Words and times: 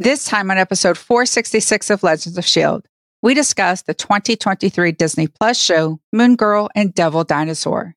This 0.00 0.24
time 0.24 0.48
on 0.52 0.58
episode 0.58 0.96
466 0.96 1.90
of 1.90 2.04
Legends 2.04 2.38
of 2.38 2.44
S.H.I.E.L.D., 2.44 2.86
we 3.20 3.34
discuss 3.34 3.82
the 3.82 3.94
2023 3.94 4.92
Disney 4.92 5.26
Plus 5.26 5.60
show 5.60 5.98
Moon 6.12 6.36
Girl 6.36 6.68
and 6.76 6.94
Devil 6.94 7.24
Dinosaur. 7.24 7.96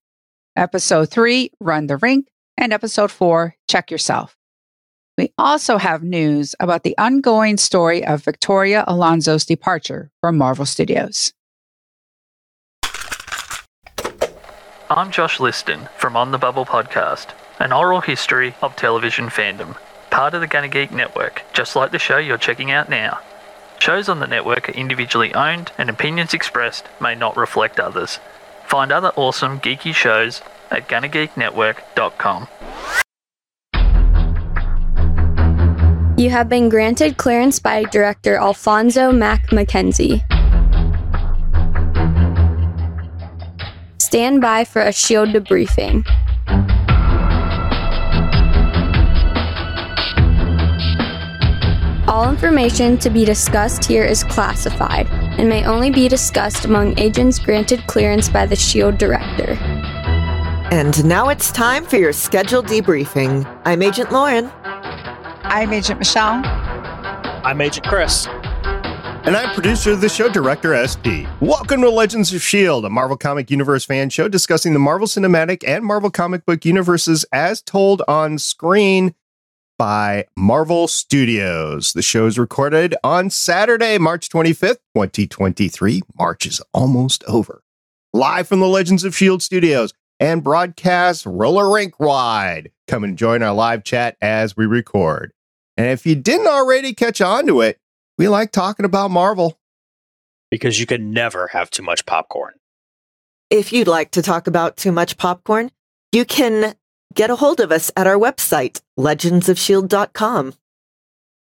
Episode 0.56 1.12
3, 1.12 1.52
Run 1.60 1.86
the 1.86 1.98
Rink, 1.98 2.26
and 2.58 2.74
episode 2.74 3.12
4, 3.12 3.56
Check 3.70 3.92
Yourself. 3.92 4.36
We 5.16 5.32
also 5.38 5.78
have 5.78 6.02
news 6.02 6.56
about 6.60 6.82
the 6.82 6.98
ongoing 6.98 7.58
story 7.58 8.04
of 8.04 8.24
Victoria 8.24 8.84
Alonso's 8.88 9.46
departure 9.46 10.10
from 10.22 10.40
Marvel 10.40 10.66
Studios. 10.66 11.32
I'm 14.90 15.12
Josh 15.12 15.40
Liston 15.40 15.88
from 15.98 16.18
On 16.18 16.32
the 16.32 16.40
Bubble 16.40 16.66
podcast, 16.66 17.36
an 17.60 17.72
oral 17.72 18.02
history 18.02 18.56
of 18.64 18.76
television 18.76 19.28
fandom, 19.28 19.78
part 20.12 20.36
of 20.36 20.42
the 20.42 20.48
Gonna 20.48 20.68
Geek 20.68 20.92
network, 20.92 21.42
just 21.54 21.76
like 21.76 21.92
the 21.92 21.98
show 21.98 22.18
you're 22.18 22.38
checking 22.38 22.70
out 22.70 22.90
now. 22.90 23.20
Shows 23.80 24.10
on 24.10 24.20
the 24.20 24.28
network 24.28 24.70
are 24.70 24.74
individually 24.74 25.34
owned, 25.34 25.72
and 25.78 25.90
opinions 25.90 26.36
expressed 26.36 26.86
may 27.02 27.16
not 27.16 27.36
reflect 27.36 27.80
others. 27.80 28.20
Find 28.68 28.92
other 28.92 29.12
awesome 29.16 29.60
geeky 29.60 29.96
shows 29.96 30.44
at 30.70 30.88
GonnaGeekNetwork.com. 30.88 32.48
You 36.18 36.30
have 36.30 36.48
been 36.48 36.70
granted 36.70 37.18
clearance 37.18 37.58
by 37.58 37.84
director 37.86 38.36
Alphonso 38.36 39.12
Mack 39.12 39.52
Mackenzie. 39.52 40.24
Stand 43.98 44.42
by 44.42 44.66
for 44.66 44.82
a 44.84 44.92
shield 44.92 45.30
debriefing. 45.30 46.06
All 52.12 52.30
information 52.30 52.98
to 52.98 53.10
be 53.10 53.24
discussed 53.24 53.86
here 53.86 54.04
is 54.04 54.22
classified 54.26 55.08
and 55.40 55.48
may 55.48 55.64
only 55.64 55.92
be 55.92 56.10
discussed 56.10 56.66
among 56.66 57.00
agents 57.00 57.40
granted 57.40 57.88
clearance 57.88 58.28
by 58.28 58.46
the 58.46 58.54
SHIELD 58.54 58.98
director. 58.98 59.54
And 60.74 61.06
now 61.06 61.30
it's 61.30 61.54
time 61.54 61.86
for 61.86 61.96
your 61.96 62.12
scheduled 62.12 62.66
debriefing. 62.66 63.48
I'm 63.64 63.82
Agent 63.82 64.12
Lauren. 64.12 64.52
I'm 64.66 65.72
Agent 65.72 66.00
Michelle. 66.00 66.42
I'm 66.44 67.62
Agent 67.62 67.88
Chris. 67.88 68.28
And 68.28 69.38
I'm 69.38 69.54
producer 69.54 69.92
of 69.92 70.02
the 70.02 70.10
show, 70.10 70.28
Director 70.28 70.76
SP. 70.76 71.24
Welcome 71.40 71.80
to 71.80 71.90
Legends 71.90 72.34
of 72.34 72.42
S.H.I.E.L.D., 72.42 72.88
a 72.88 72.90
Marvel 72.90 73.16
Comic 73.16 73.50
Universe 73.50 73.86
fan 73.86 74.10
show 74.10 74.28
discussing 74.28 74.74
the 74.74 74.80
Marvel 74.80 75.08
Cinematic 75.08 75.64
and 75.66 75.86
Marvel 75.86 76.12
comic 76.12 76.46
book 76.46 76.66
universes 76.66 77.24
as 77.32 77.62
told 77.62 78.02
on 78.10 78.38
screen 78.38 79.16
by 79.82 80.28
Marvel 80.38 80.88
Studios. 80.88 81.94
The 81.94 82.04
show 82.04 82.28
is 82.28 82.38
recorded 82.38 82.94
on 83.04 83.32
Saturday, 83.32 83.98
March 83.98 84.30
25th, 84.30 84.78
2023. 84.94 86.04
March 86.20 86.46
is 86.46 86.62
almost 86.72 87.24
over. 87.24 87.64
Live 88.14 88.48
from 88.48 88.60
the 88.60 88.68
Legends 88.68 89.04
of 89.04 89.14
S.H.I.E.L.D. 89.14 89.42
studios 89.42 89.92
and 90.20 90.44
broadcast 90.44 91.26
roller 91.26 91.74
rink 91.74 92.00
wide. 92.00 92.70
Come 92.88 93.04
and 93.04 93.18
join 93.18 93.42
our 93.42 93.56
live 93.56 93.84
chat 93.84 94.18
as 94.22 94.56
we 94.56 94.68
record. 94.68 95.34
And 95.78 95.88
if 95.88 96.06
you 96.06 96.14
didn't 96.14 96.46
already 96.46 96.94
catch 96.94 97.20
on 97.20 97.48
to 97.48 97.62
it, 97.62 97.80
we 98.20 98.28
like 98.28 98.52
talking 98.52 98.86
about 98.86 99.10
Marvel. 99.10 99.58
Because 100.52 100.80
you 100.80 100.86
can 100.86 101.10
never 101.12 101.48
have 101.54 101.72
too 101.72 101.82
much 101.82 102.06
popcorn. 102.06 102.54
If 103.50 103.74
you'd 103.74 103.88
like 103.88 104.12
to 104.12 104.22
talk 104.22 104.46
about 104.46 104.78
too 104.78 104.92
much 104.92 105.18
popcorn, 105.18 105.72
you 106.12 106.24
can 106.24 106.76
get 107.14 107.30
a 107.30 107.36
hold 107.36 107.60
of 107.60 107.72
us 107.72 107.92
at 107.96 108.08
our 108.08 108.18
website, 108.18 108.82
legendsofshield.com. 108.98 110.54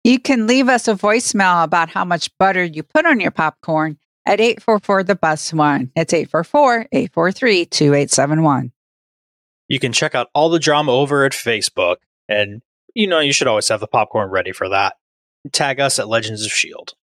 You 0.04 0.20
can 0.20 0.48
leave 0.48 0.68
us 0.68 0.88
a 0.88 0.96
voicemail 0.96 1.64
about 1.64 1.90
how 1.90 2.04
much 2.04 2.30
butter 2.38 2.64
you 2.64 2.84
put 2.84 3.06
on 3.06 3.20
your 3.20 3.32
popcorn 3.32 3.98
at 4.26 4.40
844 4.40 5.04
the 5.04 5.16
bus 5.16 5.54
one. 5.54 5.92
It's 5.96 6.14
844 6.14 6.88
843 6.92 7.66
2871. 7.66 8.72
You 9.70 9.80
can 9.80 9.94
check 9.94 10.14
out 10.14 10.30
all 10.34 10.50
the 10.50 10.60
drama 10.60 10.92
over 10.92 11.24
at 11.24 11.32
Facebook, 11.32 11.98
and 12.28 12.62
you 12.94 13.08
know 13.08 13.20
you 13.20 13.34
should 13.34 13.48
always 13.48 13.70
have 13.70 13.80
the 13.80 13.88
popcorn 13.88 14.30
ready 14.30 14.52
for 14.52 14.70
that. 14.70 14.98
Tag 15.52 15.80
us 15.80 16.00
at 16.00 16.08
Legends 16.08 16.42
of 16.42 16.52
S.H.I.E.L.D. 16.52 16.94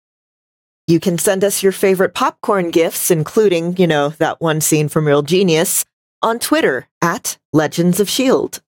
You 0.86 0.98
can 0.98 1.18
send 1.18 1.44
us 1.44 1.62
your 1.62 1.72
favorite 1.72 2.14
popcorn 2.14 2.70
gifts, 2.70 3.10
including, 3.10 3.76
you 3.76 3.86
know, 3.86 4.08
that 4.18 4.40
one 4.40 4.60
scene 4.60 4.88
from 4.88 5.06
Real 5.06 5.22
Genius, 5.22 5.84
on 6.22 6.38
Twitter 6.38 6.88
at 7.02 7.38
Legends 7.52 8.00
of 8.00 8.08
S.H.I.E.L.D. 8.08 8.58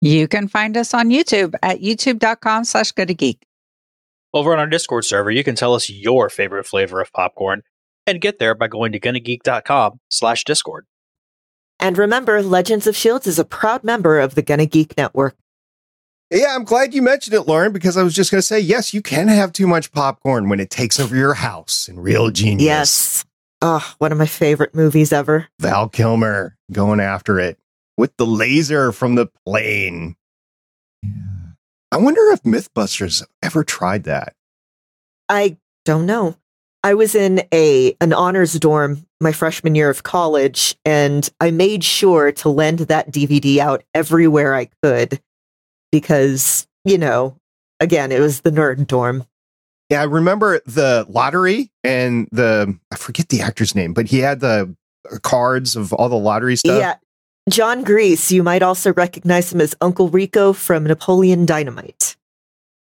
You 0.00 0.28
can 0.28 0.48
find 0.48 0.76
us 0.76 0.92
on 0.92 1.08
YouTube 1.08 1.54
at 1.62 1.80
youtube.com 1.80 2.64
slash 2.64 2.92
geek. 2.92 3.46
Over 4.32 4.52
on 4.52 4.58
our 4.58 4.66
Discord 4.66 5.04
server, 5.04 5.30
you 5.30 5.44
can 5.44 5.54
tell 5.54 5.74
us 5.74 5.88
your 5.88 6.28
favorite 6.28 6.66
flavor 6.66 7.00
of 7.00 7.12
popcorn 7.12 7.62
and 8.06 8.20
get 8.20 8.38
there 8.38 8.54
by 8.54 8.68
going 8.68 8.92
to 8.92 9.00
gonnageek.com 9.00 10.00
slash 10.10 10.44
discord. 10.44 10.86
And 11.80 11.96
remember, 11.96 12.42
Legends 12.42 12.86
of 12.86 12.94
S.H.I.E.L.D. 12.94 13.28
is 13.28 13.38
a 13.38 13.44
proud 13.44 13.84
member 13.84 14.20
of 14.20 14.34
the 14.34 14.42
Gonna 14.42 14.66
Geek 14.66 14.96
Network. 14.96 15.36
Yeah, 16.30 16.54
I'm 16.54 16.64
glad 16.64 16.94
you 16.94 17.02
mentioned 17.02 17.34
it, 17.34 17.42
Lauren, 17.42 17.72
because 17.72 17.96
I 17.96 18.02
was 18.02 18.14
just 18.14 18.30
going 18.30 18.40
to 18.40 18.46
say, 18.46 18.58
yes, 18.58 18.92
you 18.92 19.02
can 19.02 19.28
have 19.28 19.52
too 19.52 19.66
much 19.66 19.92
popcorn 19.92 20.48
when 20.48 20.58
it 20.58 20.70
takes 20.70 20.98
over 20.98 21.14
your 21.14 21.34
house 21.34 21.86
in 21.86 22.00
Real 22.00 22.30
Genius. 22.30 22.64
Yes. 22.64 23.24
Oh, 23.66 23.94
one 23.96 24.12
of 24.12 24.18
my 24.18 24.26
favorite 24.26 24.74
movies 24.74 25.10
ever. 25.10 25.48
Val 25.58 25.88
Kilmer 25.88 26.54
going 26.70 27.00
after 27.00 27.40
it 27.40 27.58
with 27.96 28.14
the 28.18 28.26
laser 28.26 28.92
from 28.92 29.14
the 29.14 29.26
plane. 29.46 30.16
Yeah. 31.02 31.10
I 31.90 31.96
wonder 31.96 32.20
if 32.32 32.42
Mythbusters 32.42 33.24
ever 33.42 33.64
tried 33.64 34.04
that. 34.04 34.34
I 35.30 35.56
don't 35.86 36.04
know. 36.04 36.36
I 36.82 36.92
was 36.92 37.14
in 37.14 37.44
a 37.54 37.96
an 38.02 38.12
honors 38.12 38.52
dorm 38.52 39.06
my 39.18 39.32
freshman 39.32 39.74
year 39.74 39.88
of 39.88 40.02
college, 40.02 40.76
and 40.84 41.26
I 41.40 41.50
made 41.50 41.84
sure 41.84 42.32
to 42.32 42.50
lend 42.50 42.80
that 42.80 43.10
DVD 43.10 43.56
out 43.60 43.82
everywhere 43.94 44.54
I 44.54 44.68
could 44.82 45.22
because, 45.90 46.66
you 46.84 46.98
know, 46.98 47.38
again, 47.80 48.12
it 48.12 48.20
was 48.20 48.42
the 48.42 48.50
nerd 48.50 48.86
dorm. 48.86 49.24
Yeah, 49.90 50.00
I 50.00 50.04
remember 50.04 50.60
the 50.66 51.06
lottery 51.08 51.70
and 51.82 52.28
the 52.32 52.78
I 52.90 52.96
forget 52.96 53.28
the 53.28 53.42
actor's 53.42 53.74
name, 53.74 53.92
but 53.92 54.06
he 54.06 54.18
had 54.18 54.40
the 54.40 54.74
uh, 55.10 55.18
cards 55.18 55.76
of 55.76 55.92
all 55.92 56.08
the 56.08 56.16
lottery 56.16 56.56
stuff. 56.56 56.78
Yeah. 56.78 56.96
Jon 57.50 57.84
Gries, 57.84 58.32
you 58.32 58.42
might 58.42 58.62
also 58.62 58.94
recognize 58.94 59.52
him 59.52 59.60
as 59.60 59.76
Uncle 59.82 60.08
Rico 60.08 60.54
from 60.54 60.84
Napoleon 60.84 61.44
Dynamite. 61.44 62.16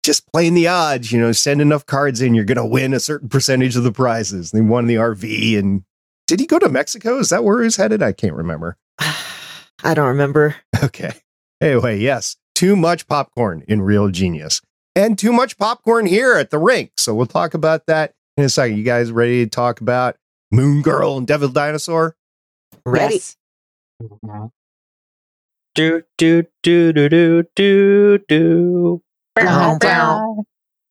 Just 0.04 0.32
playing 0.32 0.56
the 0.56 0.68
odds, 0.68 1.12
you 1.12 1.20
know, 1.20 1.32
send 1.32 1.62
enough 1.62 1.86
cards 1.86 2.22
in, 2.22 2.34
you're 2.34 2.46
going 2.46 2.58
to 2.58 2.66
win 2.66 2.94
a 2.94 3.00
certain 3.00 3.30
percentage 3.30 3.76
of 3.76 3.84
the 3.84 3.92
prizes. 3.92 4.50
They 4.50 4.62
won 4.62 4.88
the 4.88 4.96
RV 4.96 5.60
and 5.60 5.84
did 6.26 6.40
he 6.40 6.48
go 6.48 6.58
to 6.58 6.70
Mexico? 6.70 7.20
Is 7.20 7.30
that 7.30 7.44
where 7.44 7.62
he's 7.62 7.76
headed? 7.76 8.02
I 8.02 8.14
can't 8.14 8.34
remember. 8.34 8.78
I 9.00 9.94
don't 9.94 10.08
remember. 10.08 10.56
Okay. 10.84 11.14
Anyway, 11.62 12.00
yes, 12.00 12.36
too 12.56 12.76
much 12.76 13.08
popcorn 13.08 13.64
in 13.68 13.82
Real 13.82 14.10
Genius 14.10 14.62
and 14.98 15.18
too 15.18 15.32
much 15.32 15.58
popcorn 15.60 16.08
here 16.08 16.34
at 16.34 16.50
the 16.50 16.58
rink. 16.58 16.92
So 16.98 17.14
we'll 17.14 17.28
talk 17.28 17.54
about 17.54 17.86
that 17.86 18.16
in 18.36 18.46
a 18.46 18.50
second. 18.50 18.78
You 18.78 18.84
guys 18.84 19.12
ready 19.12 19.46
to 19.46 19.50
talk 19.50 19.80
about 19.80 20.18
Moon 20.52 20.82
Girl 20.82 21.18
and 21.18 21.28
Devil 21.28 21.50
Dinosaur? 21.50 22.16
Ready. 22.84 23.16
Yes. 23.16 23.36
Do, 25.76 26.02
do, 26.18 26.44
do, 26.64 26.92
do, 26.94 27.10
do, 27.10 27.44
do, 27.56 28.20
do. 28.28 29.02
Bow, 29.36 29.78
bow. 29.80 30.44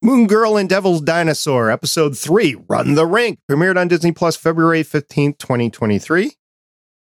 Moon 0.03 0.29
Girl 0.29 0.57
and 0.57 0.69
Devil's 0.69 1.01
Dinosaur, 1.01 1.69
Episode 1.69 2.17
3, 2.17 2.57
Run 2.69 2.95
the 2.95 3.07
Rink, 3.07 3.41
premiered 3.51 3.77
on 3.77 3.89
Disney 3.89 4.13
Plus 4.13 4.37
February 4.37 4.85
15th, 4.85 5.39
2023. 5.39 6.33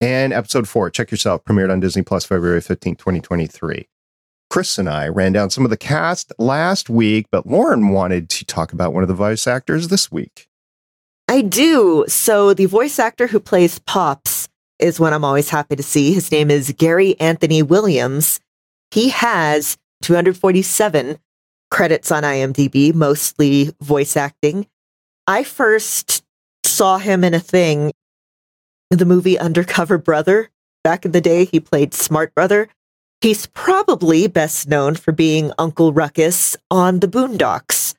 And 0.01 0.33
Episode 0.33 0.69
4, 0.69 0.91
Check 0.91 1.13
Yourself, 1.13 1.45
premiered 1.45 1.71
on 1.71 1.79
Disney 1.79 2.03
Plus 2.03 2.25
February 2.25 2.61
15th, 2.61 2.99
2023. 2.99 3.89
Chris 4.57 4.79
and 4.79 4.89
I 4.89 5.09
ran 5.09 5.33
down 5.33 5.51
some 5.51 5.65
of 5.65 5.71
the 5.71 5.77
cast 5.77 6.33
last 6.39 6.89
week, 6.89 7.27
but 7.31 7.47
Lauren 7.47 7.91
wanted 7.91 8.31
to 8.31 8.45
talk 8.47 8.73
about 8.73 8.95
one 8.95 9.03
of 9.03 9.07
the 9.07 9.13
voice 9.13 9.47
actors 9.47 9.89
this 9.89 10.11
week. 10.11 10.49
I 11.29 11.43
do. 11.43 12.07
So 12.09 12.55
the 12.55 12.65
voice 12.65 12.99
actor 12.99 13.27
who 13.27 13.39
plays 13.39 13.79
Pops 13.81 14.49
is 14.79 14.99
one 14.99 15.13
I'm 15.13 15.27
always 15.27 15.51
happy 15.51 15.77
to 15.77 15.83
see. 15.83 16.15
His 16.15 16.33
name 16.33 16.51
is 16.51 16.73
Gary 16.73 17.21
Anthony 17.21 17.63
Williams. 17.63 18.41
He 18.93 19.11
has 19.11 19.77
247 20.01 21.19
credits 21.71 22.11
on 22.11 22.23
IMDb, 22.23 22.95
mostly 22.95 23.75
voice 23.83 24.17
acting. 24.17 24.67
I 25.27 25.45
first 25.45 26.25
saw 26.65 26.97
him 26.97 27.25
in 27.25 27.35
a 27.35 27.41
thing, 27.41 27.93
the 28.89 29.05
movie 29.05 29.39
Undercover 29.39 29.99
Brother. 29.99 30.49
Back 30.83 31.05
in 31.05 31.13
the 31.13 31.21
day, 31.21 31.45
he 31.45 31.61
played 31.61 31.93
Smart 31.93 32.35
Brother. 32.35 32.71
He's 33.21 33.47
probably 33.47 34.27
best 34.27 34.69
known 34.69 34.95
for 34.95 35.13
being 35.13 35.53
Uncle 35.59 35.93
Ruckus 35.93 36.57
on 36.71 37.01
the 37.01 37.09
Boondocks. 37.09 37.95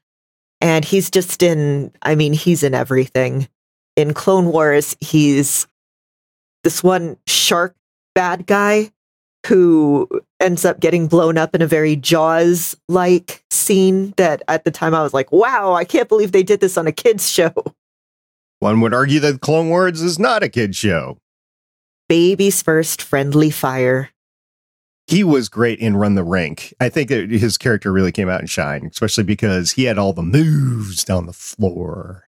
And 0.61 0.85
he's 0.85 1.09
just 1.09 1.43
in, 1.43 1.91
I 2.01 2.15
mean, 2.15 2.33
he's 2.33 2.63
in 2.63 2.73
everything. 2.73 3.47
In 3.95 4.13
Clone 4.13 4.47
Wars, 4.47 4.95
he's 4.99 5.67
this 6.63 6.83
one 6.83 7.17
shark 7.27 7.75
bad 8.13 8.45
guy 8.45 8.91
who 9.45 10.07
ends 10.39 10.65
up 10.65 10.79
getting 10.79 11.07
blown 11.07 11.37
up 11.37 11.55
in 11.55 11.61
a 11.61 11.67
very 11.67 11.95
Jaws 11.95 12.75
like 12.89 13.43
scene 13.49 14.13
that 14.17 14.41
at 14.47 14.65
the 14.65 14.71
time 14.71 14.93
I 14.93 15.01
was 15.03 15.13
like, 15.13 15.31
wow, 15.31 15.73
I 15.73 15.85
can't 15.85 16.09
believe 16.09 16.31
they 16.31 16.43
did 16.43 16.59
this 16.59 16.77
on 16.77 16.87
a 16.87 16.91
kids' 16.91 17.29
show. 17.31 17.53
One 18.59 18.81
would 18.81 18.93
argue 18.93 19.19
that 19.21 19.41
Clone 19.41 19.69
Wars 19.69 20.01
is 20.01 20.17
not 20.17 20.43
a 20.43 20.49
kids' 20.49 20.77
show. 20.77 21.17
Baby's 22.09 22.61
first 22.61 23.01
friendly 23.01 23.51
fire. 23.51 24.09
He 25.07 25.23
was 25.23 25.47
great 25.47 25.79
in 25.79 25.95
Run 25.95 26.15
the 26.15 26.23
Rink. 26.23 26.73
I 26.81 26.89
think 26.89 27.09
his 27.09 27.57
character 27.57 27.93
really 27.93 28.11
came 28.11 28.27
out 28.27 28.41
and 28.41 28.49
shine, 28.49 28.85
especially 28.91 29.23
because 29.23 29.71
he 29.71 29.85
had 29.85 29.97
all 29.97 30.11
the 30.11 30.21
moves 30.21 31.05
down 31.05 31.25
the 31.25 31.33
floor. 31.33 32.25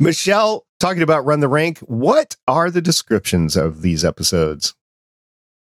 Michelle, 0.00 0.64
talking 0.80 1.02
about 1.02 1.26
Run 1.26 1.40
the 1.40 1.48
Rink, 1.48 1.78
what 1.80 2.36
are 2.46 2.70
the 2.70 2.80
descriptions 2.80 3.54
of 3.54 3.82
these 3.82 4.02
episodes? 4.02 4.74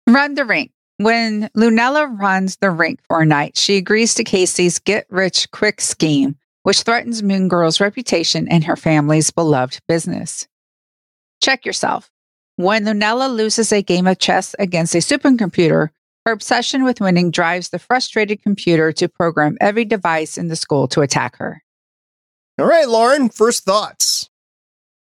Run 0.06 0.34
the 0.34 0.44
rink. 0.44 0.72
When 0.98 1.48
Lunella 1.56 2.06
runs 2.20 2.56
the 2.56 2.70
rink 2.70 3.00
for 3.08 3.22
a 3.22 3.26
night, 3.26 3.56
she 3.56 3.76
agrees 3.78 4.14
to 4.14 4.24
Casey's 4.24 4.78
get 4.78 5.06
rich 5.08 5.50
quick 5.50 5.80
scheme, 5.80 6.36
which 6.64 6.82
threatens 6.82 7.22
Moon 7.22 7.48
Girl's 7.48 7.80
reputation 7.80 8.46
and 8.48 8.62
her 8.64 8.76
family's 8.76 9.30
beloved 9.30 9.80
business. 9.88 10.46
Check 11.40 11.64
yourself. 11.64 12.10
When 12.56 12.84
Lunella 12.84 13.34
loses 13.34 13.72
a 13.72 13.82
game 13.82 14.06
of 14.06 14.18
chess 14.18 14.54
against 14.58 14.94
a 14.94 14.98
supercomputer, 14.98 15.88
her 16.24 16.32
obsession 16.32 16.84
with 16.84 17.00
winning 17.00 17.30
drives 17.30 17.70
the 17.70 17.80
frustrated 17.80 18.42
computer 18.42 18.92
to 18.92 19.08
program 19.08 19.58
every 19.60 19.84
device 19.84 20.38
in 20.38 20.48
the 20.48 20.56
school 20.56 20.86
to 20.88 21.00
attack 21.00 21.36
her. 21.36 21.62
All 22.58 22.66
right, 22.66 22.88
Lauren, 22.88 23.28
first 23.28 23.64
thoughts. 23.64 24.30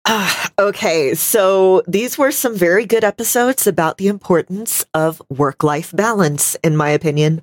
Ah, 0.06 0.50
okay, 0.58 1.14
so 1.14 1.82
these 1.88 2.16
were 2.16 2.30
some 2.30 2.56
very 2.56 2.86
good 2.86 3.02
episodes 3.02 3.66
about 3.66 3.98
the 3.98 4.06
importance 4.06 4.84
of 4.94 5.20
work 5.28 5.64
life 5.64 5.90
balance, 5.92 6.54
in 6.62 6.76
my 6.76 6.90
opinion. 6.90 7.42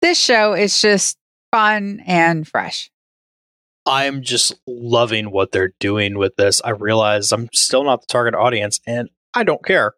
This 0.00 0.18
show 0.18 0.54
is 0.54 0.80
just 0.80 1.18
fun 1.52 2.02
and 2.06 2.48
fresh. 2.48 2.90
I'm 3.86 4.22
just 4.22 4.52
loving 4.66 5.30
what 5.30 5.52
they're 5.52 5.72
doing 5.78 6.18
with 6.18 6.36
this. 6.36 6.60
I 6.64 6.70
realize 6.70 7.30
I'm 7.32 7.48
still 7.52 7.84
not 7.84 8.00
the 8.00 8.06
target 8.08 8.34
audience 8.34 8.80
and 8.86 9.08
I 9.32 9.44
don't 9.44 9.64
care. 9.64 9.94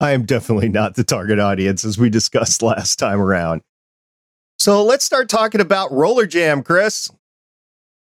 I 0.00 0.12
am 0.12 0.24
definitely 0.24 0.68
not 0.68 0.94
the 0.94 1.04
target 1.04 1.38
audience, 1.38 1.84
as 1.84 1.98
we 1.98 2.10
discussed 2.10 2.62
last 2.62 2.98
time 2.98 3.20
around. 3.20 3.62
So 4.58 4.82
let's 4.82 5.04
start 5.04 5.28
talking 5.28 5.60
about 5.60 5.92
Roller 5.92 6.26
Jam, 6.26 6.62
Chris. 6.62 7.10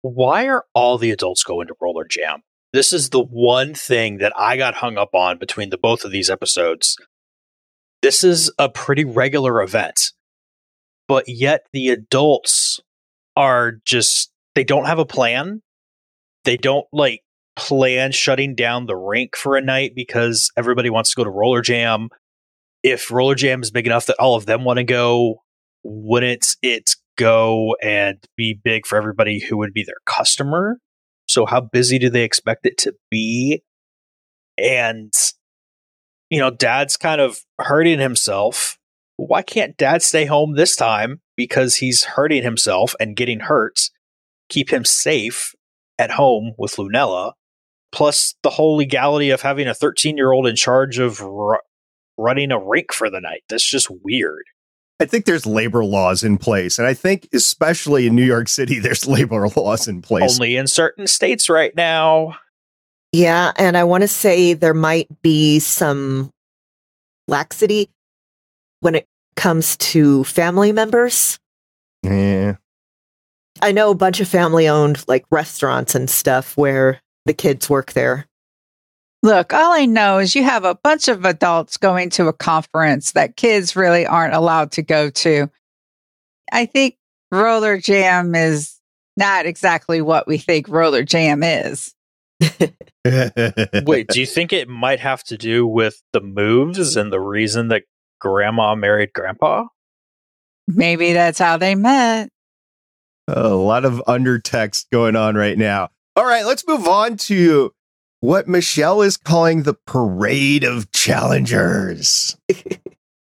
Why 0.03 0.49
are 0.49 0.65
all 0.75 0.99
the 0.99 1.11
adults 1.11 1.45
going 1.45 1.69
to 1.69 1.75
Roller 1.81 2.05
Jam? 2.05 2.43
This 2.73 2.93
is 2.93 3.11
the 3.11 3.23
one 3.23 3.75
thing 3.75 4.19
that 4.19 4.33
I 4.37 4.57
got 4.57 4.75
hung 4.75 4.97
up 4.99 5.15
on 5.15 5.39
between 5.39 5.71
the 5.71 5.79
both 5.79 6.05
of 6.05 6.13
these 6.13 6.31
episodes. 6.31 6.97
This 8.03 8.25
is 8.25 8.53
a 8.59 8.69
pretty 8.69 9.05
regular 9.05 9.61
event, 9.61 10.13
but 11.07 11.25
yet 11.29 11.67
the 11.73 11.89
adults 11.91 12.81
are 13.37 13.73
just, 13.85 14.30
they 14.55 14.65
don't 14.65 14.87
have 14.87 14.99
a 14.99 15.07
plan. 15.07 15.63
They 16.45 16.57
don't 16.57 16.87
like 16.93 17.23
plan 17.57 18.13
shutting 18.13 18.55
down 18.55 18.87
the 18.87 18.97
rink 18.97 19.37
for 19.37 19.57
a 19.57 19.61
night 19.61 19.93
because 19.95 20.51
everybody 20.57 20.91
wants 20.91 21.11
to 21.11 21.17
go 21.17 21.25
to 21.25 21.31
Roller 21.31 21.63
Jam. 21.63 22.09
If 22.83 23.11
Roller 23.11 23.35
Jam 23.35 23.63
is 23.63 23.71
big 23.71 23.87
enough 23.87 24.07
that 24.07 24.17
all 24.19 24.35
of 24.35 24.47
them 24.47 24.65
want 24.65 24.79
to 24.79 24.85
go, 24.85 25.43
wouldn't 25.85 26.57
it 26.63 26.97
go 27.17 27.77
and 27.83 28.17
be 28.37 28.59
big 28.63 28.87
for 28.87 28.97
everybody 28.97 29.41
who 29.41 29.59
would 29.59 29.75
be 29.75 29.85
their 29.85 30.01
customer? 30.07 30.79
So 31.29 31.45
how 31.47 31.61
busy 31.61 31.99
do 31.99 32.09
they 32.09 32.25
expect 32.25 32.67
it 32.67 32.79
to 32.79 32.95
be? 33.11 33.63
And 34.57 35.13
you 36.31 36.39
know, 36.39 36.51
dad's 36.51 36.97
kind 36.97 37.21
of 37.21 37.41
hurting 37.59 37.99
himself. 37.99 38.79
Why 39.17 39.43
can't 39.43 39.77
dad 39.77 40.03
stay 40.03 40.25
home 40.25 40.55
this 40.55 40.77
time? 40.77 41.21
Because 41.37 41.77
he's 41.77 42.05
hurting 42.05 42.43
himself 42.43 42.95
and 42.99 43.17
getting 43.17 43.41
hurt. 43.41 43.91
Keep 44.51 44.71
him 44.71 44.85
safe 44.85 45.55
at 45.99 46.11
home 46.11 46.53
with 46.59 46.77
Lunella. 46.77 47.33
Plus, 47.93 48.35
the 48.43 48.51
whole 48.51 48.77
legality 48.77 49.31
of 49.31 49.41
having 49.41 49.67
a 49.67 49.75
13 49.75 50.17
year 50.17 50.33
old 50.33 50.47
in 50.47 50.57
charge 50.57 50.99
of 50.99 51.21
r- 51.23 51.63
running 52.19 52.53
a 52.53 52.59
rink 52.59 52.93
for 52.93 53.11
the 53.11 53.21
night. 53.21 53.43
That's 53.49 53.69
just 53.69 53.89
weird. 54.05 54.45
I 55.01 55.07
think 55.07 55.25
there's 55.25 55.47
labor 55.47 55.85
laws 55.85 56.23
in 56.23 56.37
place. 56.37 56.79
And 56.79 56.87
I 56.87 56.93
think, 56.93 57.27
especially 57.33 58.07
in 58.07 58.15
New 58.15 58.25
York 58.25 58.49
City, 58.49 58.79
there's 58.81 59.09
labor 59.09 59.49
laws 59.49 59.89
in 59.89 60.03
place. 60.03 60.35
Only 60.35 60.57
in 60.57 60.67
certain 60.67 61.07
states 61.07 61.49
right 61.49 61.75
now. 61.75 62.37
Yeah, 63.13 63.51
and 63.57 63.77
I 63.77 63.85
want 63.85 64.03
to 64.03 64.09
say 64.09 64.53
there 64.53 64.75
might 64.75 65.09
be 65.23 65.59
some 65.59 66.31
laxity 67.27 67.91
when 68.81 68.95
it 68.95 69.07
comes 69.35 69.77
to 69.79 70.23
family 70.25 70.71
members. 70.71 71.39
Yeah. 72.03 72.57
I 73.63 73.73
know 73.73 73.91
a 73.91 73.95
bunch 73.95 74.21
of 74.21 74.29
family 74.29 74.69
owned 74.69 75.05
like 75.07 75.25
restaurants 75.31 75.95
and 75.95 76.09
stuff 76.09 76.57
where 76.57 77.01
the 77.27 77.35
kids 77.35 77.69
work 77.69 77.93
there. 77.93 78.27
Look, 79.23 79.53
all 79.53 79.73
I 79.73 79.85
know 79.85 80.19
is 80.19 80.35
you 80.35 80.43
have 80.45 80.65
a 80.65 80.75
bunch 80.75 81.09
of 81.09 81.27
adults 81.27 81.77
going 81.77 82.09
to 82.11 82.29
a 82.29 82.33
conference 82.33 83.13
that 83.13 83.37
kids 83.37 83.77
really 83.77 84.07
aren't 84.07 84.35
allowed 84.35 84.73
to 84.73 84.83
go 84.83 85.11
to. 85.11 85.51
I 86.53 86.65
think 86.65 86.97
Roller 87.31 87.77
Jam 87.79 88.35
is 88.35 88.81
not 89.17 89.45
exactly 89.45 90.01
what 90.01 90.27
we 90.27 90.39
think 90.39 90.69
Roller 90.69 91.03
Jam 91.03 91.43
is. 91.43 91.95
Wait, 92.41 94.09
do 94.09 94.21
you 94.21 94.27
think 94.27 94.53
it 94.55 94.69
might 94.69 95.01
have 95.01 95.23
to 95.25 95.37
do 95.37 95.67
with 95.67 96.03
the 96.15 96.23
moves 96.23 96.97
and 96.97 97.13
the 97.13 97.21
reason 97.21 97.69
that 97.69 97.83
grandma 98.21 98.75
married 98.75 99.13
grandpa? 99.13 99.67
Maybe 100.67 101.13
that's 101.13 101.39
how 101.39 101.59
they 101.59 101.75
met. 101.75 102.31
A 103.35 103.49
lot 103.49 103.85
of 103.85 104.03
undertext 104.07 104.87
going 104.93 105.17
on 105.17 105.35
right 105.35 105.59
now. 105.59 105.91
All 106.17 106.25
right, 106.25 106.45
let's 106.45 106.67
move 106.67 106.87
on 106.87 107.17
to 107.19 107.73
what 108.21 108.49
Michelle 108.49 109.03
is 109.03 109.17
calling 109.17 109.63
the 109.63 109.75
parade 109.87 110.65
of 110.65 110.93
challengers. 110.93 112.37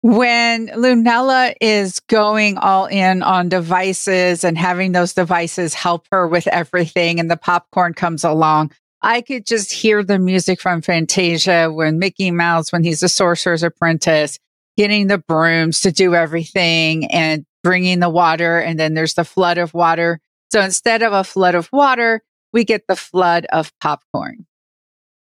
When 0.03 0.67
Lunella 0.67 1.53
is 1.59 1.99
going 1.99 2.57
all 2.57 2.85
in 2.85 3.23
on 3.23 3.49
devices 3.49 4.44
and 4.44 4.57
having 4.57 4.94
those 4.94 5.13
devices 5.13 5.73
help 5.73 6.05
her 6.11 6.27
with 6.27 6.47
everything, 6.47 7.19
and 7.19 7.29
the 7.29 7.35
popcorn 7.35 7.94
comes 7.94 8.23
along, 8.23 8.71
I 9.01 9.19
could 9.19 9.45
just 9.45 9.71
hear 9.71 10.03
the 10.03 10.17
music 10.17 10.61
from 10.61 10.81
Fantasia 10.81 11.71
when 11.71 11.99
Mickey 11.99 12.31
Mouse, 12.31 12.71
when 12.71 12.83
he's 12.83 13.03
a 13.03 13.09
sorcerer's 13.09 13.63
apprentice, 13.63 14.39
getting 14.77 15.07
the 15.07 15.17
brooms 15.17 15.81
to 15.81 15.91
do 15.91 16.15
everything 16.15 17.11
and 17.11 17.45
bringing 17.67 17.99
the 17.99 18.09
water. 18.09 18.59
And 18.59 18.79
then 18.79 18.93
there's 18.93 19.15
the 19.15 19.25
flood 19.25 19.57
of 19.57 19.73
water. 19.73 20.21
So 20.53 20.61
instead 20.61 21.03
of 21.03 21.11
a 21.11 21.25
flood 21.25 21.53
of 21.53 21.68
water, 21.73 22.23
we 22.53 22.63
get 22.63 22.87
the 22.87 22.95
flood 22.95 23.45
of 23.51 23.73
popcorn. 23.81 24.45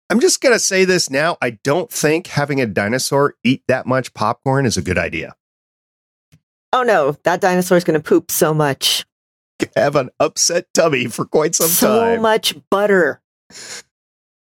I'm 0.10 0.20
just 0.20 0.42
going 0.42 0.54
to 0.54 0.60
say 0.60 0.84
this 0.84 1.10
now. 1.10 1.38
I 1.42 1.52
don't 1.52 1.90
think 1.90 2.28
having 2.28 2.60
a 2.60 2.66
dinosaur 2.66 3.36
eat 3.46 3.64
that 3.70 3.86
much 3.86 4.14
popcorn 4.14 4.66
is 4.66 4.76
a 4.76 4.82
good 4.82 4.98
idea. 4.98 5.38
Oh 6.74 6.84
no, 6.84 7.16
that 7.24 7.40
dinosaur's 7.40 7.86
going 7.86 7.98
to 7.98 8.04
poop 8.04 8.30
so 8.30 8.54
much. 8.54 9.06
Have 9.78 9.96
an 9.96 10.10
upset 10.20 10.66
tummy 10.74 11.06
for 11.06 11.24
quite 11.24 11.56
some 11.56 11.70
so 11.70 12.02
time. 12.02 12.18
So 12.18 12.22
much 12.22 12.56
butter. 12.70 13.22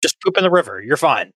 Just 0.03 0.21
poop 0.25 0.37
in 0.37 0.43
the 0.43 0.51
river. 0.51 0.83
You're 0.83 0.97
fine. 0.97 1.31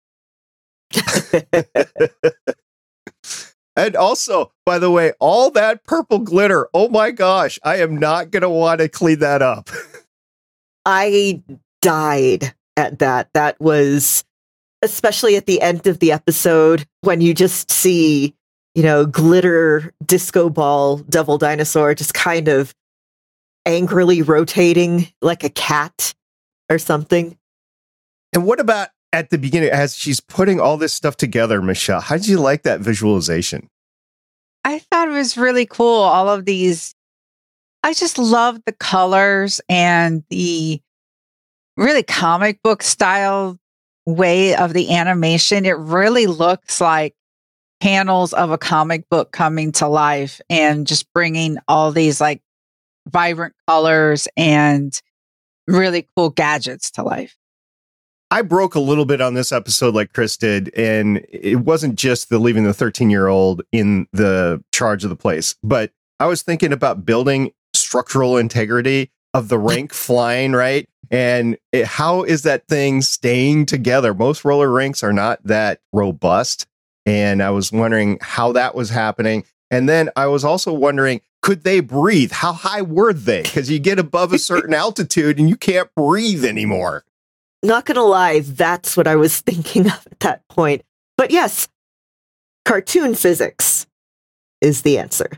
and 3.80 3.96
also, 3.96 4.52
by 4.66 4.78
the 4.78 4.92
way, 4.92 5.14
all 5.20 5.52
that 5.52 5.86
purple 5.86 6.20
glitter. 6.20 6.68
Oh 6.74 6.90
my 6.90 7.12
gosh, 7.12 7.58
I 7.64 7.78
am 7.78 7.96
not 7.96 8.30
going 8.30 8.42
to 8.42 8.50
want 8.50 8.82
to 8.82 8.90
clean 8.90 9.20
that 9.20 9.42
up. 9.42 9.70
I 10.86 11.42
died 11.82 12.54
at 12.76 13.00
that. 13.00 13.30
That 13.34 13.58
was 13.62 14.26
especially 14.82 15.38
at 15.38 15.46
the 15.46 15.62
end 15.62 15.88
of 15.88 16.00
the 16.00 16.12
episode 16.12 16.86
when 17.02 17.22
you 17.22 17.34
just 17.34 17.72
see, 17.72 18.36
you 18.76 18.84
know, 18.84 19.06
glitter 19.06 19.94
disco 20.06 20.50
ball 20.50 20.98
devil 20.98 21.38
dinosaur 21.38 21.96
just 21.96 22.14
kind 22.14 22.50
of 22.50 22.76
angrily 23.66 24.22
rotating 24.22 25.08
like 25.22 25.46
a 25.46 25.50
cat 25.50 26.14
or 26.70 26.78
something. 26.78 27.38
And 28.34 28.46
what 28.46 28.60
about 28.60 28.90
at 29.12 29.30
the 29.30 29.38
beginning 29.38 29.70
as 29.70 29.98
she's 29.98 30.20
putting 30.20 30.60
all 30.60 30.78
this 30.78 30.94
stuff 30.94 31.18
together, 31.18 31.62
Michelle? 31.62 32.02
How 32.02 32.16
did 32.16 32.28
you 32.28 32.40
like 32.40 32.64
that 32.64 32.80
visualization? 32.80 33.68
I 34.64 34.80
thought 34.80 35.08
it 35.08 35.12
was 35.12 35.38
really 35.38 35.66
cool. 35.66 36.02
All 36.02 36.30
of 36.30 36.46
these, 36.46 36.94
I 37.84 37.94
just 37.94 38.18
love 38.18 38.60
the 38.66 38.72
colors 38.74 39.62
and 39.70 40.24
the 40.30 40.82
really 41.78 42.04
comic 42.04 42.62
book 42.62 42.84
style 42.84 43.58
way 44.06 44.56
of 44.56 44.74
the 44.74 44.94
animation. 44.94 45.66
It 45.66 45.78
really 45.78 46.28
looks 46.28 46.82
like 46.82 47.16
panels 47.80 48.34
of 48.34 48.52
a 48.52 48.58
comic 48.58 49.08
book 49.10 49.32
coming 49.32 49.72
to 49.72 49.88
life 49.88 50.42
and 50.50 50.86
just 50.86 51.12
bringing 51.14 51.58
all 51.68 51.92
these 51.92 52.20
like 52.20 52.42
vibrant 53.08 53.56
colors 53.68 54.28
and 54.36 55.02
really 55.68 56.08
cool 56.16 56.30
gadgets 56.30 56.92
to 56.92 57.04
life. 57.04 57.39
I 58.32 58.44
broke 58.44 58.76
a 58.76 58.80
little 58.80 59.06
bit 59.06 59.22
on 59.22 59.34
this 59.34 59.52
episode 59.52 59.96
like 59.96 60.14
Chris 60.14 60.38
did, 60.38 60.72
and 60.76 61.26
it 61.30 61.62
wasn't 61.62 61.96
just 61.96 62.30
the 62.30 62.38
leaving 62.38 62.64
the 62.64 62.74
13 62.74 63.10
year 63.10 63.28
old 63.28 63.64
in 63.72 64.08
the 64.14 64.64
charge 64.72 65.04
of 65.04 65.10
the 65.10 65.16
place, 65.16 65.56
but 65.64 65.92
I 66.20 66.28
was 66.28 66.44
thinking 66.44 66.74
about 66.74 67.06
building 67.06 67.52
structural 67.74 68.38
integrity 68.38 69.12
of 69.34 69.48
the 69.48 69.58
rink 69.58 69.94
flying, 69.94 70.52
right? 70.52 70.88
And 71.10 71.58
it, 71.72 71.86
how 71.86 72.24
is 72.24 72.44
that 72.44 72.68
thing 72.68 73.02
staying 73.02 73.66
together? 73.66 74.14
Most 74.14 74.46
roller 74.46 74.72
rinks 74.72 75.04
are 75.04 75.14
not 75.14 75.40
that 75.46 75.80
robust. 75.94 76.68
And 77.06 77.42
I 77.42 77.50
was 77.50 77.72
wondering 77.72 78.20
how 78.22 78.52
that 78.52 78.76
was 78.76 78.90
happening. 78.90 79.46
And 79.72 79.88
then 79.88 80.10
I 80.16 80.28
was 80.28 80.44
also 80.44 80.74
wondering, 80.74 81.22
could 81.42 81.64
they 81.64 81.80
breathe? 81.80 82.32
How 82.32 82.54
high 82.54 82.82
were 82.82 83.14
they? 83.14 83.44
Because 83.44 83.72
you 83.72 83.80
get 83.80 83.98
above 83.98 84.34
a 84.34 84.40
certain 84.40 84.74
altitude 84.74 85.40
and 85.40 85.50
you 85.50 85.56
can't 85.56 85.90
breathe 85.96 86.44
anymore. 86.44 87.06
Not 87.62 87.86
gonna 87.86 88.04
lie, 88.04 88.40
that's 88.40 88.96
what 88.96 89.08
I 89.08 89.16
was 89.16 89.40
thinking 89.42 89.88
of 89.88 90.08
at 90.12 90.20
that 90.22 90.48
point. 90.50 90.84
But 91.18 91.32
yes, 91.32 91.68
cartoon 92.66 93.16
physics 93.16 93.88
is 94.62 94.84
the 94.84 94.98
answer. 94.98 95.30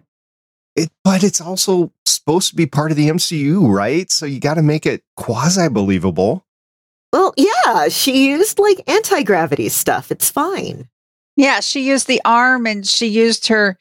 It, 0.75 0.89
but 1.03 1.23
it's 1.23 1.41
also 1.41 1.91
supposed 2.05 2.49
to 2.49 2.55
be 2.55 2.65
part 2.65 2.91
of 2.91 2.97
the 2.97 3.09
MCU, 3.09 3.67
right? 3.67 4.09
So 4.11 4.25
you 4.25 4.39
got 4.39 4.53
to 4.53 4.61
make 4.61 4.85
it 4.85 5.03
quasi 5.17 5.67
believable. 5.69 6.45
Well, 7.11 7.33
yeah, 7.35 7.89
she 7.89 8.29
used 8.29 8.57
like 8.57 8.81
anti 8.87 9.23
gravity 9.23 9.69
stuff. 9.69 10.11
It's 10.11 10.29
fine. 10.29 10.87
Yeah, 11.35 11.59
she 11.59 11.85
used 11.87 12.07
the 12.07 12.21
arm 12.23 12.65
and 12.65 12.87
she 12.87 13.07
used 13.07 13.47
her 13.47 13.77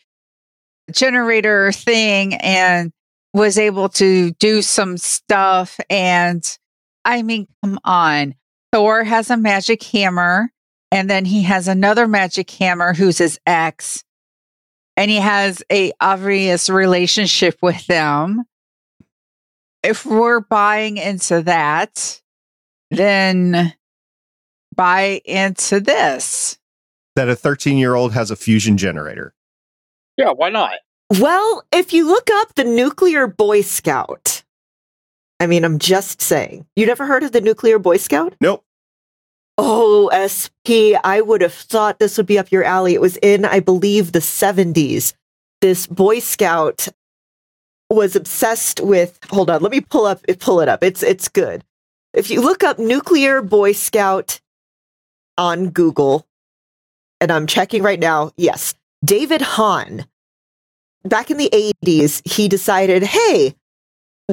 generator 0.91 1.71
thing 1.73 2.35
and 2.35 2.93
was 3.33 3.59
able 3.59 3.89
to 3.91 4.33
do 4.33 4.63
some 4.63 4.97
stuff. 4.97 5.79
And 5.89 6.45
I 7.05 7.23
mean, 7.23 7.47
come 7.65 7.79
on. 7.85 8.35
Thor 8.73 9.05
has 9.05 9.31
a 9.31 9.37
magic 9.37 9.83
hammer 9.83 10.53
and 10.93 11.09
then 11.09 11.25
he 11.25 11.43
has 11.43 11.69
another 11.69 12.07
magic 12.07 12.51
hammer 12.51 12.95
who's 12.95 13.19
his 13.19 13.39
ex 13.47 14.05
and 14.97 15.11
he 15.11 15.17
has 15.17 15.63
a 15.73 15.93
obvious 16.01 16.69
relationship 16.69 17.59
with 17.63 17.87
them. 17.87 18.45
If 19.83 20.05
we're 20.05 20.41
buying 20.41 20.99
into 20.99 21.43
that, 21.43 22.21
then 22.91 23.73
buy 24.75 25.23
into 25.25 25.81
this. 25.81 26.59
That 27.17 27.29
a 27.29 27.37
13 27.37 27.79
year 27.79 27.95
old 27.95 28.13
has 28.13 28.31
a 28.31 28.37
fusion 28.37 28.77
generator. 28.77 29.35
Yeah, 30.17 30.33
why 30.33 30.51
not? 30.51 30.75
Well, 31.19 31.65
if 31.73 31.93
you 31.93 32.07
look 32.07 32.29
up 32.31 32.55
the 32.55 32.65
Nuclear 32.65 33.27
Boy 33.27 33.63
Scout, 33.63 34.40
I 35.41 35.47
mean, 35.47 35.65
I'm 35.65 35.79
just 35.79 36.21
saying. 36.21 36.67
You 36.77 36.87
never 36.87 37.07
heard 37.07 37.23
of 37.23 37.33
the 37.33 37.41
Nuclear 37.41 37.79
Boy 37.79 37.97
Scout? 37.97 38.35
Nope. 38.41 38.63
Oh, 39.57 40.11
SP, 40.15 40.97
I 41.03 41.21
would 41.21 41.41
have 41.41 41.53
thought 41.53 41.99
this 41.99 42.17
would 42.17 42.27
be 42.27 42.39
up 42.39 42.53
your 42.53 42.65
alley. 42.65 42.95
It 42.95 43.01
was 43.01 43.17
in, 43.19 43.45
I 43.45 43.61
believe, 43.61 44.13
the 44.13 44.21
70s. 44.21 45.15
This 45.61 45.87
Boy 45.87 46.21
Scout 46.21 46.89
was 47.91 48.15
obsessed 48.15 48.81
with 48.81 49.19
hold 49.31 49.51
on, 49.51 49.63
let 49.63 49.73
me 49.73 49.81
pull 49.81 50.07
up 50.07 50.25
pull 50.39 50.61
it 50.61 50.69
up. 50.69 50.83
It's 50.83 51.03
it's 51.03 51.29
good. 51.29 51.65
If 52.15 52.31
you 52.31 52.41
look 52.41 52.63
up 52.63 52.79
Nuclear 52.79 53.43
Boy 53.43 53.73
Scout 53.73 54.41
on 55.37 55.71
Google, 55.71 56.27
and 57.21 57.31
I'm 57.31 57.47
checking 57.47 57.83
right 57.83 58.01
now, 58.01 58.33
yes, 58.37 58.75
David 59.05 59.43
Hahn. 59.43 60.07
Back 61.05 61.31
in 61.31 61.39
the 61.39 61.51
80s, 61.85 62.21
he 62.31 62.47
decided, 62.49 63.03
hey, 63.03 63.55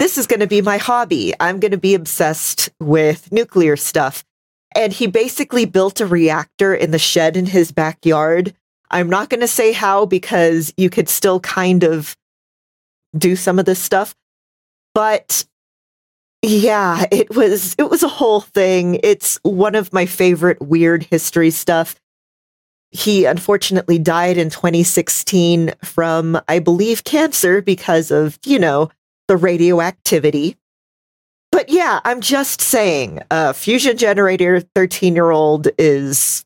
this 0.01 0.17
is 0.17 0.27
going 0.27 0.39
to 0.39 0.47
be 0.47 0.61
my 0.61 0.77
hobby. 0.77 1.33
I'm 1.39 1.59
going 1.59 1.71
to 1.71 1.77
be 1.77 1.95
obsessed 1.95 2.69
with 2.79 3.31
nuclear 3.31 3.75
stuff 3.75 4.23
and 4.77 4.93
he 4.93 5.07
basically 5.07 5.65
built 5.65 6.01
a 6.01 6.05
reactor 6.05 6.73
in 6.73 6.91
the 6.91 6.99
shed 6.99 7.35
in 7.35 7.47
his 7.47 7.71
backyard. 7.71 8.53
I'm 8.91 9.09
not 9.09 9.29
going 9.29 9.41
to 9.41 9.47
say 9.47 9.71
how 9.73 10.05
because 10.05 10.71
you 10.77 10.89
could 10.89 11.09
still 11.09 11.39
kind 11.39 11.83
of 11.83 12.15
do 13.17 13.35
some 13.35 13.57
of 13.57 13.65
this 13.65 13.79
stuff. 13.79 14.15
But 14.93 15.45
yeah, 16.43 17.05
it 17.11 17.35
was 17.35 17.75
it 17.79 17.89
was 17.89 18.03
a 18.03 18.07
whole 18.07 18.41
thing. 18.41 18.99
It's 19.03 19.39
one 19.41 19.73
of 19.73 19.91
my 19.91 20.05
favorite 20.05 20.61
weird 20.61 21.03
history 21.03 21.49
stuff. 21.49 21.95
He 22.91 23.25
unfortunately 23.25 23.97
died 23.97 24.37
in 24.37 24.49
2016 24.49 25.73
from 25.83 26.39
I 26.47 26.59
believe 26.59 27.03
cancer 27.03 27.61
because 27.61 28.11
of, 28.11 28.37
you 28.45 28.59
know, 28.59 28.91
the 29.27 29.37
radioactivity. 29.37 30.57
But 31.51 31.69
yeah, 31.69 31.99
I'm 32.03 32.21
just 32.21 32.61
saying, 32.61 33.21
uh, 33.31 33.53
fusion 33.53 33.97
generator 33.97 34.59
13 34.59 35.15
year 35.15 35.31
old 35.31 35.67
is 35.77 36.45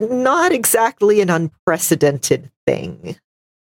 not 0.00 0.52
exactly 0.52 1.20
an 1.20 1.30
unprecedented 1.30 2.50
thing. 2.66 3.16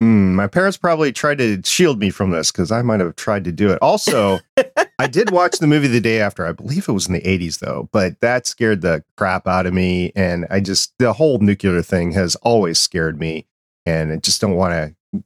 Mm, 0.02 0.32
my 0.32 0.48
parents 0.48 0.76
probably 0.76 1.12
tried 1.12 1.38
to 1.38 1.62
shield 1.62 2.00
me 2.00 2.10
from 2.10 2.30
this 2.30 2.50
because 2.50 2.72
I 2.72 2.82
might 2.82 2.98
have 2.98 3.14
tried 3.14 3.44
to 3.44 3.52
do 3.52 3.70
it. 3.70 3.78
Also, 3.80 4.40
I 4.98 5.06
did 5.06 5.30
watch 5.30 5.58
the 5.58 5.68
movie 5.68 5.86
the 5.86 6.00
day 6.00 6.20
after. 6.20 6.44
I 6.44 6.50
believe 6.50 6.88
it 6.88 6.92
was 6.92 7.06
in 7.06 7.12
the 7.12 7.20
80s, 7.20 7.60
though, 7.60 7.88
but 7.92 8.20
that 8.20 8.48
scared 8.48 8.80
the 8.80 9.04
crap 9.16 9.46
out 9.46 9.64
of 9.64 9.74
me. 9.74 10.10
And 10.16 10.46
I 10.50 10.58
just, 10.58 10.92
the 10.98 11.12
whole 11.12 11.38
nuclear 11.38 11.82
thing 11.82 12.10
has 12.12 12.34
always 12.36 12.80
scared 12.80 13.20
me. 13.20 13.46
And 13.86 14.12
I 14.12 14.16
just 14.16 14.40
don't 14.40 14.56
want 14.56 14.72
to, 14.72 15.22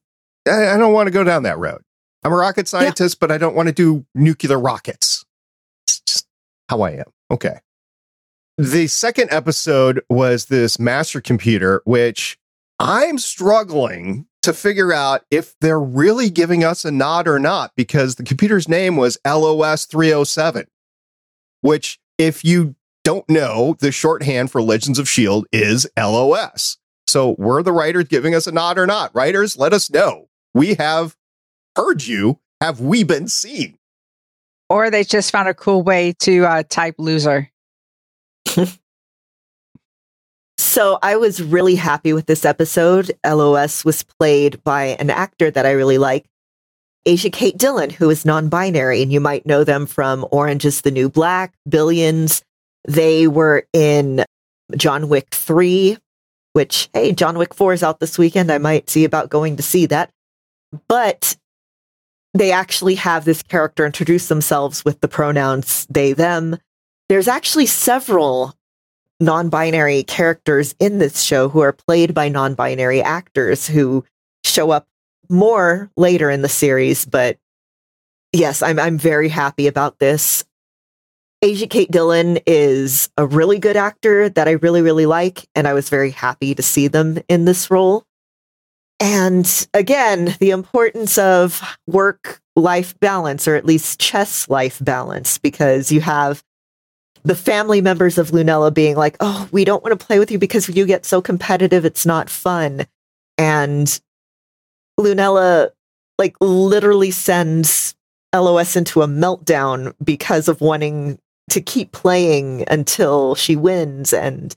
I 0.47 0.77
don't 0.77 0.93
want 0.93 1.07
to 1.07 1.11
go 1.11 1.25
down 1.25 1.45
that 1.45 1.59
road. 1.59 1.83
I'm 2.27 2.33
a 2.33 2.37
rocket 2.37 2.67
scientist, 2.67 3.17
yeah. 3.17 3.19
but 3.21 3.31
I 3.31 3.39
don't 3.39 3.55
want 3.55 3.69
to 3.69 3.73
do 3.73 4.05
nuclear 4.13 4.59
rockets. 4.59 5.25
It's 5.87 6.01
just 6.01 6.27
how 6.69 6.83
I 6.83 6.91
am. 6.91 7.05
Okay. 7.31 7.61
The 8.59 8.89
second 8.89 9.29
episode 9.31 10.03
was 10.09 10.47
this 10.47 10.81
master 10.81 11.21
computer, 11.21 11.83
which 11.85 12.37
I'm 12.81 13.19
struggling 13.19 14.27
to 14.43 14.53
figure 14.53 14.93
out 14.93 15.23
if 15.31 15.55
they're 15.61 15.81
really 15.81 16.29
giving 16.29 16.65
us 16.65 16.85
a 16.85 16.91
nod 16.91 17.29
or 17.29 17.39
not, 17.39 17.71
because 17.77 18.17
the 18.17 18.25
computer's 18.25 18.69
name 18.69 18.97
was 18.97 19.19
LOS 19.25 19.85
307, 19.85 20.67
which, 21.61 22.01
if 22.19 22.45
you 22.45 22.75
don't 23.05 23.29
know, 23.29 23.77
the 23.79 23.93
shorthand 23.93 24.51
for 24.51 24.61
Legends 24.61 24.99
of 24.99 25.05
S.H.I.E.L.D. 25.05 25.47
is 25.53 25.89
LOS. 25.97 26.79
So 27.07 27.37
were 27.39 27.63
the 27.63 27.73
writers 27.73 28.07
giving 28.07 28.35
us 28.35 28.49
a 28.49 28.53
nod 28.53 28.79
or 28.79 28.87
not? 28.87 29.15
Writers, 29.15 29.57
let 29.57 29.73
us 29.73 29.89
know. 29.93 30.29
We 30.55 30.75
have 30.75 31.15
heard 31.77 32.05
you 32.05 32.41
have 32.61 32.81
we 32.81 33.05
been 33.05 33.29
seen? 33.29 33.79
Or 34.69 34.91
they 34.91 35.05
just 35.05 35.31
found 35.31 35.49
a 35.49 35.55
cool 35.55 35.83
way 35.83 36.15
to 36.21 36.45
uh, 36.45 36.63
type 36.69 36.97
loser. 36.99 37.51
so 40.59 40.99
I 41.03 41.17
was 41.17 41.43
really 41.43 41.77
happy 41.77 42.13
with 42.13 42.27
this 42.27 42.45
episode. 42.45 43.13
LOS 43.25 43.85
was 43.85 44.03
played 44.03 44.63
by 44.65 44.97
an 44.99 45.11
actor 45.11 45.51
that 45.51 45.67
I 45.67 45.73
really 45.73 45.99
like, 45.99 46.27
Asia 47.07 47.31
Kate 47.31 47.57
Dillon, 47.57 47.91
who 47.91 48.11
is 48.11 48.25
non 48.25 48.49
binary, 48.49 49.01
and 49.01 49.13
you 49.13 49.21
might 49.21 49.47
know 49.47 49.63
them 49.63 49.87
from 49.87 50.27
Orange 50.33 50.65
is 50.65 50.81
the 50.81 50.91
New 50.91 51.09
Black, 51.09 51.55
Billions. 51.69 52.43
They 52.89 53.29
were 53.29 53.65
in 53.73 54.25
John 54.77 55.09
Wick 55.09 55.29
3, 55.31 55.99
which, 56.53 56.89
hey, 56.93 57.13
John 57.13 57.39
Wick 57.39 57.55
4 57.55 57.75
is 57.75 57.83
out 57.85 58.01
this 58.01 58.19
weekend. 58.19 58.51
I 58.51 58.59
might 58.59 58.91
see 58.91 59.05
about 59.05 59.31
going 59.31 59.57
to 59.57 59.63
see 59.63 59.87
that. 59.87 60.11
But 60.89 61.37
they 62.39 62.53
actually 62.53 62.95
have 62.97 63.25
this 63.25 63.43
character 63.43 63.87
introduce 63.87 64.29
themselves 64.29 64.85
with 64.85 65.01
the 65.01 65.09
pronouns 65.09 65.87
they, 65.91 66.13
them. 66.13 66.57
There's 67.09 67.29
actually 67.29 67.67
several 67.67 68.55
non 69.21 69.49
binary 69.49 70.03
characters 70.03 70.75
in 70.79 70.99
this 70.99 71.23
show 71.23 71.49
who 71.49 71.61
are 71.61 71.73
played 71.73 72.15
by 72.15 72.29
non 72.29 72.55
binary 72.55 73.03
actors 73.03 73.67
who 73.67 74.05
show 74.45 74.71
up 74.71 74.87
more 75.29 75.91
later 75.97 76.31
in 76.31 76.43
the 76.43 76.49
series. 76.49 77.05
But 77.05 77.39
yes, 78.33 78.63
I'm, 78.63 78.79
I'm 78.79 78.99
very 78.99 79.29
happy 79.29 79.67
about 79.67 79.99
this. 79.99 80.45
Asia 81.43 81.67
Kate 81.67 81.91
Dillon 81.91 82.39
is 82.47 83.11
a 83.17 83.27
really 83.27 83.59
good 83.59 83.77
actor 83.77 84.29
that 84.31 84.49
I 84.49 84.53
really, 84.53 84.83
really 84.83 85.07
like. 85.07 85.47
And 85.55 85.69
I 85.69 85.75
was 85.75 85.89
very 85.89 86.11
happy 86.11 86.55
to 86.55 86.63
see 86.63 86.89
them 86.89 87.19
in 87.29 87.45
this 87.45 87.71
role. 87.71 88.05
And 88.99 89.69
again, 89.75 90.35
the 90.41 90.51
importance 90.51 91.19
of 91.19 91.61
work 91.87 92.41
life 92.55 92.99
balance, 93.01 93.47
or 93.47 93.55
at 93.55 93.67
least 93.67 94.01
chess 94.01 94.49
life 94.49 94.79
balance, 94.83 95.39
because 95.39 95.93
you 95.93 96.01
have 96.01 96.43
the 97.23 97.35
family 97.35 97.81
members 97.81 98.19
of 98.19 98.31
Lunella 98.31 98.73
being 98.73 98.97
like, 98.97 99.17
oh, 99.21 99.49
we 99.53 99.65
don't 99.65 99.83
want 99.83 99.99
to 99.99 100.07
play 100.07 100.19
with 100.19 100.31
you 100.31 100.39
because 100.39 100.69
you 100.69 100.87
get 100.87 101.05
so 101.05 101.21
competitive, 101.21 101.85
it's 101.85 102.07
not 102.07 102.31
fun. 102.31 102.87
And 103.37 104.01
Lunella, 104.99 105.71
like, 106.19 106.37
literally 106.41 107.11
sends 107.11 107.95
LOS 108.35 108.77
into 108.77 109.03
a 109.03 109.09
meltdown 109.09 109.93
because 110.03 110.49
of 110.49 110.61
wanting 110.61 111.19
to 111.51 111.61
keep 111.61 111.93
playing 111.93 112.65
until 112.69 113.35
she 113.35 113.57
wins. 113.57 114.13
And 114.13 114.55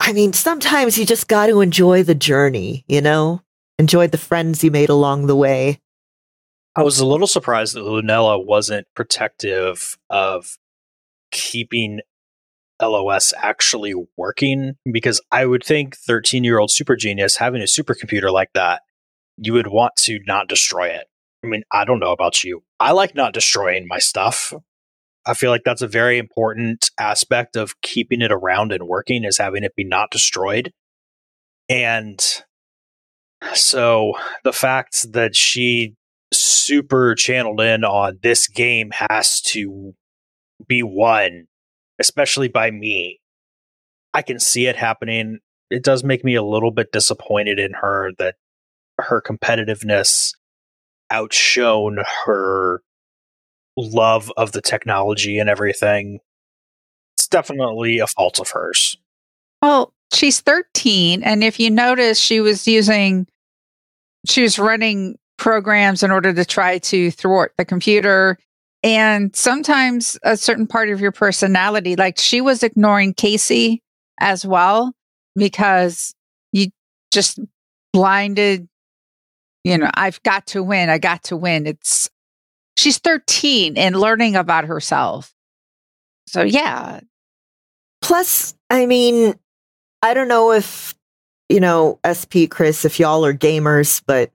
I 0.00 0.12
mean, 0.12 0.32
sometimes 0.32 0.98
you 0.98 1.06
just 1.06 1.28
got 1.28 1.46
to 1.46 1.60
enjoy 1.60 2.02
the 2.02 2.14
journey, 2.14 2.84
you 2.88 3.00
know? 3.00 3.42
Enjoy 3.78 4.06
the 4.06 4.18
friends 4.18 4.62
you 4.62 4.70
made 4.70 4.88
along 4.88 5.26
the 5.26 5.36
way. 5.36 5.80
I 6.76 6.82
was 6.82 6.98
a 6.98 7.06
little 7.06 7.26
surprised 7.26 7.74
that 7.74 7.84
Lunella 7.84 8.44
wasn't 8.44 8.86
protective 8.94 9.96
of 10.10 10.58
keeping 11.30 12.00
LOS 12.82 13.32
actually 13.36 13.94
working 14.16 14.74
because 14.90 15.20
I 15.30 15.46
would 15.46 15.64
think 15.64 15.96
13 15.96 16.44
year 16.44 16.58
old 16.58 16.70
super 16.70 16.96
genius 16.96 17.36
having 17.36 17.62
a 17.62 17.66
supercomputer 17.66 18.32
like 18.32 18.52
that, 18.54 18.82
you 19.36 19.52
would 19.52 19.68
want 19.68 19.96
to 19.98 20.20
not 20.26 20.48
destroy 20.48 20.88
it. 20.88 21.06
I 21.44 21.46
mean, 21.46 21.62
I 21.72 21.84
don't 21.84 22.00
know 22.00 22.12
about 22.12 22.42
you. 22.42 22.62
I 22.80 22.92
like 22.92 23.14
not 23.14 23.34
destroying 23.34 23.86
my 23.86 23.98
stuff. 23.98 24.52
I 25.26 25.34
feel 25.34 25.50
like 25.50 25.62
that's 25.64 25.82
a 25.82 25.88
very 25.88 26.18
important 26.18 26.90
aspect 26.98 27.56
of 27.56 27.80
keeping 27.80 28.20
it 28.20 28.30
around 28.30 28.72
and 28.72 28.86
working 28.86 29.24
is 29.24 29.38
having 29.38 29.64
it 29.64 29.74
be 29.74 29.84
not 29.84 30.10
destroyed. 30.10 30.72
And 31.68 32.20
so 33.54 34.14
the 34.42 34.52
fact 34.52 35.12
that 35.12 35.34
she 35.34 35.94
super 36.32 37.14
channeled 37.14 37.60
in 37.60 37.84
on 37.84 38.18
this 38.22 38.48
game 38.48 38.90
has 38.92 39.40
to 39.42 39.94
be 40.66 40.82
won, 40.82 41.46
especially 41.98 42.48
by 42.48 42.70
me. 42.70 43.20
I 44.12 44.22
can 44.22 44.38
see 44.38 44.66
it 44.66 44.76
happening. 44.76 45.38
It 45.70 45.82
does 45.82 46.04
make 46.04 46.24
me 46.24 46.34
a 46.34 46.42
little 46.42 46.70
bit 46.70 46.92
disappointed 46.92 47.58
in 47.58 47.72
her 47.74 48.12
that 48.18 48.36
her 48.98 49.20
competitiveness 49.20 50.32
outshone 51.10 51.98
her 52.26 52.82
love 53.76 54.32
of 54.36 54.52
the 54.52 54.60
technology 54.60 55.38
and 55.38 55.48
everything. 55.50 56.20
It's 57.16 57.28
definitely 57.28 57.98
a 57.98 58.06
fault 58.06 58.40
of 58.40 58.50
hers. 58.50 58.96
Well, 59.62 59.92
she's 60.12 60.40
13. 60.40 61.22
And 61.22 61.42
if 61.42 61.58
you 61.58 61.70
notice, 61.70 62.18
she 62.18 62.40
was 62.40 62.68
using, 62.68 63.26
she 64.28 64.42
was 64.42 64.58
running 64.58 65.18
programs 65.36 66.02
in 66.02 66.10
order 66.10 66.32
to 66.32 66.44
try 66.44 66.78
to 66.78 67.10
thwart 67.10 67.52
the 67.56 67.64
computer. 67.64 68.38
And 68.82 69.34
sometimes 69.34 70.18
a 70.22 70.36
certain 70.36 70.66
part 70.66 70.90
of 70.90 71.00
your 71.00 71.12
personality, 71.12 71.96
like 71.96 72.18
she 72.18 72.40
was 72.40 72.62
ignoring 72.62 73.14
Casey 73.14 73.82
as 74.20 74.44
well, 74.44 74.92
because 75.34 76.14
you 76.52 76.68
just 77.10 77.40
blinded, 77.92 78.68
you 79.64 79.78
know, 79.78 79.90
I've 79.94 80.22
got 80.22 80.46
to 80.48 80.62
win. 80.62 80.90
I 80.90 80.98
got 80.98 81.24
to 81.24 81.36
win. 81.36 81.66
It's, 81.66 82.10
she's 82.84 82.98
13 82.98 83.78
and 83.78 83.96
learning 83.96 84.36
about 84.36 84.64
herself. 84.64 85.34
So, 86.28 86.42
yeah. 86.42 87.00
Plus, 88.02 88.54
I 88.68 88.84
mean, 88.84 89.34
I 90.02 90.12
don't 90.12 90.28
know 90.28 90.52
if, 90.52 90.94
you 91.48 91.60
know, 91.60 91.98
SP 92.04 92.44
Chris, 92.50 92.84
if 92.84 93.00
y'all 93.00 93.24
are 93.24 93.32
gamers, 93.32 94.02
but 94.06 94.30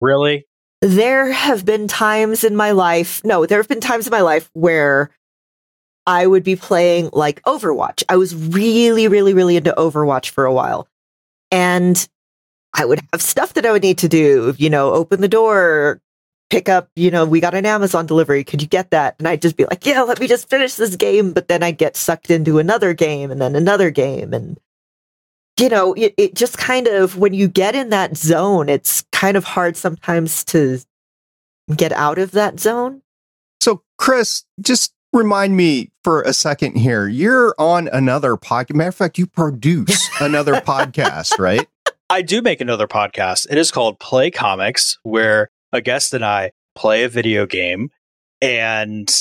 Really? 0.00 0.46
there 0.80 1.32
have 1.32 1.64
been 1.64 1.88
times 1.88 2.44
in 2.44 2.54
my 2.54 2.70
life, 2.70 3.20
no, 3.24 3.44
there 3.44 3.58
have 3.58 3.68
been 3.68 3.80
times 3.80 4.06
in 4.06 4.12
my 4.12 4.20
life 4.20 4.48
where 4.52 5.10
I 6.06 6.26
would 6.26 6.44
be 6.44 6.54
playing 6.54 7.10
like 7.12 7.42
Overwatch. 7.42 8.04
I 8.08 8.16
was 8.16 8.34
really, 8.34 9.08
really, 9.08 9.34
really 9.34 9.56
into 9.56 9.74
Overwatch 9.76 10.30
for 10.30 10.44
a 10.44 10.52
while. 10.52 10.88
And 11.50 12.08
I 12.74 12.84
would 12.84 13.00
have 13.12 13.20
stuff 13.20 13.54
that 13.54 13.66
I 13.66 13.72
would 13.72 13.82
need 13.82 13.98
to 13.98 14.08
do, 14.08 14.54
you 14.56 14.70
know, 14.70 14.92
open 14.92 15.20
the 15.20 15.28
door, 15.28 16.00
pick 16.50 16.68
up, 16.68 16.90
you 16.96 17.10
know, 17.10 17.24
we 17.24 17.40
got 17.40 17.54
an 17.54 17.66
Amazon 17.66 18.06
delivery. 18.06 18.44
Could 18.44 18.62
you 18.62 18.68
get 18.68 18.90
that? 18.90 19.16
And 19.18 19.28
I'd 19.28 19.42
just 19.42 19.56
be 19.56 19.64
like, 19.66 19.84
yeah, 19.84 20.02
let 20.02 20.20
me 20.20 20.26
just 20.26 20.48
finish 20.48 20.74
this 20.74 20.96
game. 20.96 21.32
But 21.32 21.48
then 21.48 21.62
I'd 21.62 21.78
get 21.78 21.96
sucked 21.96 22.30
into 22.30 22.58
another 22.58 22.94
game 22.94 23.30
and 23.30 23.40
then 23.40 23.54
another 23.54 23.90
game. 23.90 24.32
And, 24.32 24.58
you 25.58 25.68
know, 25.68 25.92
it, 25.94 26.14
it 26.16 26.34
just 26.34 26.56
kind 26.56 26.86
of, 26.86 27.18
when 27.18 27.34
you 27.34 27.48
get 27.48 27.74
in 27.74 27.90
that 27.90 28.16
zone, 28.16 28.68
it's 28.68 29.04
kind 29.12 29.36
of 29.36 29.44
hard 29.44 29.76
sometimes 29.76 30.44
to 30.44 30.78
get 31.76 31.92
out 31.92 32.18
of 32.18 32.30
that 32.32 32.58
zone. 32.58 33.02
So, 33.60 33.82
Chris, 33.98 34.44
just 34.60 34.94
remind 35.12 35.56
me 35.56 35.90
for 36.02 36.22
a 36.22 36.32
second 36.32 36.76
here. 36.76 37.08
You're 37.08 37.54
on 37.58 37.88
another 37.88 38.36
podcast. 38.36 38.74
Matter 38.74 38.88
of 38.88 38.94
fact, 38.94 39.18
you 39.18 39.26
produce 39.26 40.08
another 40.20 40.54
podcast, 40.54 41.38
right? 41.38 41.68
I 42.08 42.22
do 42.22 42.40
make 42.40 42.62
another 42.62 42.86
podcast. 42.86 43.46
It 43.50 43.58
is 43.58 43.70
called 43.70 43.98
Play 43.98 44.30
Comics, 44.30 44.98
where 45.02 45.50
a 45.72 45.80
guest 45.80 46.14
and 46.14 46.24
I 46.24 46.52
play 46.74 47.04
a 47.04 47.08
video 47.08 47.46
game 47.46 47.90
and 48.40 49.12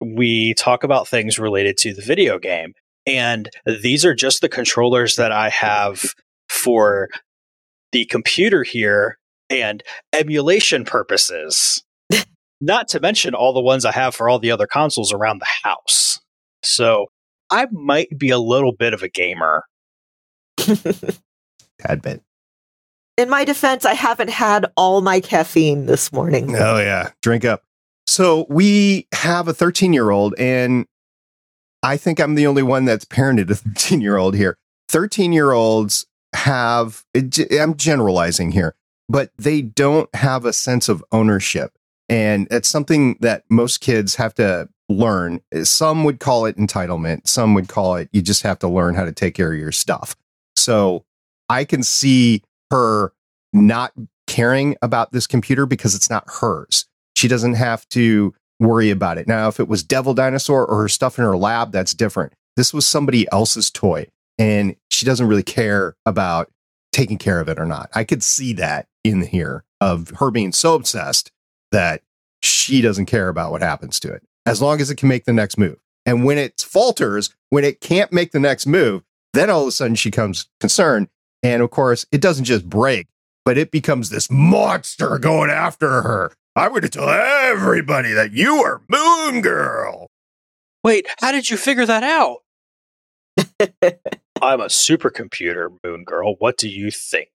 we 0.00 0.54
talk 0.54 0.84
about 0.84 1.08
things 1.08 1.38
related 1.38 1.76
to 1.78 1.94
the 1.94 2.02
video 2.02 2.38
game. 2.38 2.74
And 3.06 3.48
these 3.64 4.04
are 4.04 4.14
just 4.14 4.40
the 4.40 4.48
controllers 4.48 5.16
that 5.16 5.32
I 5.32 5.48
have 5.48 6.14
for 6.48 7.08
the 7.92 8.04
computer 8.04 8.62
here 8.62 9.18
and 9.48 9.82
emulation 10.12 10.84
purposes. 10.84 11.82
Not 12.60 12.88
to 12.88 13.00
mention 13.00 13.34
all 13.34 13.52
the 13.52 13.60
ones 13.60 13.84
I 13.84 13.92
have 13.92 14.14
for 14.14 14.28
all 14.28 14.38
the 14.38 14.50
other 14.50 14.66
consoles 14.66 15.12
around 15.12 15.40
the 15.40 15.68
house. 15.68 16.20
So 16.62 17.06
I 17.50 17.66
might 17.72 18.18
be 18.18 18.30
a 18.30 18.38
little 18.38 18.72
bit 18.72 18.92
of 18.92 19.02
a 19.02 19.08
gamer. 19.08 19.64
Tad 20.58 22.02
bit. 22.02 22.22
In 23.18 23.28
my 23.28 23.44
defense, 23.44 23.84
I 23.84 23.94
haven't 23.94 24.30
had 24.30 24.66
all 24.76 25.00
my 25.00 25.18
caffeine 25.18 25.86
this 25.86 26.12
morning. 26.12 26.54
Oh 26.54 26.78
yeah, 26.78 27.10
drink 27.20 27.44
up. 27.44 27.64
So 28.06 28.46
we 28.48 29.08
have 29.12 29.48
a 29.48 29.52
13 29.52 29.92
year 29.92 30.10
old, 30.10 30.36
and 30.38 30.86
I 31.82 31.96
think 31.96 32.20
I'm 32.20 32.36
the 32.36 32.46
only 32.46 32.62
one 32.62 32.84
that's 32.84 33.04
parented 33.04 33.50
a 33.50 33.56
13 33.56 34.00
year 34.00 34.16
old 34.16 34.36
here. 34.36 34.56
13 34.88 35.32
year 35.32 35.50
olds 35.50 36.06
have. 36.32 37.04
I'm 37.12 37.76
generalizing 37.76 38.52
here, 38.52 38.76
but 39.08 39.32
they 39.36 39.62
don't 39.62 40.08
have 40.14 40.44
a 40.44 40.52
sense 40.52 40.88
of 40.88 41.04
ownership, 41.10 41.72
and 42.08 42.46
it's 42.52 42.68
something 42.68 43.16
that 43.18 43.42
most 43.50 43.80
kids 43.80 44.14
have 44.14 44.32
to 44.34 44.68
learn. 44.88 45.40
Some 45.64 46.04
would 46.04 46.20
call 46.20 46.46
it 46.46 46.56
entitlement. 46.56 47.26
Some 47.26 47.54
would 47.54 47.66
call 47.66 47.96
it 47.96 48.10
you 48.12 48.22
just 48.22 48.44
have 48.44 48.60
to 48.60 48.68
learn 48.68 48.94
how 48.94 49.04
to 49.04 49.12
take 49.12 49.34
care 49.34 49.52
of 49.52 49.58
your 49.58 49.72
stuff. 49.72 50.14
So 50.54 51.04
I 51.48 51.64
can 51.64 51.82
see 51.82 52.44
her 52.70 53.12
not 53.52 53.92
caring 54.26 54.76
about 54.82 55.12
this 55.12 55.26
computer 55.26 55.66
because 55.66 55.94
it's 55.94 56.10
not 56.10 56.24
hers. 56.40 56.86
She 57.16 57.28
doesn't 57.28 57.54
have 57.54 57.88
to 57.90 58.34
worry 58.60 58.90
about 58.90 59.18
it. 59.18 59.26
Now, 59.26 59.48
if 59.48 59.58
it 59.60 59.68
was 59.68 59.82
Devil 59.82 60.14
Dinosaur 60.14 60.66
or 60.66 60.82
her 60.82 60.88
stuff 60.88 61.18
in 61.18 61.24
her 61.24 61.36
lab, 61.36 61.72
that's 61.72 61.94
different. 61.94 62.32
This 62.56 62.74
was 62.74 62.86
somebody 62.86 63.30
else's 63.32 63.70
toy, 63.70 64.06
and 64.38 64.76
she 64.90 65.06
doesn't 65.06 65.28
really 65.28 65.42
care 65.42 65.96
about 66.04 66.50
taking 66.92 67.18
care 67.18 67.40
of 67.40 67.48
it 67.48 67.58
or 67.58 67.66
not. 67.66 67.88
I 67.94 68.04
could 68.04 68.22
see 68.22 68.52
that 68.54 68.88
in 69.04 69.22
here 69.22 69.64
of 69.80 70.10
her 70.18 70.30
being 70.30 70.52
so 70.52 70.74
obsessed 70.74 71.30
that 71.70 72.02
she 72.42 72.80
doesn't 72.80 73.06
care 73.06 73.28
about 73.28 73.50
what 73.50 73.62
happens 73.62 74.00
to 74.00 74.12
it 74.12 74.22
as 74.46 74.62
long 74.62 74.80
as 74.80 74.90
it 74.90 74.96
can 74.96 75.08
make 75.08 75.24
the 75.24 75.32
next 75.32 75.58
move. 75.58 75.76
And 76.06 76.24
when 76.24 76.38
it 76.38 76.60
falters, 76.60 77.34
when 77.50 77.64
it 77.64 77.80
can't 77.80 78.12
make 78.12 78.32
the 78.32 78.40
next 78.40 78.66
move, 78.66 79.02
then 79.34 79.50
all 79.50 79.62
of 79.62 79.68
a 79.68 79.72
sudden 79.72 79.94
she 79.94 80.10
comes 80.10 80.48
concerned. 80.58 81.08
And 81.42 81.62
of 81.62 81.70
course, 81.70 82.06
it 82.10 82.20
doesn't 82.20 82.44
just 82.44 82.68
break, 82.68 83.06
but 83.44 83.58
it 83.58 83.70
becomes 83.70 84.10
this 84.10 84.30
monster 84.30 85.18
going 85.18 85.50
after 85.50 86.02
her. 86.02 86.32
I'm 86.56 86.70
going 86.70 86.82
to 86.82 86.88
tell 86.88 87.08
everybody 87.08 88.12
that 88.12 88.32
you 88.32 88.56
are 88.56 88.82
Moon 88.88 89.40
Girl. 89.40 90.08
Wait, 90.82 91.06
how 91.18 91.32
did 91.32 91.50
you 91.50 91.56
figure 91.56 91.86
that 91.86 92.02
out? 92.02 92.38
I'm 94.42 94.60
a 94.60 94.66
supercomputer, 94.66 95.76
Moon 95.84 96.04
Girl. 96.04 96.34
What 96.38 96.56
do 96.56 96.68
you 96.68 96.90
think? 96.90 97.30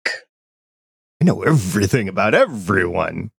I 1.21 1.25
know 1.25 1.43
everything 1.43 2.09
about 2.09 2.33
everyone. 2.33 3.31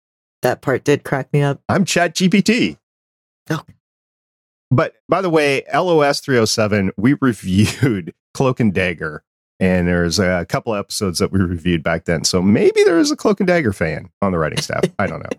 That 0.42 0.62
part 0.62 0.84
did 0.84 1.04
crack 1.04 1.32
me 1.34 1.42
up. 1.42 1.62
I'm 1.68 1.86
Chat 1.86 2.16
GPT. 2.16 2.78
Oh. 3.50 3.64
But 4.70 4.96
by 5.10 5.22
the 5.22 5.30
way, 5.30 5.64
LOS 5.74 6.20
307, 6.20 6.92
we 6.98 7.16
reviewed 7.22 8.14
Cloak 8.34 8.60
and 8.60 8.74
Dagger, 8.74 9.24
and 9.62 9.88
there's 9.88 10.18
a 10.18 10.46
couple 10.50 10.74
episodes 10.74 11.20
that 11.20 11.32
we 11.32 11.40
reviewed 11.40 11.84
back 11.84 12.06
then. 12.06 12.24
So 12.24 12.42
maybe 12.42 12.84
there 12.84 12.98
is 12.98 13.12
a 13.12 13.16
Cloak 13.16 13.40
and 13.40 13.48
Dagger 13.48 13.72
fan 13.72 14.10
on 14.22 14.32
the 14.32 14.40
writing 14.40 14.60
staff. 14.60 14.84
I 14.98 15.06
don't 15.06 15.22
know. 15.24 15.30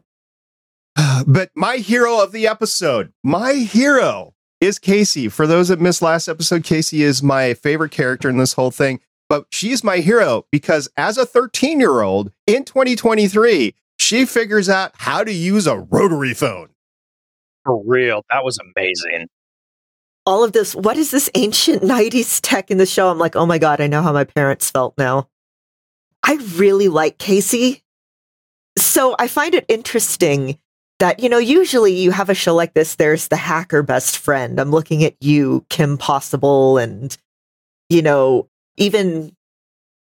but 1.26 1.50
my 1.56 1.78
hero 1.78 2.22
of 2.22 2.30
the 2.30 2.46
episode, 2.46 3.12
my 3.24 3.54
hero 3.54 4.34
is 4.60 4.78
Casey. 4.78 5.28
For 5.28 5.46
those 5.46 5.68
that 5.68 5.80
missed 5.80 6.02
last 6.02 6.28
episode, 6.28 6.62
Casey 6.62 7.02
is 7.02 7.20
my 7.20 7.52
favorite 7.54 7.90
character 7.90 8.30
in 8.30 8.38
this 8.38 8.52
whole 8.52 8.70
thing. 8.70 9.00
But 9.28 9.46
she's 9.50 9.82
my 9.82 9.98
hero 9.98 10.46
because 10.52 10.88
as 10.96 11.18
a 11.18 11.26
13 11.26 11.80
year 11.80 12.02
old 12.02 12.30
in 12.46 12.64
2023, 12.64 13.74
she 13.98 14.24
figures 14.24 14.68
out 14.68 14.92
how 14.94 15.24
to 15.24 15.32
use 15.32 15.66
a 15.66 15.78
rotary 15.78 16.34
phone. 16.34 16.68
For 17.64 17.82
real, 17.84 18.24
that 18.30 18.44
was 18.44 18.58
amazing. 18.58 19.28
All 20.24 20.44
of 20.44 20.52
this, 20.52 20.74
what 20.74 20.96
is 20.96 21.10
this 21.10 21.30
ancient 21.34 21.82
90s 21.82 22.40
tech 22.42 22.70
in 22.70 22.78
the 22.78 22.86
show? 22.86 23.10
I'm 23.10 23.18
like, 23.18 23.36
oh 23.36 23.46
my 23.46 23.58
God, 23.58 23.80
I 23.80 23.86
know 23.86 24.02
how 24.02 24.12
my 24.12 24.24
parents 24.24 24.70
felt 24.70 24.96
now. 24.96 25.28
I 26.22 26.34
really 26.56 26.88
like 26.88 27.18
Casey. 27.18 27.82
So 28.78 29.16
I 29.18 29.26
find 29.28 29.54
it 29.54 29.66
interesting 29.68 30.58
that, 31.00 31.20
you 31.20 31.28
know, 31.28 31.38
usually 31.38 31.92
you 31.92 32.12
have 32.12 32.30
a 32.30 32.34
show 32.34 32.54
like 32.54 32.74
this, 32.74 32.94
there's 32.94 33.28
the 33.28 33.36
hacker 33.36 33.82
best 33.82 34.18
friend. 34.18 34.60
I'm 34.60 34.70
looking 34.70 35.02
at 35.02 35.16
you, 35.20 35.66
Kim 35.68 35.98
Possible, 35.98 36.78
and, 36.78 37.16
you 37.90 38.02
know, 38.02 38.48
even 38.76 39.34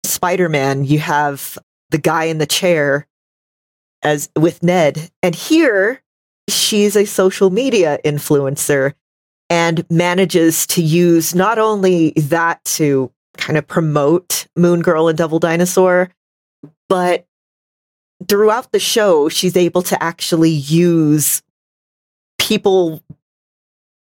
Spider 0.05 0.49
Man, 0.49 0.85
you 0.85 0.99
have 0.99 1.57
the 1.91 1.99
guy 1.99 2.25
in 2.25 2.39
the 2.39 2.47
chair 2.47 3.07
as 4.03 4.31
with 4.37 4.63
Ned. 4.63 5.11
And 5.23 5.35
here 5.35 6.03
she's 6.49 6.97
a 6.97 7.05
social 7.05 7.51
media 7.51 7.99
influencer. 8.05 8.95
And 9.51 9.85
manages 9.91 10.67
to 10.69 10.83
use 10.83 11.35
not 11.35 11.59
only 11.59 12.13
that 12.13 12.65
to 12.65 13.13
kind 13.37 13.59
of 13.59 13.67
promote 13.67 14.47
Moon 14.57 14.81
Girl 14.81 15.09
and 15.09 15.19
Devil 15.19 15.41
Dinosaur, 15.41 16.11
but 16.89 17.27
throughout 18.29 18.71
the 18.73 18.79
show, 18.79 19.29
she's 19.29 19.57
able 19.57 19.83
to 19.83 20.01
actually 20.03 20.51
use 20.51 21.43
people 22.39 23.03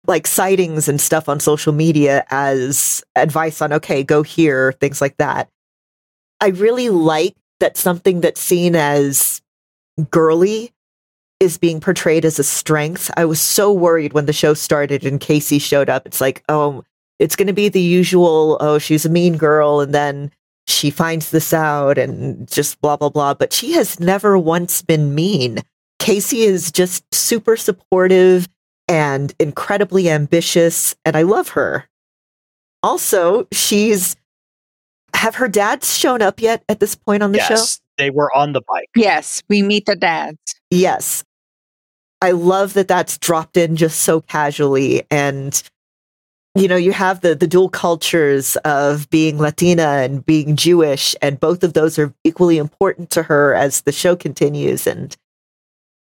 like 0.07 0.27
sightings 0.27 0.89
and 0.89 1.01
stuff 1.01 1.29
on 1.29 1.41
social 1.41 1.73
media 1.73 2.25
as 2.31 3.03
advice 3.17 3.61
on, 3.61 3.73
okay, 3.73 4.03
go 4.03 4.23
here, 4.23 4.73
things 4.73 5.01
like 5.01 5.17
that. 5.19 5.49
I 6.41 6.49
really 6.49 6.89
like 6.89 7.37
that 7.61 7.77
something 7.77 8.21
that's 8.21 8.41
seen 8.41 8.77
as 8.77 9.43
girly 10.11 10.73
is 11.41 11.59
being 11.59 11.81
portrayed 11.81 12.25
as 12.25 12.39
a 12.39 12.45
strength. 12.45 13.11
I 13.17 13.25
was 13.25 13.41
so 13.41 13.73
worried 13.73 14.13
when 14.13 14.27
the 14.27 14.33
show 14.33 14.55
started 14.55 15.05
and 15.05 15.21
Casey 15.21 15.59
showed 15.59 15.89
up. 15.89 16.07
It's 16.07 16.21
like, 16.21 16.43
oh, 16.49 16.85
it's 17.19 17.37
going 17.37 17.47
to 17.47 17.53
be 17.53 17.69
the 17.69 17.81
usual, 17.81 18.57
oh, 18.61 18.79
she's 18.79 19.05
a 19.05 19.11
mean 19.11 19.37
girl. 19.37 19.81
And 19.81 19.95
then 19.95 20.33
she 20.67 20.91
finds 20.91 21.31
this 21.31 21.53
out 21.53 21.97
and 21.97 22.49
just 22.49 22.81
blah, 22.81 22.97
blah, 22.97 23.09
blah. 23.09 23.35
But 23.35 23.53
she 23.53 23.73
has 23.73 24.01
never 24.01 24.37
once 24.37 24.83
been 24.83 25.15
mean. 25.15 25.61
Casey 25.99 26.43
is 26.43 26.73
just 26.73 27.05
super 27.15 27.57
supportive 27.57 28.49
and 28.89 29.33
incredibly 29.39 30.11
ambitious. 30.11 30.97
And 31.05 31.17
I 31.17 31.23
love 31.23 31.51
her. 31.51 31.89
Also, 32.83 33.47
she's 33.53 34.17
have 35.15 35.35
her 35.37 35.49
dads 35.49 35.97
shown 35.97 36.23
up 36.23 36.41
yet 36.41 36.63
at 36.69 36.81
this 36.81 36.95
point 36.95 37.23
on 37.23 37.33
the 37.33 37.39
yes, 37.39 37.49
show? 37.79 37.83
They 37.97 38.11
were 38.11 38.35
on 38.37 38.53
the 38.53 38.61
bike. 38.69 38.89
Yes, 38.95 39.43
we 39.49 39.63
meet 39.63 39.87
the 39.87 39.97
dads. 39.97 40.39
Yes. 40.71 41.25
I 42.21 42.33
love 42.33 42.75
that 42.75 42.89
that's 42.89 43.19
dropped 43.19 43.57
in 43.57 43.77
just 43.77 44.01
so 44.01 44.21
casually 44.21 45.05
and 45.11 45.63
you 46.55 46.67
know 46.67 46.77
you 46.77 46.93
have 46.93 47.21
the 47.21 47.35
the 47.35 47.47
dual 47.47 47.69
cultures 47.69 48.57
of 48.65 49.09
being 49.11 49.39
Latina 49.39 49.83
and 49.83 50.25
being 50.27 50.57
Jewish 50.57 51.15
and 51.23 51.39
both 51.39 51.63
of 51.63 51.75
those 51.75 51.99
are 51.99 52.13
equally 52.25 52.59
important 52.59 53.11
to 53.11 53.23
her 53.25 53.55
as 53.55 53.83
the 53.83 53.93
show 53.93 54.17
continues 54.17 54.87
and 54.87 55.17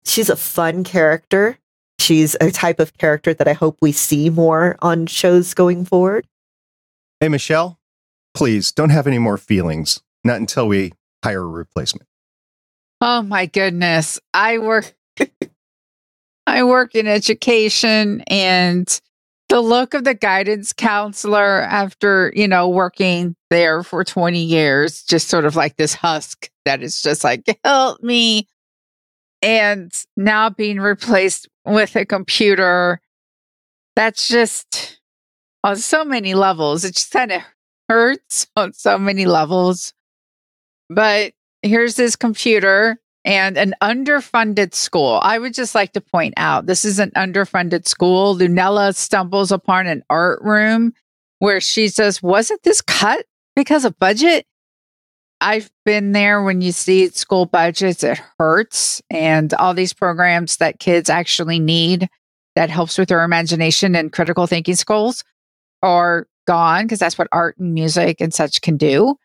she's 0.06 0.30
a 0.30 0.36
fun 0.36 0.84
character. 0.84 1.58
She's 2.00 2.36
a 2.42 2.50
type 2.52 2.80
of 2.80 2.98
character 2.98 3.34
that 3.34 3.48
I 3.48 3.54
hope 3.54 3.78
we 3.82 3.92
see 3.92 4.30
more 4.30 4.78
on 4.82 5.06
shows 5.06 5.54
going 5.54 5.86
forward. 5.86 6.26
Hey, 7.20 7.28
Michelle, 7.28 7.78
please 8.34 8.72
don't 8.72 8.90
have 8.90 9.06
any 9.06 9.20
more 9.20 9.38
feelings. 9.38 10.02
Not 10.24 10.38
until 10.38 10.68
we 10.68 10.94
hire 11.24 11.42
a 11.42 11.48
replacement. 11.48 12.08
Oh 13.02 13.22
my 13.22 13.46
goodness. 13.46 14.20
I 14.34 14.58
work 14.58 14.94
I 16.50 16.64
work 16.64 16.96
in 16.96 17.08
education 17.08 18.22
and 18.28 19.00
the 19.50 19.62
look 19.62 19.94
of 19.94 20.04
the 20.04 20.14
guidance 20.14 20.74
counselor 20.74 21.62
after, 21.62 22.32
you 22.36 22.48
know, 22.48 22.70
working 22.70 23.36
there 23.50 23.84
for 23.84 24.04
20 24.04 24.40
years, 24.40 25.04
just 25.04 25.28
sort 25.28 25.46
of 25.46 25.56
like 25.56 25.76
this 25.76 25.94
husk 25.94 26.50
that 26.66 26.84
is 26.84 27.02
just 27.02 27.24
like, 27.24 27.44
help 27.64 28.02
me. 28.04 28.48
And 29.42 29.92
now 30.18 30.50
being 30.50 30.80
replaced 30.80 31.48
with 31.66 31.96
a 31.96 32.06
computer, 32.06 33.02
that's 33.96 34.28
just 34.28 35.00
on 35.64 35.78
so 35.78 36.06
many 36.06 36.36
levels. 36.36 36.86
It 36.86 36.96
just 36.96 37.12
kind 37.12 37.32
of 37.32 37.42
hurts 37.88 38.48
on 38.56 38.74
so 38.74 38.98
many 38.98 39.26
levels. 39.26 39.94
But 40.90 41.34
here's 41.62 41.96
this 41.96 42.16
computer 42.16 43.00
and 43.30 43.60
an 43.60 43.76
underfunded 43.80 44.74
school. 44.74 45.20
I 45.22 45.38
would 45.38 45.54
just 45.54 45.76
like 45.76 45.94
to 45.94 46.02
point 46.02 46.34
out 46.36 46.66
this 46.66 46.84
is 46.84 46.98
an 46.98 47.12
underfunded 47.12 47.88
school. 47.88 48.36
Lunella 48.36 48.96
stumbles 48.96 49.52
upon 49.52 49.86
an 49.86 50.04
art 50.10 50.42
room 50.42 50.94
where 51.38 51.62
she 51.62 51.90
says, 51.90 52.24
Wasn't 52.24 52.64
this 52.64 52.82
cut 52.82 53.28
because 53.56 53.86
of 53.86 54.00
budget? 54.00 54.48
I've 55.40 55.70
been 55.86 56.12
there 56.12 56.42
when 56.42 56.62
you 56.62 56.72
see 56.72 57.08
school 57.10 57.46
budgets, 57.46 58.04
it 58.04 58.20
hurts. 58.40 59.00
And 59.12 59.54
all 59.54 59.76
these 59.76 59.94
programs 59.94 60.58
that 60.58 60.80
kids 60.80 61.08
actually 61.08 61.60
need 61.60 62.10
that 62.56 62.72
helps 62.72 62.98
with 62.98 63.10
their 63.10 63.24
imagination 63.24 63.96
and 63.96 64.12
critical 64.12 64.48
thinking 64.48 64.76
skills 64.76 65.24
are 65.84 66.26
gone 66.48 66.86
because 66.86 66.98
that's 66.98 67.20
what 67.20 67.28
art 67.32 67.60
and 67.60 67.76
music 67.76 68.22
and 68.22 68.34
such 68.34 68.62
can 68.62 68.76
do. 68.76 69.18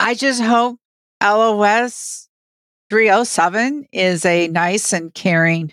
I 0.00 0.14
just 0.14 0.42
hope 0.42 0.78
LOS 1.22 2.23
307 2.94 3.88
is 3.90 4.24
a 4.24 4.46
nice 4.46 4.92
and 4.92 5.12
caring 5.12 5.72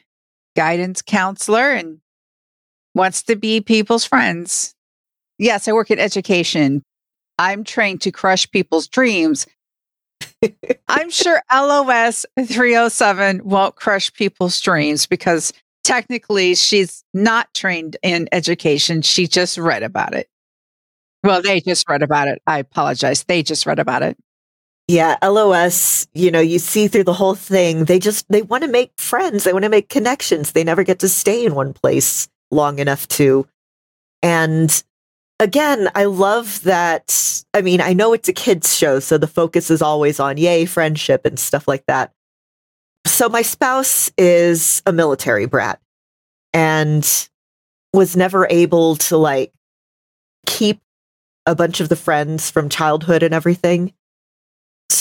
guidance 0.55 1.03
counselor 1.03 1.69
and 1.69 1.99
wants 2.95 3.21
to 3.21 3.35
be 3.35 3.61
people's 3.61 4.03
friends. 4.03 4.73
Yes, 5.37 5.67
I 5.67 5.73
work 5.73 5.91
in 5.91 5.99
education. 5.99 6.81
I'm 7.37 7.63
trained 7.63 8.01
to 8.01 8.11
crush 8.11 8.49
people's 8.49 8.87
dreams. 8.87 9.45
I'm 10.87 11.11
sure 11.11 11.43
LOS 11.53 12.25
307 12.43 13.41
won't 13.43 13.75
crush 13.75 14.11
people's 14.13 14.59
dreams 14.59 15.05
because 15.05 15.53
technically 15.83 16.55
she's 16.55 17.03
not 17.13 17.53
trained 17.53 17.97
in 18.01 18.29
education. 18.31 19.03
She 19.03 19.27
just 19.27 19.59
read 19.59 19.83
about 19.83 20.15
it. 20.15 20.27
Well, 21.23 21.43
they 21.43 21.61
just 21.61 21.87
read 21.87 22.01
about 22.01 22.29
it. 22.29 22.41
I 22.47 22.57
apologize. 22.57 23.25
They 23.25 23.43
just 23.43 23.67
read 23.67 23.77
about 23.77 24.01
it. 24.01 24.17
Yeah, 24.91 25.15
LOS, 25.23 26.05
you 26.13 26.31
know, 26.31 26.41
you 26.41 26.59
see 26.59 26.89
through 26.89 27.05
the 27.05 27.13
whole 27.13 27.33
thing, 27.33 27.85
they 27.85 27.97
just 27.97 28.27
they 28.27 28.41
want 28.41 28.65
to 28.65 28.69
make 28.69 28.91
friends, 28.97 29.45
they 29.45 29.53
want 29.53 29.63
to 29.63 29.69
make 29.69 29.87
connections. 29.87 30.51
They 30.51 30.65
never 30.65 30.83
get 30.83 30.99
to 30.99 31.07
stay 31.07 31.45
in 31.45 31.55
one 31.55 31.71
place 31.71 32.27
long 32.51 32.77
enough 32.77 33.07
to. 33.07 33.47
And 34.21 34.83
again, 35.39 35.87
I 35.95 36.03
love 36.03 36.61
that 36.63 37.41
I 37.53 37.61
mean, 37.61 37.79
I 37.79 37.93
know 37.93 38.11
it's 38.11 38.27
a 38.27 38.33
kids 38.33 38.75
show, 38.75 38.99
so 38.99 39.17
the 39.17 39.27
focus 39.27 39.71
is 39.71 39.81
always 39.81 40.19
on 40.19 40.35
yay 40.35 40.65
friendship 40.65 41.25
and 41.25 41.39
stuff 41.39 41.69
like 41.69 41.85
that. 41.85 42.11
So 43.07 43.29
my 43.29 43.43
spouse 43.43 44.11
is 44.17 44.83
a 44.85 44.91
military 44.91 45.45
brat 45.45 45.79
and 46.53 47.29
was 47.93 48.17
never 48.17 48.45
able 48.49 48.97
to 48.97 49.15
like 49.15 49.53
keep 50.45 50.81
a 51.45 51.55
bunch 51.55 51.79
of 51.79 51.87
the 51.87 51.95
friends 51.95 52.51
from 52.51 52.67
childhood 52.67 53.23
and 53.23 53.33
everything 53.33 53.93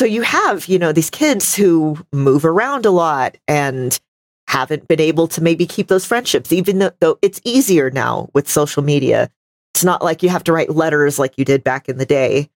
so 0.01 0.07
you 0.07 0.23
have, 0.23 0.65
you 0.65 0.79
know, 0.79 0.93
these 0.93 1.11
kids 1.11 1.55
who 1.55 1.99
move 2.11 2.47
around 2.47 2.87
a 2.87 2.91
lot 2.91 3.37
and 3.47 4.01
haven't 4.49 4.89
been 4.89 4.99
able 4.99 5.29
to 5.29 5.43
maybe 5.43 5.67
keep 5.67 5.89
those 5.89 6.07
friendships, 6.07 6.55
even 6.55 6.79
though, 6.79 6.93
though 7.01 7.19
it's 7.21 7.39
easier 7.45 7.91
now 7.91 8.31
with 8.33 8.49
social 8.49 8.83
media. 8.83 9.31
It's 9.75 9.85
not 9.85 10.03
like 10.03 10.23
you 10.23 10.31
have 10.31 10.45
to 10.45 10.55
write 10.55 10.75
letters 10.75 11.19
like 11.19 11.37
you 11.37 11.45
did 11.45 11.63
back 11.63 11.87
in 11.87 11.99
the 11.99 12.07
day. 12.07 12.49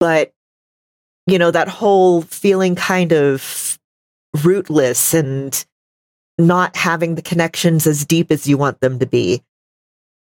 But, 0.00 0.32
you 1.26 1.38
know, 1.38 1.50
that 1.50 1.68
whole 1.68 2.22
feeling 2.22 2.74
kind 2.74 3.12
of 3.12 3.78
rootless 4.42 5.12
and 5.12 5.62
not 6.38 6.74
having 6.74 7.16
the 7.16 7.22
connections 7.22 7.86
as 7.86 8.06
deep 8.06 8.32
as 8.32 8.46
you 8.46 8.56
want 8.56 8.80
them 8.80 8.98
to 9.00 9.06
be. 9.06 9.42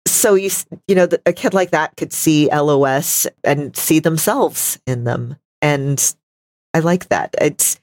So 0.07 0.35
you, 0.35 0.51
you 0.87 0.95
know, 0.95 1.09
a 1.25 1.33
kid 1.33 1.53
like 1.53 1.71
that 1.71 1.97
could 1.97 2.13
see 2.13 2.49
LOS 2.49 3.27
and 3.43 3.75
see 3.75 3.99
themselves 3.99 4.79
in 4.87 5.03
them 5.03 5.35
and 5.63 6.15
I 6.75 6.79
like 6.79 7.07
that. 7.09 7.33
It's 7.41 7.79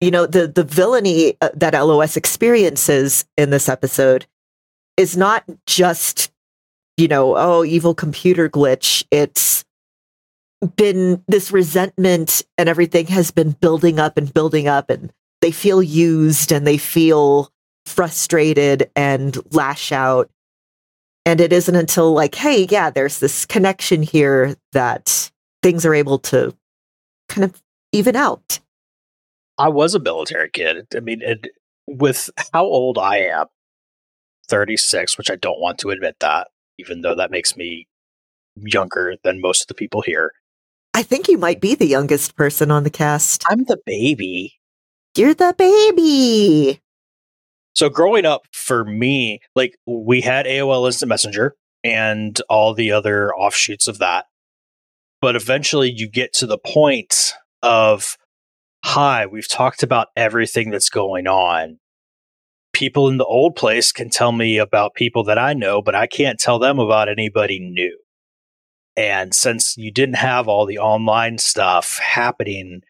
you 0.00 0.12
know 0.12 0.26
the 0.26 0.46
the 0.46 0.62
villainy 0.62 1.36
uh, 1.40 1.48
that 1.54 1.74
LOS 1.74 2.16
experiences 2.16 3.24
in 3.36 3.50
this 3.50 3.68
episode 3.68 4.26
is 4.96 5.16
not 5.16 5.44
just 5.66 6.30
you 6.96 7.08
know 7.08 7.36
oh 7.36 7.64
evil 7.64 7.94
computer 7.94 8.48
glitch. 8.48 9.04
It's 9.10 9.64
been 10.76 11.24
this 11.26 11.50
resentment 11.50 12.42
and 12.58 12.68
everything 12.68 13.06
has 13.06 13.30
been 13.30 13.52
building 13.52 13.98
up 13.98 14.18
and 14.18 14.32
building 14.32 14.68
up 14.68 14.90
and 14.90 15.10
they 15.40 15.50
feel 15.50 15.82
used 15.82 16.52
and 16.52 16.66
they 16.66 16.76
feel 16.76 17.50
frustrated 17.86 18.90
and 18.94 19.38
lash 19.54 19.90
out 19.90 20.28
and 21.24 21.40
it 21.40 21.50
isn't 21.50 21.76
until 21.76 22.12
like 22.12 22.34
hey 22.34 22.66
yeah 22.68 22.90
there's 22.90 23.20
this 23.20 23.46
connection 23.46 24.02
here 24.02 24.54
that 24.72 25.30
things 25.62 25.86
are 25.86 25.94
able 25.94 26.18
to 26.18 26.54
kind 27.30 27.44
of 27.44 27.62
even 27.92 28.16
out. 28.16 28.60
I 29.56 29.68
was 29.68 29.94
a 29.94 30.00
military 30.00 30.50
kid. 30.50 30.86
I 30.94 31.00
mean, 31.00 31.22
it, 31.22 31.48
with 31.86 32.30
how 32.52 32.64
old 32.64 32.98
I 32.98 33.18
am, 33.18 33.46
36, 34.48 35.16
which 35.16 35.30
I 35.30 35.36
don't 35.36 35.60
want 35.60 35.78
to 35.78 35.90
admit 35.90 36.16
that, 36.20 36.48
even 36.78 37.00
though 37.00 37.14
that 37.14 37.30
makes 37.30 37.56
me 37.56 37.86
younger 38.56 39.16
than 39.22 39.40
most 39.40 39.62
of 39.62 39.66
the 39.68 39.74
people 39.74 40.02
here. 40.02 40.32
I 40.92 41.02
think 41.02 41.28
you 41.28 41.38
might 41.38 41.60
be 41.60 41.74
the 41.74 41.86
youngest 41.86 42.36
person 42.36 42.70
on 42.70 42.82
the 42.82 42.90
cast. 42.90 43.44
I'm 43.48 43.64
the 43.64 43.78
baby. 43.86 44.54
You're 45.16 45.34
the 45.34 45.54
baby. 45.56 46.80
So 47.74 47.88
growing 47.88 48.26
up 48.26 48.42
for 48.52 48.84
me, 48.84 49.40
like 49.54 49.76
we 49.86 50.20
had 50.20 50.46
AOL 50.46 50.86
Instant 50.86 51.08
Messenger 51.08 51.54
and 51.84 52.40
all 52.48 52.74
the 52.74 52.92
other 52.92 53.34
offshoots 53.34 53.88
of 53.88 53.98
that 53.98 54.26
but 55.20 55.36
eventually 55.36 55.90
you 55.90 56.08
get 56.08 56.32
to 56.34 56.46
the 56.46 56.58
point 56.58 57.34
of 57.62 58.16
hi 58.84 59.26
we've 59.26 59.48
talked 59.48 59.82
about 59.82 60.08
everything 60.16 60.70
that's 60.70 60.88
going 60.88 61.26
on 61.26 61.78
people 62.72 63.08
in 63.08 63.18
the 63.18 63.24
old 63.24 63.56
place 63.56 63.92
can 63.92 64.10
tell 64.10 64.32
me 64.32 64.58
about 64.58 64.94
people 64.94 65.24
that 65.24 65.38
I 65.38 65.52
know, 65.52 65.82
but 65.82 65.94
I 65.94 66.06
can't 66.06 66.38
tell 66.38 66.58
them 66.58 66.78
about 66.78 67.08
anybody 67.08 67.58
new. 67.60 67.98
And 68.96 69.34
since 69.34 69.76
you 69.76 69.92
didn't 69.92 70.16
have 70.16 70.48
all 70.48 70.66
the 70.66 70.78
online 70.78 71.38
stuff 71.38 71.98
happening, 71.98 72.82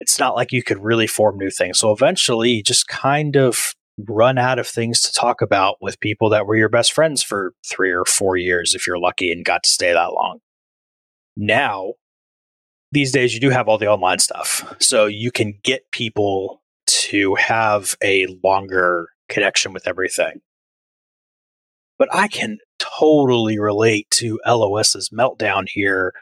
it's 0.00 0.18
not 0.18 0.34
like 0.34 0.52
you 0.52 0.62
could 0.62 0.82
really 0.82 1.06
form 1.06 1.38
new 1.38 1.50
things. 1.50 1.78
So 1.78 1.92
eventually 1.92 2.50
you 2.50 2.62
just 2.62 2.88
kind 2.88 3.36
of 3.36 3.74
run 4.08 4.38
out 4.38 4.58
of 4.58 4.66
things 4.66 5.02
to 5.02 5.12
talk 5.12 5.42
about 5.42 5.76
with 5.80 6.00
people 6.00 6.30
that 6.30 6.46
were 6.46 6.56
your 6.56 6.70
best 6.70 6.92
friends 6.92 7.22
for 7.22 7.52
three 7.68 7.92
or 7.92 8.04
four 8.04 8.36
years 8.36 8.74
if 8.74 8.86
you're 8.86 8.98
lucky 8.98 9.30
and 9.30 9.44
got 9.44 9.62
to 9.64 9.70
stay 9.70 9.92
that 9.92 10.12
long. 10.12 10.38
Now, 11.36 11.94
these 12.92 13.12
days 13.12 13.34
you 13.34 13.40
do 13.40 13.50
have 13.50 13.68
all 13.68 13.78
the 13.78 13.88
online 13.88 14.18
stuff. 14.18 14.74
So 14.78 15.06
you 15.06 15.30
can 15.30 15.58
get 15.62 15.90
people 15.90 16.62
to 16.86 17.34
have 17.36 17.96
a 18.02 18.26
longer 18.44 19.08
connection 19.28 19.72
with 19.72 19.88
everything. 19.88 20.40
But 21.98 22.08
I 22.12 22.28
can 22.28 22.58
totally 22.78 23.58
relate 23.58 24.10
to 24.12 24.40
LOS's 24.46 25.10
meltdown 25.10 25.68
here, 25.68 26.12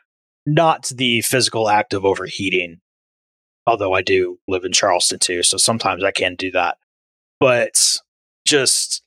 not 0.46 0.90
the 0.94 1.22
physical 1.22 1.68
act 1.68 1.92
of 1.92 2.04
overheating, 2.04 2.80
although 3.66 3.94
I 3.94 4.02
do 4.02 4.38
live 4.46 4.64
in 4.64 4.72
Charleston 4.72 5.18
too, 5.18 5.42
so 5.42 5.56
sometimes 5.56 6.04
I 6.04 6.10
can 6.10 6.34
do 6.34 6.50
that. 6.52 6.76
But 7.38 7.96
just 8.46 9.02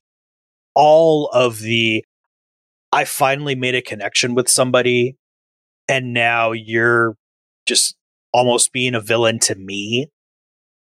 all 0.74 1.28
of 1.28 1.60
the 1.60 2.04
I 2.92 3.06
finally 3.06 3.56
made 3.56 3.76
a 3.76 3.82
connection 3.82 4.36
with 4.36 4.50
somebody 4.50 5.18
and 5.88 6.14
now 6.14 6.52
you're 6.52 7.16
just 7.66 7.96
almost 8.34 8.72
being 8.72 8.96
a 8.96 9.02
villain 9.02 9.40
to 9.40 9.56
me. 9.56 10.10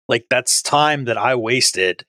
Like 0.09 0.27
that's 0.31 0.63
time 0.63 1.05
that 1.07 1.19
I 1.19 1.35
wasted 1.35 2.05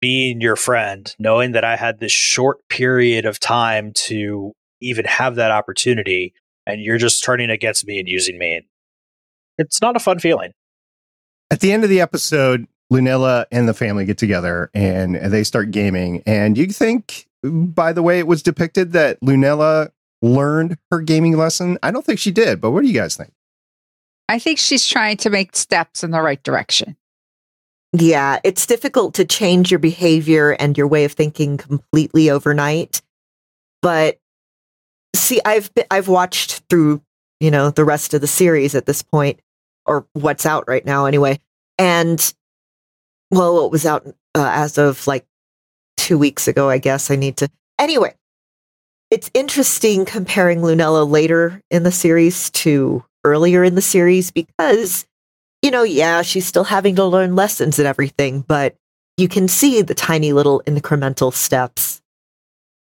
being 0.00 0.40
your 0.40 0.56
friend, 0.56 1.14
knowing 1.18 1.52
that 1.52 1.64
I 1.64 1.76
had 1.76 2.00
this 2.00 2.12
short 2.12 2.58
period 2.68 3.24
of 3.24 3.38
time 3.38 3.92
to 3.94 4.52
even 4.80 5.04
have 5.04 5.36
that 5.36 5.52
opportunity, 5.52 6.34
and 6.66 6.82
you're 6.82 6.98
just 6.98 7.22
turning 7.22 7.50
against 7.50 7.86
me 7.86 7.98
and 7.98 8.08
using 8.08 8.36
me. 8.36 8.62
It's 9.58 9.80
not 9.80 9.96
a 9.96 10.00
fun 10.00 10.18
feeling. 10.18 10.52
At 11.50 11.60
the 11.60 11.72
end 11.72 11.84
of 11.84 11.90
the 11.90 12.00
episode, 12.00 12.66
Lunella 12.92 13.46
and 13.52 13.68
the 13.68 13.74
family 13.74 14.04
get 14.04 14.18
together 14.18 14.70
and 14.74 15.14
they 15.16 15.44
start 15.44 15.70
gaming. 15.70 16.22
And 16.26 16.58
you 16.58 16.66
think, 16.66 17.26
by 17.42 17.92
the 17.92 18.02
way 18.02 18.18
it 18.18 18.26
was 18.26 18.42
depicted, 18.42 18.92
that 18.92 19.20
Lunella 19.20 19.90
learned 20.22 20.78
her 20.90 21.00
gaming 21.00 21.36
lesson? 21.36 21.78
I 21.82 21.90
don't 21.90 22.04
think 22.04 22.18
she 22.18 22.30
did, 22.30 22.60
but 22.60 22.70
what 22.70 22.82
do 22.82 22.88
you 22.88 22.98
guys 22.98 23.16
think? 23.16 23.32
I 24.28 24.38
think 24.38 24.58
she's 24.58 24.86
trying 24.86 25.18
to 25.18 25.30
make 25.30 25.54
steps 25.56 26.02
in 26.02 26.10
the 26.10 26.22
right 26.22 26.42
direction. 26.42 26.96
Yeah, 27.92 28.40
it's 28.42 28.64
difficult 28.64 29.14
to 29.14 29.26
change 29.26 29.70
your 29.70 29.78
behavior 29.78 30.52
and 30.52 30.78
your 30.78 30.86
way 30.86 31.04
of 31.04 31.12
thinking 31.12 31.58
completely 31.58 32.30
overnight. 32.30 33.02
But 33.82 34.18
see, 35.14 35.40
I've 35.44 35.74
been, 35.74 35.84
I've 35.90 36.08
watched 36.08 36.62
through, 36.70 37.02
you 37.40 37.50
know, 37.50 37.70
the 37.70 37.84
rest 37.84 38.14
of 38.14 38.22
the 38.22 38.26
series 38.26 38.74
at 38.74 38.86
this 38.86 39.02
point 39.02 39.40
or 39.84 40.06
what's 40.14 40.46
out 40.46 40.64
right 40.66 40.86
now 40.86 41.04
anyway. 41.04 41.38
And 41.78 42.32
well, 43.30 43.66
it 43.66 43.70
was 43.72 43.84
out 43.84 44.06
uh, 44.06 44.12
as 44.54 44.78
of 44.78 45.06
like 45.06 45.26
2 45.98 46.16
weeks 46.16 46.48
ago, 46.48 46.70
I 46.70 46.78
guess. 46.78 47.10
I 47.10 47.16
need 47.16 47.36
to 47.38 47.50
Anyway, 47.78 48.14
it's 49.12 49.30
interesting 49.34 50.06
comparing 50.06 50.60
Lunella 50.60 51.08
later 51.08 51.60
in 51.70 51.82
the 51.82 51.92
series 51.92 52.48
to 52.50 53.04
earlier 53.24 53.62
in 53.62 53.74
the 53.74 53.82
series 53.82 54.30
because 54.30 55.04
you 55.60 55.70
know, 55.70 55.84
yeah, 55.84 56.22
she's 56.22 56.46
still 56.46 56.64
having 56.64 56.96
to 56.96 57.04
learn 57.04 57.36
lessons 57.36 57.78
and 57.78 57.86
everything, 57.86 58.40
but 58.40 58.74
you 59.16 59.28
can 59.28 59.46
see 59.46 59.80
the 59.82 59.94
tiny 59.94 60.32
little 60.32 60.60
incremental 60.66 61.32
steps. 61.32 62.00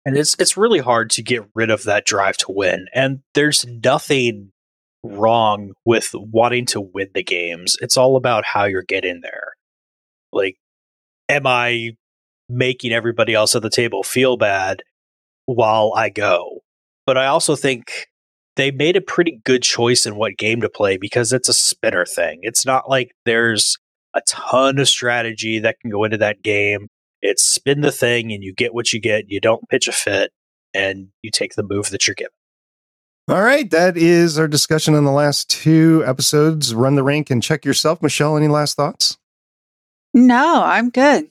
And 0.05 0.17
it's 0.17 0.37
it's 0.39 0.59
really 0.59 0.79
hard 0.79 1.11
to 1.13 1.23
get 1.23 1.43
rid 1.55 1.71
of 1.71 1.85
that 1.85 2.05
drive 2.05 2.37
to 2.39 2.53
win. 2.53 2.87
And 2.95 3.21
there's 3.35 3.65
nothing 3.67 4.53
wrong 5.03 5.73
with 5.87 6.11
wanting 6.13 6.67
to 6.67 6.83
win 6.83 7.09
the 7.15 7.25
games. 7.25 7.79
It's 7.81 7.97
all 7.97 8.17
about 8.17 8.45
how 8.45 8.67
you're 8.67 8.83
getting 8.83 9.23
there. 9.23 9.55
Like 10.33 10.59
am 11.31 11.47
I 11.47 11.97
making 12.51 12.93
everybody 12.93 13.33
else 13.33 13.57
at 13.57 13.63
the 13.63 13.71
table 13.71 14.03
feel 14.03 14.37
bad 14.37 14.83
while 15.55 15.93
I 15.97 16.09
go? 16.09 16.61
But 17.07 17.17
I 17.17 17.27
also 17.27 17.57
think 17.57 18.09
they 18.57 18.71
made 18.71 18.97
a 18.97 19.01
pretty 19.01 19.41
good 19.45 19.63
choice 19.63 20.07
in 20.07 20.17
what 20.17 20.37
game 20.37 20.61
to 20.61 20.69
play 20.69 20.97
because 20.97 21.33
it's 21.33 21.49
a 21.49 21.55
spinner 21.55 22.05
thing. 22.05 22.41
It's 22.43 22.67
not 22.67 22.89
like 22.89 23.13
there's 23.25 23.79
a 24.15 24.21
ton 24.27 24.79
of 24.79 24.89
strategy 24.89 25.61
that 25.61 25.77
can 25.81 25.91
go 25.91 26.05
into 26.05 26.19
that 26.19 26.43
game. 26.43 26.89
It's 27.23 27.45
spin 27.45 27.81
the 27.81 27.93
thing 27.93 28.33
and 28.33 28.43
you 28.43 28.55
get 28.55 28.75
what 28.75 28.93
you 28.93 29.01
get. 29.01 29.25
You 29.29 29.41
don't 29.41 29.69
pitch 29.69 29.89
a 29.89 29.93
fit 29.93 30.33
and 30.75 31.09
you 31.23 31.31
take 31.31 31.55
the 31.55 31.63
move 31.63 31.91
that 31.91 32.07
you're 32.07 32.15
given. 32.15 32.33
All 33.29 33.43
right, 33.43 33.71
that 33.71 33.97
is 33.97 34.39
our 34.39 34.49
discussion 34.49 34.95
on 34.95 35.05
the 35.05 35.13
last 35.13 35.49
two 35.49 36.03
episodes. 36.05 36.75
Run 36.75 36.97
the 36.97 37.05
rink 37.05 37.31
and 37.31 37.43
check 37.43 37.65
yourself. 37.65 38.03
Michelle, 38.03 38.37
any 38.37 38.49
last 38.49 38.77
thoughts? 38.77 39.19
No, 40.13 40.63
I'm 40.65 40.91
good. 40.91 41.31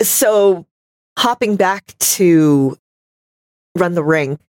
So, 0.00 0.66
hopping 1.18 1.56
back 1.56 1.94
to 1.98 2.78
Run 3.76 3.94
the 3.94 4.04
Rink, 4.04 4.40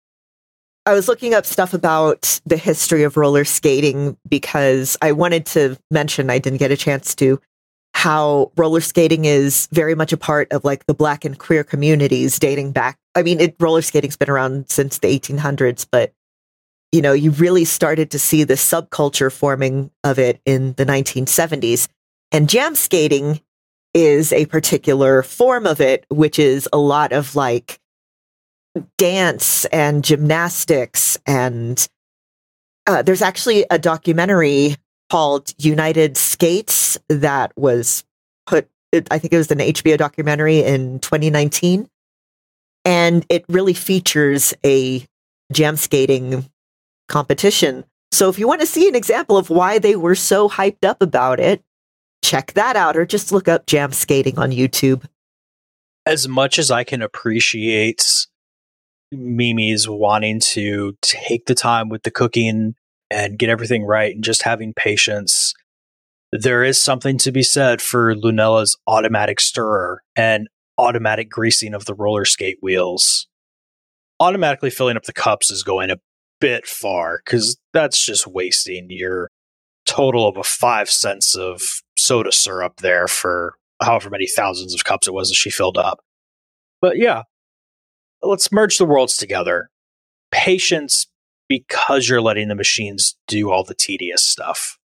I 0.87 0.93
was 0.93 1.09
looking 1.09 1.33
up 1.33 1.47
stuff 1.47 1.73
about 1.73 2.41
the 2.45 2.59
history 2.59 3.05
of 3.05 3.17
roller 3.17 3.45
skating 3.45 4.19
because 4.29 4.99
I 5.01 5.13
wanted 5.13 5.47
to 5.47 5.79
mention, 5.91 6.29
I 6.29 6.39
didn't 6.39 6.59
get 6.59 6.71
a 6.71 6.77
chance 6.77 7.15
to, 7.17 7.41
how 7.95 8.53
roller 8.57 8.83
skating 8.83 9.25
is 9.25 9.67
very 9.73 9.95
much 9.95 10.13
a 10.13 10.19
part 10.19 10.53
of 10.53 10.65
like 10.65 10.85
the 10.87 10.95
black 10.95 11.25
and 11.25 11.39
queer 11.39 11.65
communities 11.65 12.39
dating 12.39 12.73
back. 12.73 12.99
I 13.15 13.23
mean, 13.23 13.41
it, 13.41 13.57
roller 13.59 13.81
skating's 13.81 14.17
been 14.17 14.29
around 14.29 14.69
since 14.69 14.99
the 14.99 15.09
1800s, 15.09 15.87
but 15.91 16.13
you 16.93 17.01
know, 17.01 17.13
you 17.13 17.31
really 17.31 17.65
started 17.65 18.11
to 18.11 18.19
see 18.19 18.45
the 18.45 18.55
subculture 18.55 19.33
forming 19.33 19.91
of 20.05 20.19
it 20.19 20.41
in 20.45 20.75
the 20.75 20.85
1970s. 20.85 21.89
And 22.31 22.49
jam 22.49 22.75
skating 22.75 23.41
is 23.95 24.33
a 24.33 24.47
particular 24.47 25.23
form 25.23 25.67
of 25.67 25.81
it, 25.81 26.05
which 26.11 26.39
is 26.39 26.69
a 26.73 26.79
lot 26.79 27.13
of 27.13 27.35
like 27.35 27.81
dance 28.99 29.65
and 29.67 30.05
gymnastics 30.05 31.19
and 31.27 31.89
uh, 32.87 33.03
there's 33.03 33.23
actually 33.23 33.65
a 33.71 33.79
documentary 33.79 34.77
called 35.11 35.55
United 35.59 36.17
Skates 36.17 36.99
that 37.09 37.53
was 37.57 38.05
put 38.47 38.69
I 39.11 39.19
think 39.19 39.33
it 39.33 39.39
was 39.39 39.51
an 39.51 39.59
HBO 39.59 39.97
documentary 39.97 40.61
in 40.61 41.01
2019 41.01 41.89
and 42.85 43.27
it 43.29 43.45
really 43.49 43.75
features 43.75 44.55
a 44.65 45.05
jam 45.53 45.77
skating 45.77 46.49
competition. 47.09 47.85
So 48.13 48.29
if 48.29 48.39
you 48.39 48.47
want 48.47 48.61
to 48.61 48.67
see 48.67 48.89
an 48.89 48.95
example 48.95 49.37
of 49.37 49.51
why 49.51 49.79
they 49.79 49.97
were 49.97 50.15
so 50.15 50.49
hyped 50.49 50.85
up 50.85 51.03
about 51.03 51.41
it, 51.41 51.63
check 52.25 52.53
that 52.53 52.77
out 52.77 52.97
or 52.97 53.05
just 53.05 53.33
look 53.33 53.49
up 53.49 53.67
jam 53.67 53.93
skating 53.93 54.39
on 54.39 54.51
YouTube. 54.51 55.05
As 56.07 56.29
much 56.29 56.59
as 56.59 56.71
I 56.71 56.85
can 56.85 57.03
appreciate 57.03 58.27
Mimi's 59.15 59.89
wanting 59.89 60.41
to 60.41 60.97
take 61.03 61.47
the 61.47 61.55
time 61.55 61.89
with 61.89 62.03
the 62.03 62.11
cooking 62.11 62.75
and 63.11 63.39
get 63.39 63.51
everything 63.51 63.85
right 63.85 64.15
and 64.15 64.25
just 64.25 64.43
having 64.43 64.73
patience. 64.75 65.55
There 66.33 66.65
is 66.65 66.81
something 66.81 67.19
to 67.19 67.31
be 67.31 67.43
said 67.43 67.81
for 67.81 68.15
Lunella's 68.15 68.77
automatic 68.87 69.41
stirrer 69.41 70.03
and 70.17 70.49
automatic 70.79 71.31
greasing 71.31 71.75
of 71.75 71.85
the 71.85 71.95
roller 71.95 72.25
skate 72.25 72.59
wheels. 72.61 73.29
Automatically 74.19 74.71
filling 74.71 74.97
up 74.97 75.05
the 75.05 75.13
cups 75.13 75.51
is 75.51 75.63
going 75.63 75.91
a 75.91 75.99
bit 76.41 76.67
far 76.67 77.21
because 77.25 77.57
that's 77.73 78.05
just 78.05 78.27
wasting 78.27 78.87
your 78.91 79.31
total 79.87 80.27
of 80.27 80.37
a 80.37 80.45
five 80.45 80.91
cents 80.91 81.37
of 81.37 81.63
soda 81.97 82.33
syrup 82.33 82.79
there 82.81 83.07
for 83.07 83.55
however 83.81 84.11
many 84.11 84.27
thousands 84.27 84.75
of 84.75 84.85
cups 84.85 85.07
it 85.07 85.15
was 85.15 85.29
that 85.29 85.35
she 85.35 85.51
filled 85.51 85.79
up. 85.79 86.01
But 86.81 86.97
yeah, 86.99 87.23
let's 88.25 88.51
merge 88.53 88.79
the 88.79 88.85
worlds 88.85 89.17
together. 89.17 89.71
Patience 90.31 91.07
because 91.49 92.09
you're 92.09 92.23
letting 92.23 92.49
the 92.49 92.55
machines 92.55 93.17
do 93.29 93.51
all 93.51 93.65
the 93.65 93.75
tedious 93.75 94.25
stuff. 94.25 94.79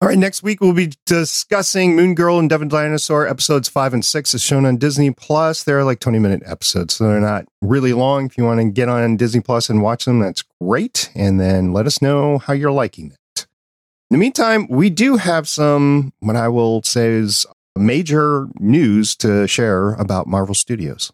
All 0.00 0.08
right, 0.08 0.18
next 0.18 0.42
week 0.42 0.60
we'll 0.60 0.72
be 0.72 0.92
discussing 1.06 1.94
Moon 1.94 2.16
Girl 2.16 2.40
and 2.40 2.50
Devil 2.50 2.66
Dinosaur 2.66 3.28
episodes 3.28 3.68
five 3.68 3.94
and 3.94 4.04
six 4.04 4.34
is 4.34 4.42
shown 4.42 4.66
on 4.66 4.76
Disney 4.76 5.12
Plus. 5.12 5.62
They're 5.62 5.84
like 5.84 6.00
20 6.00 6.18
minute 6.18 6.42
episodes, 6.44 6.94
so 6.94 7.06
they're 7.06 7.20
not 7.20 7.46
really 7.60 7.92
long. 7.92 8.26
If 8.26 8.36
you 8.36 8.42
want 8.42 8.60
to 8.60 8.68
get 8.68 8.88
on 8.88 9.16
Disney 9.16 9.40
Plus 9.40 9.70
and 9.70 9.80
watch 9.80 10.04
them, 10.04 10.18
that's 10.18 10.42
great. 10.60 11.08
And 11.14 11.38
then 11.38 11.72
let 11.72 11.86
us 11.86 12.02
know 12.02 12.38
how 12.38 12.52
you're 12.52 12.72
liking 12.72 13.12
it. 13.12 13.46
In 14.10 14.16
the 14.16 14.18
meantime, 14.18 14.66
we 14.68 14.90
do 14.90 15.18
have 15.18 15.48
some, 15.48 16.12
what 16.18 16.34
I 16.34 16.48
will 16.48 16.82
say 16.82 17.10
is 17.10 17.46
major 17.76 18.48
news 18.58 19.14
to 19.16 19.46
share 19.46 19.94
about 19.94 20.26
Marvel 20.26 20.54
Studios. 20.56 21.12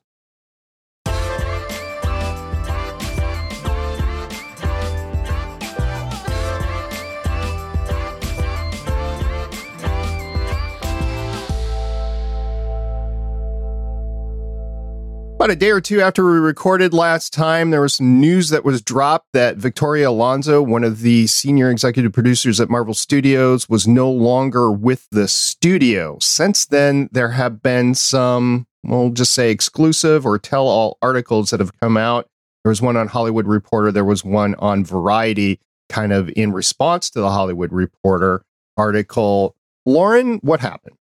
About 15.38 15.50
a 15.50 15.56
day 15.56 15.70
or 15.70 15.80
two 15.80 16.00
after 16.00 16.24
we 16.24 16.36
recorded 16.38 16.92
last 16.92 17.32
time, 17.32 17.70
there 17.70 17.80
was 17.80 18.00
news 18.00 18.48
that 18.48 18.64
was 18.64 18.82
dropped 18.82 19.28
that 19.34 19.56
Victoria 19.56 20.10
Alonso, 20.10 20.60
one 20.60 20.82
of 20.82 21.02
the 21.02 21.28
senior 21.28 21.70
executive 21.70 22.12
producers 22.12 22.58
at 22.58 22.68
Marvel 22.68 22.92
Studios, 22.92 23.68
was 23.68 23.86
no 23.86 24.10
longer 24.10 24.68
with 24.72 25.06
the 25.12 25.28
studio. 25.28 26.18
Since 26.20 26.66
then, 26.66 27.08
there 27.12 27.30
have 27.30 27.62
been 27.62 27.94
some, 27.94 28.66
we'll 28.82 29.10
just 29.10 29.32
say 29.32 29.52
exclusive 29.52 30.26
or 30.26 30.40
tell 30.40 30.66
all 30.66 30.98
articles 31.02 31.50
that 31.50 31.60
have 31.60 31.78
come 31.78 31.96
out. 31.96 32.28
There 32.64 32.70
was 32.70 32.82
one 32.82 32.96
on 32.96 33.06
Hollywood 33.06 33.46
Reporter, 33.46 33.92
there 33.92 34.04
was 34.04 34.24
one 34.24 34.56
on 34.56 34.84
Variety, 34.84 35.60
kind 35.88 36.12
of 36.12 36.28
in 36.34 36.50
response 36.50 37.10
to 37.10 37.20
the 37.20 37.30
Hollywood 37.30 37.72
Reporter 37.72 38.42
article. 38.76 39.54
Lauren, 39.86 40.38
what 40.38 40.58
happened? 40.58 40.96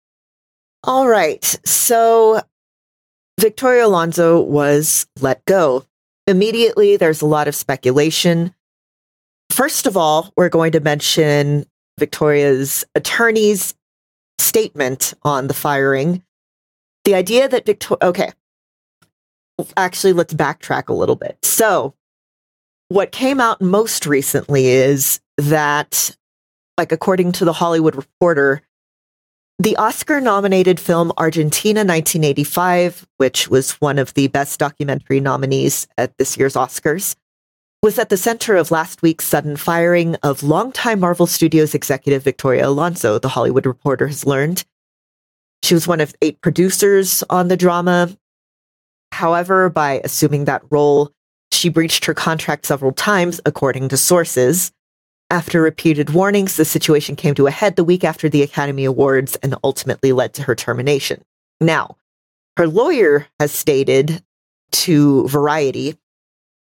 All 0.84 1.08
right. 1.08 1.46
So 1.65 2.41
Victoria 3.39 3.86
Alonso 3.86 4.41
was 4.41 5.08
let 5.19 5.43
go. 5.46 5.86
Immediately, 6.28 6.98
there's 6.98 7.22
a 7.22 7.26
lot 7.26 7.48
of 7.48 7.56
speculation. 7.56 8.54
First 9.50 9.86
of 9.86 9.98
all, 9.98 10.32
we're 10.38 10.50
going 10.50 10.72
to 10.72 10.80
mention 10.80 11.65
Victoria's 12.00 12.86
attorney's 12.96 13.76
statement 14.39 15.13
on 15.24 15.48
the 15.48 15.54
firing. 15.54 16.24
The 17.06 17.15
idea 17.15 17.50
that 17.50 17.65
Victoria, 17.65 18.00
okay, 18.02 18.32
actually, 19.76 20.13
let's 20.13 20.34
backtrack 20.34 20.88
a 20.88 20.93
little 20.93 21.15
bit. 21.15 21.38
So, 21.43 21.93
what 22.89 23.12
came 23.12 23.39
out 23.39 23.62
most 23.62 24.06
recently 24.06 24.67
is 24.67 25.19
that, 25.38 26.15
like, 26.78 26.91
according 26.91 27.34
to 27.34 27.46
the 27.46 27.54
Hollywood 27.54 27.96
Reporter, 27.96 28.62
the 29.60 29.76
Oscar 29.78 30.20
nominated 30.20 30.80
film 30.80 31.12
Argentina 31.18 31.82
1985, 31.82 33.08
which 33.18 33.48
was 33.50 33.74
one 33.74 34.00
of 34.00 34.13
the 34.16 34.28
best 34.28 34.60
documentary 34.60 35.20
nominees 35.20 35.88
at 35.98 36.18
this 36.18 36.38
year's 36.38 36.56
Oscars, 36.56 37.16
was 37.82 38.00
at 38.00 38.10
the 38.10 38.18
center 38.18 38.56
of 38.56 38.72
last 38.72 39.02
week's 39.02 39.26
sudden 39.26 39.56
firing 39.56 40.16
of 40.24 40.42
longtime 40.42 41.00
Marvel 41.00 41.28
Studios 41.28 41.76
executive 41.76 42.24
Victoria 42.24 42.68
Alonso, 42.68 43.20
the 43.20 43.30
Hollywood 43.30 43.66
Reporter 43.66 44.08
has 44.08 44.26
learned. 44.26 44.63
She 45.63 45.74
was 45.74 45.88
one 45.88 46.02
of 46.02 46.16
eight 46.22 46.42
producers 46.42 47.24
on 47.30 47.48
the 47.48 47.58
drama. 47.58 48.10
However, 49.12 49.70
by 49.70 50.02
assuming 50.04 50.46
that 50.46 50.63
role, 50.72 51.12
she 51.52 51.70
breached 51.70 52.06
her 52.06 52.13
contract 52.13 52.66
several 52.66 52.92
times, 52.92 53.39
according 53.46 53.89
to 53.89 53.98
sources. 53.98 54.72
After 55.34 55.63
repeated 55.63 56.12
warnings, 56.12 56.58
the 56.58 56.63
situation 56.63 57.15
came 57.15 57.34
to 57.34 57.48
a 57.48 57.52
head 57.52 57.76
the 57.76 57.84
week 57.84 58.04
after 58.04 58.30
the 58.30 58.43
Academy 58.43 58.86
Awards 58.86 59.36
and 59.38 59.56
ultimately 59.63 60.12
led 60.12 60.36
to 60.36 60.43
her 60.43 60.54
termination. 60.54 61.24
Now, 61.60 61.98
her 62.56 62.67
lawyer 62.67 63.26
has 63.39 63.52
stated 63.52 64.22
to 64.74 65.28
Variety 65.28 65.98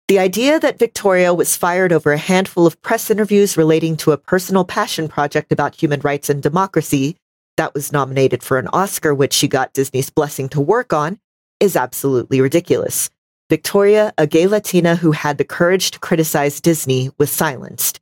the 0.08 0.18
idea 0.18 0.60
that 0.60 0.78
Victoria 0.78 1.32
was 1.32 1.56
fired 1.56 1.90
over 1.90 2.12
a 2.12 2.18
handful 2.18 2.66
of 2.66 2.82
press 2.82 3.10
interviews 3.10 3.56
relating 3.56 3.96
to 3.96 4.12
a 4.12 4.18
personal 4.18 4.66
passion 4.66 5.08
project 5.08 5.52
about 5.52 5.74
human 5.74 6.00
rights 6.00 6.28
and 6.28 6.42
democracy 6.42 7.16
that 7.56 7.72
was 7.72 7.92
nominated 7.92 8.42
for 8.42 8.58
an 8.58 8.68
Oscar, 8.74 9.14
which 9.14 9.32
she 9.32 9.48
got 9.48 9.72
Disney's 9.72 10.10
blessing 10.10 10.50
to 10.50 10.60
work 10.60 10.92
on, 10.92 11.18
is 11.60 11.76
absolutely 11.76 12.42
ridiculous. 12.42 13.08
Victoria, 13.48 14.12
a 14.18 14.26
gay 14.26 14.46
Latina 14.46 14.96
who 14.96 15.12
had 15.12 15.38
the 15.38 15.44
courage 15.44 15.92
to 15.92 15.98
criticize 15.98 16.60
Disney, 16.60 17.10
was 17.16 17.30
silenced. 17.30 17.99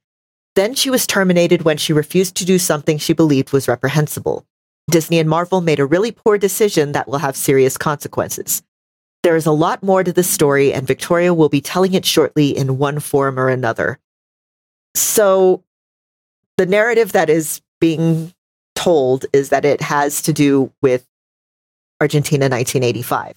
Then 0.59 0.75
she 0.75 0.91
was 0.91 1.07
terminated 1.07 1.63
when 1.63 1.77
she 1.77 1.93
refused 1.93 2.35
to 2.35 2.45
do 2.45 2.59
something 2.59 2.99
she 2.99 3.13
believed 3.13 3.53
was 3.53 3.69
reprehensible. 3.69 4.45
Disney 4.91 5.21
and 5.21 5.31
Marvel 5.31 5.61
made 5.61 5.79
a 5.79 5.87
really 5.87 6.11
poor 6.11 6.37
decision 6.37 6.91
that 6.91 7.07
will 7.07 7.19
have 7.19 7.37
serious 7.37 7.77
consequences. 7.77 8.65
There 9.23 9.37
is 9.37 9.47
a 9.47 9.53
lot 9.53 9.85
more 9.85 10.03
to 10.03 10.13
this 10.13 10.29
story, 10.29 10.73
and 10.73 10.85
Victoria 10.85 11.33
will 11.33 11.49
be 11.49 11.61
telling 11.61 11.95
it 11.95 12.05
shortly 12.05 12.57
in 12.59 12.77
one 12.77 12.99
form 12.99 13.39
or 13.39 13.49
another. 13.49 14.01
So, 14.97 15.63
the 16.57 16.67
narrative 16.67 17.13
that 17.13 17.31
is 17.31 17.63
being 17.81 18.35
told 18.75 19.27
is 19.33 19.51
that 19.51 19.65
it 19.65 19.81
has 19.81 20.23
to 20.23 20.33
do 20.33 20.73
with 20.83 21.07
Argentina 22.01 22.49
1985. 22.49 23.37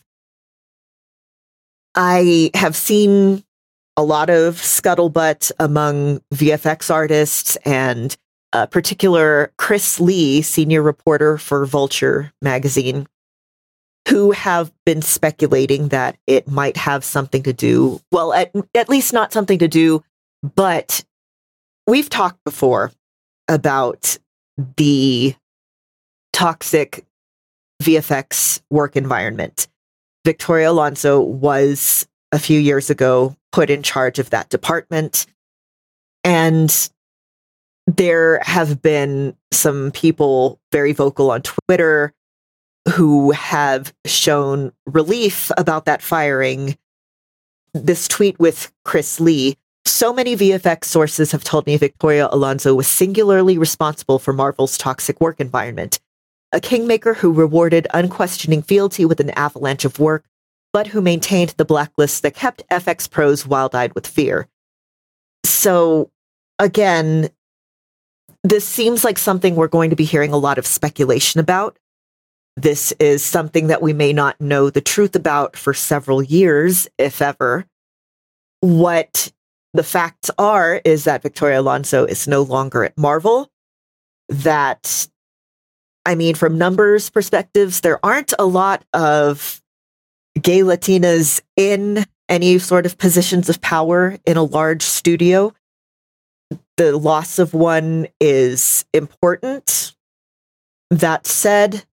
I 1.94 2.50
have 2.56 2.76
seen 2.76 3.44
a 3.98 4.04
lot 4.04 4.30
of 4.30 4.56
scuttlebutt 4.56 5.52
among 5.60 6.22
VFX 6.34 6.94
artists 6.94 7.56
and 7.58 8.16
uh, 8.54 8.66
particular 8.66 9.52
Chris 9.58 10.00
Lee, 10.00 10.42
senior 10.42 10.82
reporter 10.82 11.38
for 11.38 11.66
Vulture 11.66 12.34
magazine, 12.42 13.08
who 14.08 14.32
have 14.32 14.72
been 14.86 15.02
speculating 15.02 15.90
that 15.90 16.18
it 16.28 16.48
might 16.48 16.78
have 16.78 17.04
something 17.04 17.44
to 17.44 17.54
do, 17.54 18.02
well, 18.12 18.34
at, 18.34 18.52
at 18.76 18.90
least 18.90 19.14
not 19.14 19.32
something 19.32 19.60
to 19.60 19.68
do, 19.68 20.04
but 20.56 21.04
we've 21.88 22.10
talked 22.10 22.44
before 22.44 22.92
about 23.48 24.18
the 24.78 25.36
toxic 26.34 27.06
VFX 27.82 28.62
work 28.70 28.96
environment. 28.96 29.68
Victoria 30.26 30.72
Alonso 30.72 31.20
was 31.20 32.08
a 32.32 32.40
few 32.40 32.60
years 32.60 32.90
ago 32.90 33.36
put 33.52 33.70
in 33.70 33.84
charge 33.84 34.20
of 34.20 34.30
that 34.30 34.50
department. 34.50 35.26
And 36.24 36.90
there 37.88 38.40
have 38.44 38.82
been 38.82 39.36
some 39.52 39.92
people 39.92 40.60
very 40.72 40.94
vocal 40.94 41.32
on 41.32 41.42
Twitter 41.42 42.14
who 42.90 43.32
have 43.32 43.94
shown 44.06 44.72
relief 44.86 45.52
about 45.58 45.86
that 45.86 46.02
firing. 46.02 46.78
This 47.74 48.08
tweet 48.08 48.40
with 48.40 48.72
Chris 48.86 49.20
Lee. 49.20 49.58
So 49.86 50.14
many 50.14 50.36
VFX 50.36 50.86
sources 50.86 51.32
have 51.32 51.44
told 51.44 51.66
me 51.66 51.78
Victoria 51.78 52.28
Alonso 52.32 52.76
was 52.76 52.88
singularly 52.88 53.58
responsible 53.58 54.20
for 54.20 54.34
Marvel's 54.34 54.78
toxic 54.78 55.20
work 55.20 55.40
environment. 55.40 56.00
A 56.52 56.60
kingmaker 56.60 57.14
who 57.14 57.32
rewarded 57.32 57.88
unquestioning 57.94 58.62
fealty 58.62 59.06
with 59.06 59.20
an 59.20 59.32
avalanche 59.32 59.86
of 59.86 60.00
work 60.00 60.26
but 60.74 60.88
who 60.88 61.02
maintained 61.02 61.50
the 61.58 61.66
blacklist 61.66 62.24
that 62.24 62.36
kept 62.36 62.68
FX 62.70 63.10
pros 63.10 63.46
wild 63.46 63.76
eyed 63.76 63.94
with 63.94 64.08
fear. 64.08 64.48
So, 65.46 66.10
again, 66.60 67.30
this 68.44 68.66
seems 68.66 69.04
like 69.04 69.18
something 69.18 69.56
we're 69.56 69.68
going 69.68 69.90
to 69.90 69.96
be 69.96 70.06
hearing 70.06 70.34
a 70.34 70.38
lot 70.38 70.58
of 70.58 70.66
speculation 70.66 71.40
about. 71.40 71.78
This 72.58 72.92
is 73.00 73.24
something 73.24 73.68
that 73.68 73.82
we 73.82 73.94
may 73.94 74.14
not 74.14 74.40
know 74.42 74.70
the 74.70 74.82
truth 74.82 75.16
about 75.16 75.56
for 75.56 75.74
several 75.74 76.22
years, 76.22 76.88
if 76.98 77.22
ever. 77.22 77.66
What 78.62 79.32
the 79.74 79.84
facts 79.84 80.30
are 80.38 80.82
is 80.84 81.06
that 81.06 81.22
Victoria 81.22 81.62
Alonso 81.62 82.06
is 82.06 82.28
no 82.28 82.42
longer 82.42 82.84
at 82.84 82.98
Marvel. 82.98 83.50
That, 84.30 85.08
I 86.06 86.16
mean, 86.16 86.36
from 86.36 86.58
numbers 86.58 87.10
perspectives, 87.10 87.82
there 87.82 88.04
aren't 88.06 88.34
a 88.38 88.46
lot 88.46 88.84
of 88.94 89.61
gay 90.40 90.60
Latinas 90.60 91.42
in 91.56 92.06
any 92.30 92.60
sort 92.60 92.86
of 92.86 92.98
positions 92.98 93.50
of 93.50 93.62
power 93.62 94.18
in 94.26 94.38
a 94.38 94.44
large 94.44 94.84
studio. 94.84 95.54
The 96.78 96.98
loss 96.98 97.40
of 97.40 97.54
one 97.54 98.08
is 98.20 98.86
important. 98.94 99.96
That 100.90 101.26
said, 101.26 101.86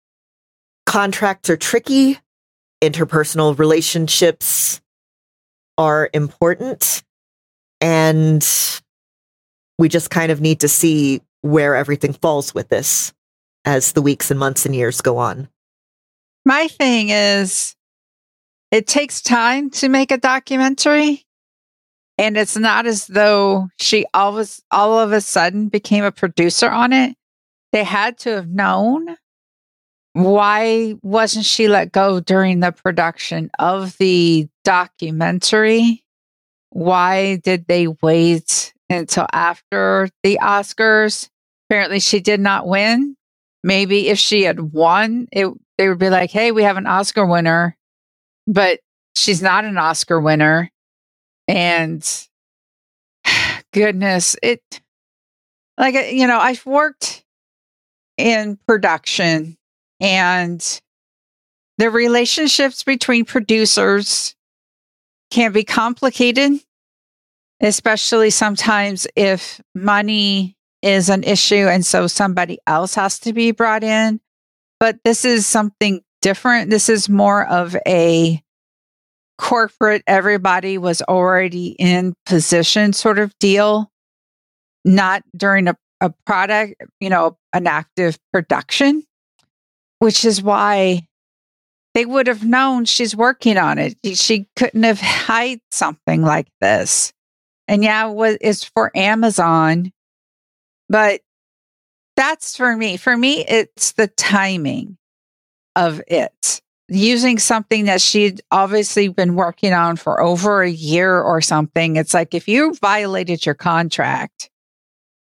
contracts 0.86 1.50
are 1.50 1.56
tricky, 1.56 2.18
interpersonal 2.82 3.58
relationships 3.58 4.80
are 5.78 6.08
important, 6.14 7.02
and 7.80 8.46
we 9.78 9.88
just 9.88 10.10
kind 10.10 10.32
of 10.32 10.40
need 10.40 10.60
to 10.60 10.68
see 10.68 11.20
where 11.42 11.76
everything 11.76 12.14
falls 12.14 12.54
with 12.54 12.68
this 12.68 13.12
as 13.64 13.92
the 13.92 14.02
weeks 14.02 14.30
and 14.30 14.40
months 14.40 14.64
and 14.64 14.74
years 14.74 15.00
go 15.00 15.18
on. 15.18 15.48
My 16.44 16.68
thing 16.68 17.10
is 17.10 17.75
it 18.70 18.86
takes 18.86 19.20
time 19.22 19.70
to 19.70 19.88
make 19.88 20.10
a 20.10 20.18
documentary. 20.18 21.24
And 22.18 22.36
it's 22.36 22.56
not 22.56 22.86
as 22.86 23.06
though 23.06 23.68
she 23.80 24.06
always 24.14 24.62
all 24.70 24.98
of 24.98 25.12
a 25.12 25.20
sudden 25.20 25.68
became 25.68 26.04
a 26.04 26.12
producer 26.12 26.68
on 26.68 26.92
it. 26.92 27.14
They 27.72 27.84
had 27.84 28.18
to 28.18 28.30
have 28.30 28.48
known. 28.48 29.16
Why 30.14 30.94
wasn't 31.02 31.44
she 31.44 31.68
let 31.68 31.92
go 31.92 32.20
during 32.20 32.60
the 32.60 32.72
production 32.72 33.50
of 33.58 33.96
the 33.98 34.48
documentary? 34.64 36.04
Why 36.70 37.36
did 37.36 37.66
they 37.66 37.88
wait 37.88 38.72
until 38.88 39.26
after 39.30 40.08
the 40.22 40.38
Oscars? 40.40 41.28
Apparently, 41.68 42.00
she 42.00 42.20
did 42.20 42.40
not 42.40 42.66
win. 42.66 43.14
Maybe 43.62 44.08
if 44.08 44.18
she 44.18 44.44
had 44.44 44.72
won, 44.72 45.28
it 45.32 45.48
they 45.76 45.88
would 45.88 45.98
be 45.98 46.08
like, 46.08 46.30
"Hey, 46.30 46.50
we 46.50 46.62
have 46.62 46.78
an 46.78 46.86
Oscar 46.86 47.26
winner 47.26 47.76
but 48.46 48.80
she's 49.16 49.42
not 49.42 49.64
an 49.64 49.78
Oscar 49.78 50.20
winner. 50.20 50.70
And 51.48 52.06
goodness, 53.72 54.36
it, 54.42 54.62
like, 55.78 55.94
uh, 55.94 56.00
you 56.00 56.26
know, 56.26 56.38
I've 56.38 56.66
worked 56.66 57.24
in 58.18 58.58
production 58.66 59.56
and 60.00 60.80
The 61.78 61.90
relationships 61.90 62.84
between 62.84 63.24
producers 63.26 64.34
can 65.30 65.52
be 65.52 65.64
complicated, 65.64 66.52
especially 67.60 68.30
sometimes 68.30 69.06
if 69.16 69.60
money 69.74 70.56
is 70.82 71.10
an 71.10 71.24
issue 71.24 71.68
and 71.68 71.84
so 71.84 72.06
somebody 72.06 72.58
else 72.66 72.94
has 72.94 73.18
to 73.20 73.32
be 73.32 73.50
brought 73.50 73.84
in. 73.84 74.20
But 74.80 74.98
this 75.04 75.24
is 75.24 75.46
something 75.46 76.02
different. 76.22 76.70
This 76.70 76.88
is 76.88 77.08
more 77.08 77.46
of 77.46 77.76
a 77.86 78.42
corporate, 79.38 80.02
everybody 80.06 80.78
was 80.78 81.02
already 81.02 81.68
in 81.78 82.14
position 82.24 82.92
sort 82.92 83.18
of 83.18 83.36
deal, 83.38 83.90
not 84.84 85.22
during 85.36 85.68
a, 85.68 85.76
a 86.00 86.10
product, 86.24 86.82
you 87.00 87.10
know, 87.10 87.36
an 87.52 87.66
active 87.66 88.18
production, 88.32 89.04
which 89.98 90.24
is 90.24 90.42
why 90.42 91.06
they 91.94 92.04
would 92.04 92.26
have 92.26 92.44
known 92.44 92.84
she's 92.84 93.16
working 93.16 93.56
on 93.56 93.78
it. 93.78 93.96
She 94.14 94.48
couldn't 94.56 94.82
have 94.82 95.00
hide 95.00 95.60
something 95.70 96.22
like 96.22 96.48
this. 96.60 97.12
And 97.68 97.82
yeah, 97.82 98.12
it's 98.40 98.64
for 98.64 98.92
Amazon, 98.94 99.92
but 100.88 101.20
that's 102.16 102.56
for 102.56 102.76
me. 102.76 102.96
For 102.96 103.16
me, 103.16 103.44
it's 103.46 103.92
the 103.92 104.06
timing 104.06 104.96
of 105.76 106.02
it 106.08 106.60
using 106.88 107.38
something 107.38 107.84
that 107.84 108.00
she'd 108.00 108.40
obviously 108.50 109.08
been 109.08 109.34
working 109.34 109.72
on 109.72 109.96
for 109.96 110.20
over 110.20 110.62
a 110.62 110.70
year 110.70 111.20
or 111.20 111.40
something. 111.40 111.96
It's 111.96 112.14
like 112.14 112.34
if 112.34 112.48
you 112.48 112.74
violated 112.74 113.46
your 113.46 113.54
contract, 113.54 114.50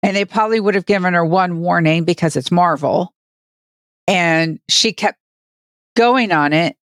and 0.03 0.17
they 0.17 0.25
probably 0.25 0.61
would 0.61 0.75
have 0.75 0.87
given 0.87 1.15
her 1.15 1.25
one 1.25 1.61
warning 1.61 2.05
because 2.05 2.37
it's 2.37 2.53
Marvel, 2.53 3.13
and 4.07 4.61
she 4.69 4.93
kept 4.93 5.19
going 5.97 6.33
on 6.33 6.53
it, 6.53 6.77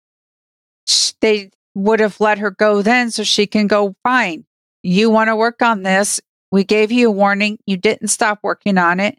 they 1.21 1.51
would 1.75 1.99
have 1.99 2.19
let 2.19 2.39
her 2.39 2.51
go 2.51 2.81
then 2.81 3.11
so 3.11 3.23
she 3.23 3.47
can 3.47 3.67
go, 3.67 3.95
fine, 4.03 4.45
you 4.81 5.09
want 5.09 5.29
to 5.29 5.35
work 5.35 5.61
on 5.61 5.83
this. 5.83 6.19
We 6.51 6.63
gave 6.63 6.91
you 6.91 7.07
a 7.07 7.11
warning. 7.11 7.59
You 7.65 7.77
didn't 7.77 8.09
stop 8.09 8.39
working 8.43 8.77
on 8.77 8.99
it. 8.99 9.17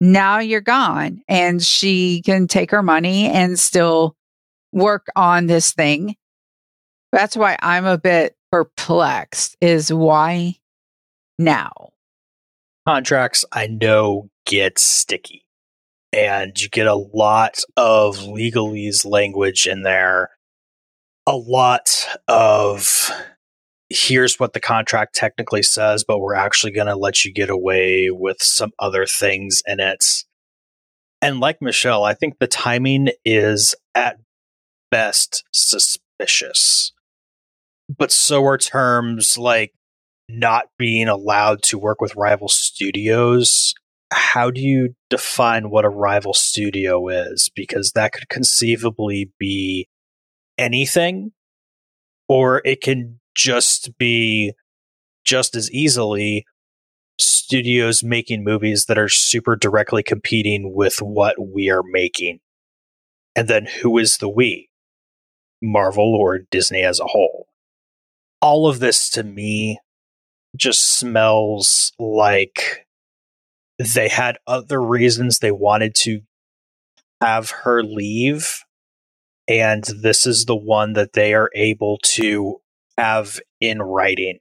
Now 0.00 0.38
you're 0.38 0.60
gone. 0.60 1.22
And 1.28 1.62
she 1.62 2.22
can 2.22 2.46
take 2.46 2.70
her 2.70 2.82
money 2.82 3.26
and 3.26 3.58
still 3.58 4.16
work 4.72 5.06
on 5.16 5.46
this 5.46 5.72
thing. 5.72 6.16
That's 7.12 7.36
why 7.36 7.56
I'm 7.60 7.86
a 7.86 7.98
bit 7.98 8.36
perplexed 8.52 9.56
is 9.60 9.92
why 9.92 10.56
now? 11.38 11.90
Contracts 12.86 13.44
I 13.52 13.66
know 13.66 14.30
get 14.46 14.78
sticky 14.78 15.44
and 16.12 16.58
you 16.58 16.68
get 16.68 16.86
a 16.86 16.94
lot 16.94 17.58
of 17.76 18.18
legalese 18.18 19.04
language 19.04 19.66
in 19.66 19.82
there. 19.82 20.30
A 21.26 21.36
lot 21.36 22.08
of 22.26 23.10
here's 23.90 24.38
what 24.38 24.52
the 24.52 24.60
contract 24.60 25.14
technically 25.14 25.62
says, 25.62 26.04
but 26.06 26.18
we're 26.18 26.34
actually 26.34 26.72
going 26.72 26.86
to 26.86 26.96
let 26.96 27.24
you 27.24 27.32
get 27.32 27.50
away 27.50 28.10
with 28.10 28.42
some 28.42 28.70
other 28.78 29.06
things 29.06 29.62
in 29.66 29.80
it. 29.80 30.04
And 31.20 31.40
like 31.40 31.60
Michelle, 31.60 32.04
I 32.04 32.14
think 32.14 32.38
the 32.38 32.46
timing 32.46 33.08
is 33.24 33.74
at 33.94 34.18
best 34.90 35.44
suspicious. 35.52 36.92
But 37.96 38.12
so 38.12 38.44
are 38.44 38.58
terms 38.58 39.38
like 39.38 39.72
not 40.28 40.66
being 40.78 41.08
allowed 41.08 41.62
to 41.62 41.78
work 41.78 42.00
with 42.00 42.14
rival 42.14 42.48
studios. 42.48 43.74
How 44.10 44.50
do 44.50 44.60
you 44.60 44.94
define 45.10 45.70
what 45.70 45.84
a 45.84 45.90
rival 45.90 46.34
studio 46.34 47.08
is? 47.08 47.50
Because 47.54 47.92
that 47.92 48.12
could 48.12 48.28
conceivably 48.28 49.32
be 49.38 49.88
anything, 50.58 51.32
or 52.28 52.60
it 52.64 52.82
can 52.82 53.20
just 53.38 53.96
be 53.98 54.52
just 55.24 55.54
as 55.54 55.70
easily 55.70 56.44
studios 57.20 58.02
making 58.02 58.44
movies 58.44 58.86
that 58.86 58.98
are 58.98 59.08
super 59.08 59.54
directly 59.54 60.02
competing 60.02 60.74
with 60.74 60.98
what 61.00 61.36
we 61.38 61.70
are 61.70 61.82
making. 61.84 62.40
And 63.36 63.46
then 63.46 63.66
who 63.66 63.96
is 63.98 64.18
the 64.18 64.28
we? 64.28 64.68
Marvel 65.62 66.14
or 66.14 66.40
Disney 66.50 66.82
as 66.82 66.98
a 66.98 67.06
whole. 67.06 67.46
All 68.40 68.68
of 68.68 68.80
this 68.80 69.08
to 69.10 69.22
me 69.22 69.78
just 70.56 70.84
smells 70.98 71.92
like 71.98 72.86
they 73.78 74.08
had 74.08 74.38
other 74.46 74.82
reasons 74.82 75.38
they 75.38 75.52
wanted 75.52 75.94
to 75.96 76.20
have 77.20 77.50
her 77.50 77.82
leave. 77.82 78.64
And 79.46 79.84
this 79.84 80.26
is 80.26 80.44
the 80.44 80.56
one 80.56 80.94
that 80.94 81.12
they 81.12 81.34
are 81.34 81.50
able 81.54 81.98
to 82.02 82.60
have 82.98 83.40
in 83.60 83.80
writing. 83.80 84.38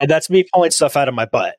And 0.00 0.10
that's 0.10 0.28
me 0.28 0.44
pulling 0.52 0.72
stuff 0.72 0.96
out 0.96 1.08
of 1.08 1.14
my 1.14 1.24
butt. 1.24 1.56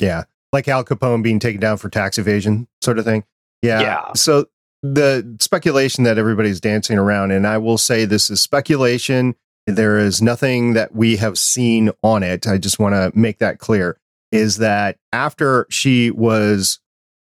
Yeah. 0.00 0.24
Like 0.52 0.68
Al 0.68 0.84
Capone 0.84 1.22
being 1.22 1.38
taken 1.38 1.60
down 1.60 1.76
for 1.76 1.88
tax 1.88 2.18
evasion, 2.18 2.66
sort 2.80 2.98
of 2.98 3.04
thing. 3.04 3.24
Yeah. 3.62 3.80
Yeah. 3.80 4.12
So 4.14 4.46
the 4.82 5.36
speculation 5.40 6.04
that 6.04 6.18
everybody's 6.18 6.60
dancing 6.60 6.98
around, 6.98 7.32
and 7.32 7.46
I 7.46 7.58
will 7.58 7.78
say 7.78 8.04
this 8.04 8.30
is 8.30 8.40
speculation. 8.40 9.34
There 9.66 9.98
is 9.98 10.22
nothing 10.22 10.74
that 10.74 10.94
we 10.94 11.16
have 11.16 11.36
seen 11.36 11.90
on 12.02 12.22
it. 12.22 12.46
I 12.46 12.56
just 12.56 12.78
want 12.78 12.94
to 12.94 13.18
make 13.18 13.38
that 13.38 13.58
clear 13.58 13.98
is 14.32 14.58
that 14.58 14.98
after 15.12 15.66
she 15.70 16.10
was 16.10 16.80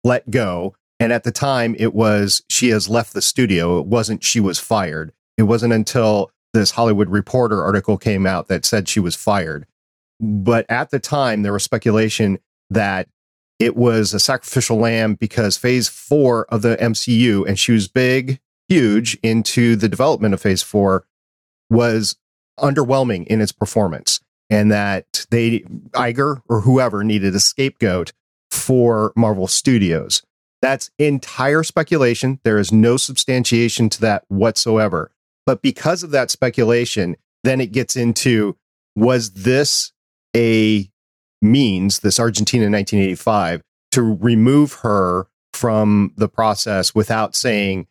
let 0.04 0.28
go, 0.30 0.74
and 1.00 1.12
at 1.12 1.24
the 1.24 1.32
time 1.32 1.74
it 1.78 1.94
was 1.94 2.42
she 2.48 2.68
has 2.68 2.88
left 2.88 3.14
the 3.14 3.22
studio, 3.22 3.78
it 3.78 3.86
wasn't 3.86 4.24
she 4.24 4.40
was 4.40 4.58
fired. 4.58 5.12
It 5.36 5.44
wasn't 5.44 5.72
until 5.72 6.30
this 6.54 6.70
Hollywood 6.70 7.10
Reporter 7.10 7.62
article 7.62 7.98
came 7.98 8.26
out 8.26 8.48
that 8.48 8.64
said 8.64 8.88
she 8.88 9.00
was 9.00 9.14
fired. 9.14 9.66
But 10.20 10.64
at 10.70 10.90
the 10.90 10.98
time, 10.98 11.42
there 11.42 11.52
was 11.52 11.64
speculation 11.64 12.38
that 12.70 13.08
it 13.58 13.76
was 13.76 14.14
a 14.14 14.20
sacrificial 14.20 14.78
lamb 14.78 15.14
because 15.14 15.56
phase 15.56 15.88
four 15.88 16.46
of 16.46 16.62
the 16.62 16.76
MCU, 16.76 17.46
and 17.46 17.58
she 17.58 17.72
was 17.72 17.88
big, 17.88 18.40
huge 18.68 19.18
into 19.22 19.76
the 19.76 19.88
development 19.88 20.34
of 20.34 20.40
phase 20.40 20.62
four, 20.62 21.04
was 21.68 22.16
underwhelming 22.58 23.26
in 23.26 23.40
its 23.40 23.52
performance. 23.52 24.20
And 24.50 24.70
that 24.70 25.26
they, 25.30 25.60
Iger 25.92 26.40
or 26.48 26.60
whoever, 26.60 27.02
needed 27.02 27.34
a 27.34 27.40
scapegoat 27.40 28.12
for 28.50 29.12
Marvel 29.16 29.48
Studios. 29.48 30.22
That's 30.62 30.90
entire 30.98 31.62
speculation. 31.62 32.40
There 32.44 32.58
is 32.58 32.72
no 32.72 32.96
substantiation 32.96 33.88
to 33.90 34.00
that 34.02 34.24
whatsoever. 34.28 35.10
But 35.46 35.62
because 35.62 36.02
of 36.02 36.10
that 36.10 36.30
speculation, 36.30 37.16
then 37.42 37.60
it 37.60 37.72
gets 37.72 37.96
into 37.96 38.56
was 38.96 39.32
this 39.32 39.92
a 40.36 40.90
means, 41.42 42.00
this 42.00 42.18
Argentina 42.18 42.64
1985, 42.64 43.62
to 43.92 44.02
remove 44.02 44.74
her 44.74 45.26
from 45.52 46.12
the 46.16 46.28
process 46.28 46.94
without 46.94 47.36
saying 47.36 47.86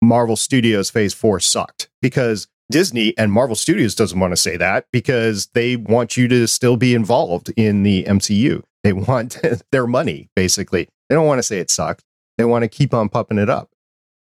Marvel 0.00 0.36
Studios 0.36 0.90
Phase 0.90 1.14
4 1.14 1.40
sucked. 1.40 1.88
Because 2.00 2.48
Disney 2.70 3.16
and 3.18 3.30
Marvel 3.32 3.56
Studios 3.56 3.94
doesn't 3.94 4.18
want 4.18 4.32
to 4.32 4.36
say 4.36 4.56
that 4.56 4.86
because 4.92 5.48
they 5.54 5.76
want 5.76 6.16
you 6.16 6.26
to 6.28 6.46
still 6.46 6.76
be 6.76 6.94
involved 6.94 7.52
in 7.56 7.82
the 7.82 8.04
MCU. 8.04 8.62
They 8.82 8.92
want 8.94 9.40
their 9.70 9.86
money, 9.86 10.28
basically. 10.34 10.88
They 11.08 11.14
don't 11.14 11.26
want 11.26 11.38
to 11.38 11.42
say 11.42 11.58
it 11.58 11.70
sucked. 11.70 12.02
They 12.38 12.44
want 12.44 12.62
to 12.62 12.68
keep 12.68 12.94
on 12.94 13.08
pumping 13.08 13.38
it 13.38 13.50
up. 13.50 13.68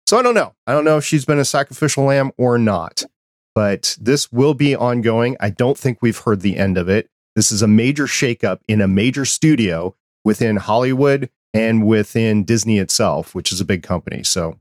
So 0.07 0.19
I 0.19 0.23
don't 0.23 0.35
know. 0.35 0.55
I 0.67 0.73
don't 0.73 0.85
know 0.85 0.99
if 0.99 1.05
she's 1.05 1.25
been 1.25 1.39
a 1.39 1.45
sacrificial 1.45 2.05
lamb 2.05 2.31
or 2.37 2.59
not, 2.59 3.05
but 3.55 3.97
this 4.01 4.31
will 4.31 4.55
be 4.55 4.77
ongoing. 4.77 5.37
I 5.41 5.51
don't 5.51 5.79
think 5.79 5.99
we've 6.01 6.19
heard 6.19 6.41
the 6.41 6.57
end 6.57 6.77
of 6.77 6.89
it. 6.89 7.09
This 7.35 7.51
is 7.51 7.63
a 7.63 7.69
major 7.69 8.05
shakeup 8.05 8.61
in 8.69 8.81
a 8.81 8.89
major 8.89 9.25
studio 9.25 9.97
within 10.25 10.57
Hollywood 10.57 11.31
and 11.53 11.87
within 11.87 12.45
Disney 12.45 12.79
itself, 12.79 13.35
which 13.35 13.51
is 13.51 13.61
a 13.61 13.65
big 13.65 13.83
company. 13.83 14.23
So 14.23 14.59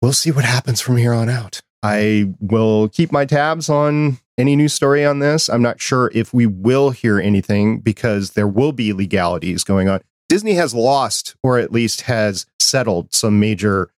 we'll 0.00 0.12
see 0.12 0.30
what 0.30 0.44
happens 0.44 0.80
from 0.80 0.96
here 0.96 1.12
on 1.12 1.28
out. 1.28 1.62
I 1.82 2.32
will 2.40 2.88
keep 2.88 3.10
my 3.10 3.24
tabs 3.24 3.68
on 3.68 4.18
any 4.38 4.54
new 4.54 4.68
story 4.68 5.04
on 5.04 5.18
this. 5.18 5.48
I'm 5.48 5.62
not 5.62 5.80
sure 5.80 6.10
if 6.14 6.32
we 6.32 6.46
will 6.46 6.90
hear 6.90 7.18
anything 7.18 7.80
because 7.80 8.30
there 8.30 8.46
will 8.46 8.72
be 8.72 8.92
legalities 8.92 9.64
going 9.64 9.88
on. 9.88 10.00
Disney 10.28 10.54
has 10.54 10.74
lost 10.74 11.36
or 11.42 11.58
at 11.58 11.72
least 11.72 12.02
has 12.02 12.46
settled 12.58 13.12
some 13.12 13.40
major 13.40 13.90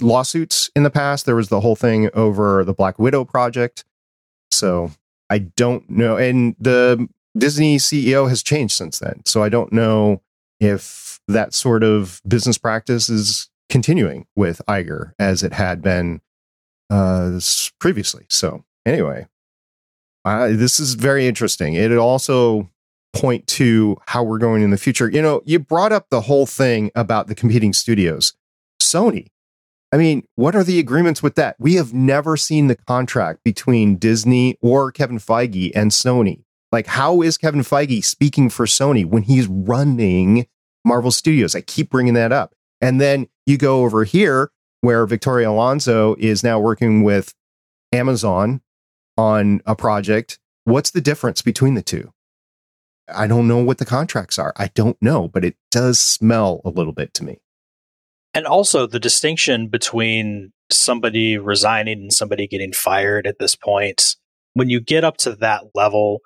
lawsuits 0.00 0.70
in 0.74 0.82
the 0.82 0.90
past. 0.90 1.26
There 1.26 1.36
was 1.36 1.48
the 1.48 1.60
whole 1.60 1.76
thing 1.76 2.10
over 2.14 2.64
the 2.64 2.74
Black 2.74 2.98
Widow 2.98 3.24
project. 3.24 3.84
So 4.50 4.90
I 5.30 5.38
don't 5.38 5.88
know. 5.88 6.16
And 6.16 6.56
the 6.58 7.08
Disney 7.36 7.78
CEO 7.78 8.28
has 8.28 8.42
changed 8.42 8.74
since 8.74 8.98
then. 8.98 9.22
So 9.24 9.42
I 9.42 9.48
don't 9.48 9.72
know 9.72 10.22
if 10.60 11.20
that 11.28 11.54
sort 11.54 11.82
of 11.82 12.20
business 12.26 12.58
practice 12.58 13.08
is 13.08 13.48
continuing 13.68 14.26
with 14.36 14.60
Iger 14.68 15.12
as 15.18 15.42
it 15.42 15.52
had 15.52 15.82
been 15.82 16.20
uh, 16.90 17.40
previously. 17.80 18.26
So 18.28 18.64
anyway, 18.84 19.26
this 20.24 20.78
is 20.78 20.94
very 20.94 21.26
interesting. 21.26 21.74
It 21.74 21.92
also 21.92 22.70
point 23.12 23.46
to 23.46 23.96
how 24.06 24.22
we're 24.22 24.38
going 24.38 24.62
in 24.62 24.70
the 24.70 24.78
future. 24.78 25.08
You 25.08 25.22
know, 25.22 25.42
you 25.44 25.58
brought 25.58 25.92
up 25.92 26.08
the 26.10 26.22
whole 26.22 26.46
thing 26.46 26.90
about 26.94 27.26
the 27.26 27.34
competing 27.34 27.72
studios. 27.72 28.34
Sony 28.80 29.28
I 29.92 29.98
mean, 29.98 30.26
what 30.36 30.56
are 30.56 30.64
the 30.64 30.78
agreements 30.78 31.22
with 31.22 31.34
that? 31.34 31.56
We 31.58 31.74
have 31.74 31.92
never 31.92 32.38
seen 32.38 32.66
the 32.66 32.76
contract 32.76 33.44
between 33.44 33.96
Disney 33.96 34.56
or 34.62 34.90
Kevin 34.90 35.18
Feige 35.18 35.70
and 35.74 35.90
Sony. 35.90 36.44
Like, 36.72 36.86
how 36.86 37.20
is 37.20 37.36
Kevin 37.36 37.60
Feige 37.60 38.02
speaking 38.02 38.48
for 38.48 38.64
Sony 38.64 39.04
when 39.04 39.24
he's 39.24 39.46
running 39.46 40.46
Marvel 40.82 41.10
Studios? 41.10 41.54
I 41.54 41.60
keep 41.60 41.90
bringing 41.90 42.14
that 42.14 42.32
up. 42.32 42.54
And 42.80 43.02
then 43.02 43.28
you 43.44 43.58
go 43.58 43.84
over 43.84 44.04
here 44.04 44.50
where 44.80 45.04
Victoria 45.04 45.50
Alonso 45.50 46.16
is 46.18 46.42
now 46.42 46.58
working 46.58 47.02
with 47.02 47.34
Amazon 47.92 48.62
on 49.18 49.60
a 49.66 49.76
project. 49.76 50.38
What's 50.64 50.90
the 50.90 51.02
difference 51.02 51.42
between 51.42 51.74
the 51.74 51.82
two? 51.82 52.12
I 53.08 53.26
don't 53.26 53.46
know 53.46 53.62
what 53.62 53.76
the 53.76 53.84
contracts 53.84 54.38
are. 54.38 54.54
I 54.56 54.70
don't 54.74 54.96
know, 55.02 55.28
but 55.28 55.44
it 55.44 55.56
does 55.70 56.00
smell 56.00 56.62
a 56.64 56.70
little 56.70 56.94
bit 56.94 57.12
to 57.14 57.24
me. 57.24 57.40
And 58.34 58.46
also 58.46 58.86
the 58.86 59.00
distinction 59.00 59.68
between 59.68 60.52
somebody 60.70 61.36
resigning 61.36 61.98
and 62.00 62.12
somebody 62.12 62.46
getting 62.46 62.72
fired 62.72 63.26
at 63.26 63.38
this 63.38 63.54
point. 63.54 64.16
When 64.54 64.70
you 64.70 64.80
get 64.80 65.04
up 65.04 65.18
to 65.18 65.34
that 65.36 65.64
level, 65.74 66.20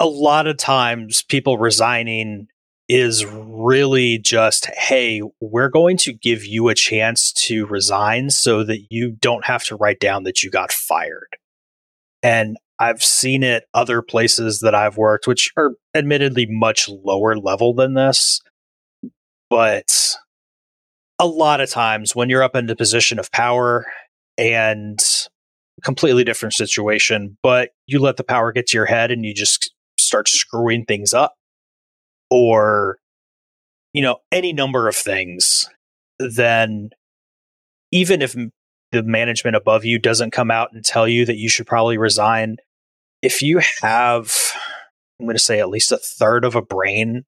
a 0.00 0.06
lot 0.06 0.46
of 0.46 0.56
times 0.56 1.22
people 1.22 1.58
resigning 1.58 2.48
is 2.88 3.24
really 3.24 4.18
just, 4.18 4.66
hey, 4.76 5.22
we're 5.40 5.68
going 5.68 5.96
to 5.96 6.12
give 6.12 6.44
you 6.44 6.68
a 6.68 6.74
chance 6.74 7.32
to 7.32 7.64
resign 7.66 8.30
so 8.30 8.62
that 8.64 8.86
you 8.90 9.16
don't 9.20 9.46
have 9.46 9.64
to 9.64 9.76
write 9.76 10.00
down 10.00 10.24
that 10.24 10.42
you 10.42 10.50
got 10.50 10.72
fired. 10.72 11.36
And 12.22 12.56
I've 12.78 13.02
seen 13.02 13.42
it 13.42 13.64
other 13.72 14.02
places 14.02 14.60
that 14.60 14.74
I've 14.74 14.96
worked, 14.96 15.26
which 15.26 15.50
are 15.56 15.72
admittedly 15.94 16.46
much 16.48 16.88
lower 16.88 17.36
level 17.36 17.72
than 17.72 17.94
this. 17.94 18.40
But 19.48 20.16
a 21.18 21.26
lot 21.26 21.60
of 21.60 21.70
times 21.70 22.14
when 22.14 22.28
you're 22.28 22.42
up 22.42 22.56
in 22.56 22.66
the 22.66 22.76
position 22.76 23.18
of 23.18 23.30
power 23.30 23.86
and 24.36 24.98
completely 25.82 26.24
different 26.24 26.54
situation, 26.54 27.36
but 27.42 27.70
you 27.86 28.00
let 28.00 28.16
the 28.16 28.24
power 28.24 28.52
get 28.52 28.66
to 28.68 28.76
your 28.76 28.86
head 28.86 29.10
and 29.10 29.24
you 29.24 29.34
just 29.34 29.72
start 29.98 30.28
screwing 30.28 30.84
things 30.84 31.14
up 31.14 31.34
or 32.30 32.98
you 33.92 34.02
know 34.02 34.18
any 34.32 34.52
number 34.52 34.88
of 34.88 34.96
things 34.96 35.68
then 36.18 36.90
even 37.92 38.22
if 38.22 38.34
the 38.92 39.02
management 39.02 39.56
above 39.56 39.84
you 39.84 39.98
doesn't 39.98 40.32
come 40.32 40.50
out 40.50 40.70
and 40.72 40.84
tell 40.84 41.06
you 41.06 41.24
that 41.24 41.36
you 41.36 41.48
should 41.48 41.66
probably 41.66 41.98
resign 41.98 42.56
if 43.22 43.42
you 43.42 43.60
have 43.82 44.52
i'm 45.18 45.26
going 45.26 45.36
to 45.36 45.42
say 45.42 45.60
at 45.60 45.68
least 45.68 45.92
a 45.92 45.98
third 45.98 46.44
of 46.44 46.54
a 46.54 46.62
brain 46.62 47.24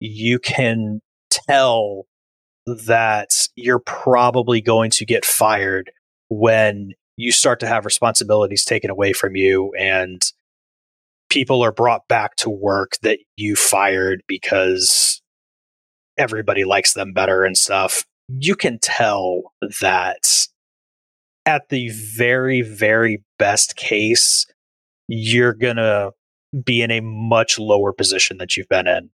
you 0.00 0.38
can 0.38 1.00
tell 1.30 2.06
that 2.66 3.46
you're 3.56 3.78
probably 3.78 4.60
going 4.60 4.90
to 4.90 5.04
get 5.04 5.24
fired 5.24 5.90
when 6.28 6.92
you 7.16 7.30
start 7.30 7.60
to 7.60 7.66
have 7.66 7.84
responsibilities 7.84 8.64
taken 8.64 8.90
away 8.90 9.12
from 9.12 9.36
you 9.36 9.72
and 9.78 10.22
people 11.30 11.62
are 11.62 11.72
brought 11.72 12.06
back 12.08 12.36
to 12.36 12.50
work 12.50 12.92
that 13.02 13.18
you 13.36 13.56
fired 13.56 14.22
because 14.26 15.20
everybody 16.16 16.64
likes 16.64 16.94
them 16.94 17.12
better 17.12 17.44
and 17.44 17.56
stuff. 17.56 18.04
You 18.28 18.56
can 18.56 18.78
tell 18.78 19.52
that 19.80 20.46
at 21.46 21.68
the 21.68 21.90
very, 21.90 22.62
very 22.62 23.22
best 23.38 23.76
case, 23.76 24.46
you're 25.08 25.52
going 25.52 25.76
to 25.76 26.12
be 26.64 26.82
in 26.82 26.90
a 26.90 27.00
much 27.00 27.58
lower 27.58 27.92
position 27.92 28.38
that 28.38 28.56
you've 28.56 28.68
been 28.68 28.86
in 28.86 29.10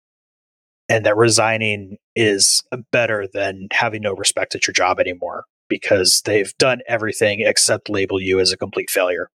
and 0.90 1.06
that 1.06 1.18
resigning 1.18 1.98
is 2.16 2.64
better 2.92 3.28
than 3.34 3.68
having 3.72 4.02
no 4.02 4.14
respect 4.14 4.56
at 4.56 4.68
your 4.68 4.74
job 4.74 5.00
anymore 5.00 5.46
because 5.70 6.22
they've 6.26 6.54
done 6.58 6.80
everything 6.88 7.42
except 7.42 7.90
label 7.90 8.22
you 8.22 8.40
as 8.40 8.52
a 8.52 8.58
complete 8.58 8.90
failure. 8.90 9.30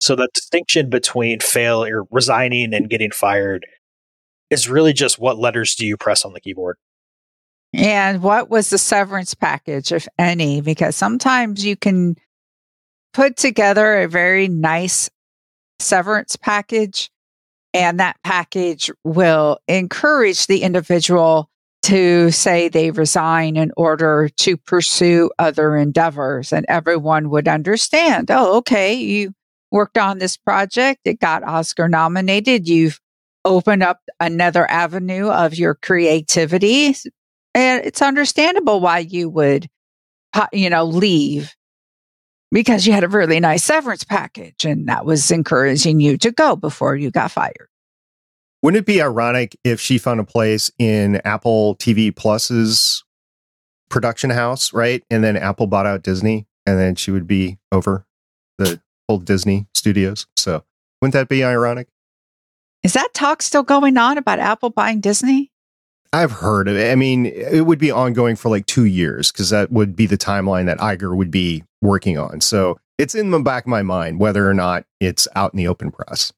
So 0.00 0.16
the 0.16 0.28
distinction 0.34 0.90
between 0.90 1.40
failure, 1.40 2.02
resigning 2.10 2.74
and 2.74 2.90
getting 2.90 3.10
fired 3.10 3.66
is 4.50 4.68
really 4.68 4.92
just 4.92 5.18
what 5.18 5.38
letters 5.38 5.74
do 5.74 5.86
you 5.86 5.96
press 5.96 6.24
on 6.24 6.32
the 6.32 6.40
keyboard? 6.40 6.76
And 7.72 8.22
what 8.22 8.50
was 8.50 8.70
the 8.70 8.78
severance 8.78 9.34
package, 9.34 9.92
if 9.92 10.06
any? 10.18 10.60
Because 10.60 10.94
sometimes 10.96 11.64
you 11.64 11.76
can 11.76 12.16
put 13.14 13.36
together 13.36 14.02
a 14.02 14.08
very 14.08 14.48
nice 14.48 15.08
severance 15.78 16.36
package 16.36 17.11
and 17.74 18.00
that 18.00 18.16
package 18.24 18.90
will 19.04 19.58
encourage 19.68 20.46
the 20.46 20.62
individual 20.62 21.48
to 21.82 22.30
say 22.30 22.68
they 22.68 22.90
resign 22.90 23.56
in 23.56 23.72
order 23.76 24.28
to 24.36 24.56
pursue 24.56 25.30
other 25.38 25.76
endeavors. 25.76 26.52
And 26.52 26.64
everyone 26.68 27.30
would 27.30 27.48
understand, 27.48 28.30
oh, 28.30 28.58
okay, 28.58 28.94
you 28.94 29.32
worked 29.70 29.98
on 29.98 30.18
this 30.18 30.36
project, 30.36 31.00
it 31.04 31.18
got 31.18 31.42
Oscar 31.42 31.88
nominated, 31.88 32.68
you've 32.68 33.00
opened 33.44 33.82
up 33.82 33.98
another 34.20 34.70
avenue 34.70 35.28
of 35.28 35.56
your 35.56 35.74
creativity. 35.74 36.94
And 37.54 37.84
it's 37.84 38.02
understandable 38.02 38.80
why 38.80 38.98
you 38.98 39.28
would, 39.30 39.66
you 40.52 40.70
know, 40.70 40.84
leave 40.84 41.54
because 42.52 42.86
you 42.86 42.92
had 42.92 43.02
a 43.02 43.08
really 43.08 43.40
nice 43.40 43.64
severance 43.64 44.04
package 44.04 44.64
and 44.64 44.86
that 44.86 45.04
was 45.06 45.30
encouraging 45.30 45.98
you 45.98 46.18
to 46.18 46.30
go 46.30 46.54
before 46.54 46.94
you 46.94 47.10
got 47.10 47.30
fired. 47.30 47.68
Wouldn't 48.62 48.80
it 48.80 48.86
be 48.86 49.02
ironic 49.02 49.56
if 49.64 49.80
she 49.80 49.98
found 49.98 50.20
a 50.20 50.24
place 50.24 50.70
in 50.78 51.16
Apple 51.24 51.74
TV 51.76 52.14
Plus's 52.14 53.02
production 53.88 54.30
house, 54.30 54.72
right? 54.72 55.02
And 55.10 55.24
then 55.24 55.36
Apple 55.36 55.66
bought 55.66 55.86
out 55.86 56.02
Disney 56.02 56.46
and 56.66 56.78
then 56.78 56.94
she 56.94 57.10
would 57.10 57.26
be 57.26 57.58
over 57.72 58.06
the 58.58 58.80
whole 59.08 59.18
Disney 59.18 59.66
studios. 59.74 60.26
So 60.36 60.62
wouldn't 61.00 61.14
that 61.14 61.28
be 61.28 61.42
ironic? 61.42 61.88
Is 62.84 62.92
that 62.92 63.14
talk 63.14 63.42
still 63.42 63.62
going 63.62 63.96
on 63.96 64.18
about 64.18 64.38
Apple 64.38 64.70
buying 64.70 65.00
Disney? 65.00 65.50
I've 66.12 66.32
heard 66.32 66.68
of 66.68 66.76
it. 66.76 66.92
I 66.92 66.94
mean, 66.94 67.26
it 67.26 67.62
would 67.62 67.78
be 67.78 67.90
ongoing 67.90 68.36
for 68.36 68.50
like 68.50 68.66
two 68.66 68.84
years 68.84 69.32
because 69.32 69.50
that 69.50 69.72
would 69.72 69.96
be 69.96 70.06
the 70.06 70.18
timeline 70.18 70.66
that 70.66 70.78
Iger 70.78 71.16
would 71.16 71.30
be 71.30 71.64
working 71.82 72.16
on. 72.16 72.40
So 72.40 72.78
it's 72.96 73.14
in 73.14 73.30
the 73.30 73.40
back 73.40 73.64
of 73.64 73.68
my 73.68 73.82
mind 73.82 74.20
whether 74.20 74.48
or 74.48 74.54
not 74.54 74.86
it's 75.00 75.28
out 75.34 75.52
in 75.52 75.58
the 75.58 75.68
open 75.68 75.90
press. 75.90 76.32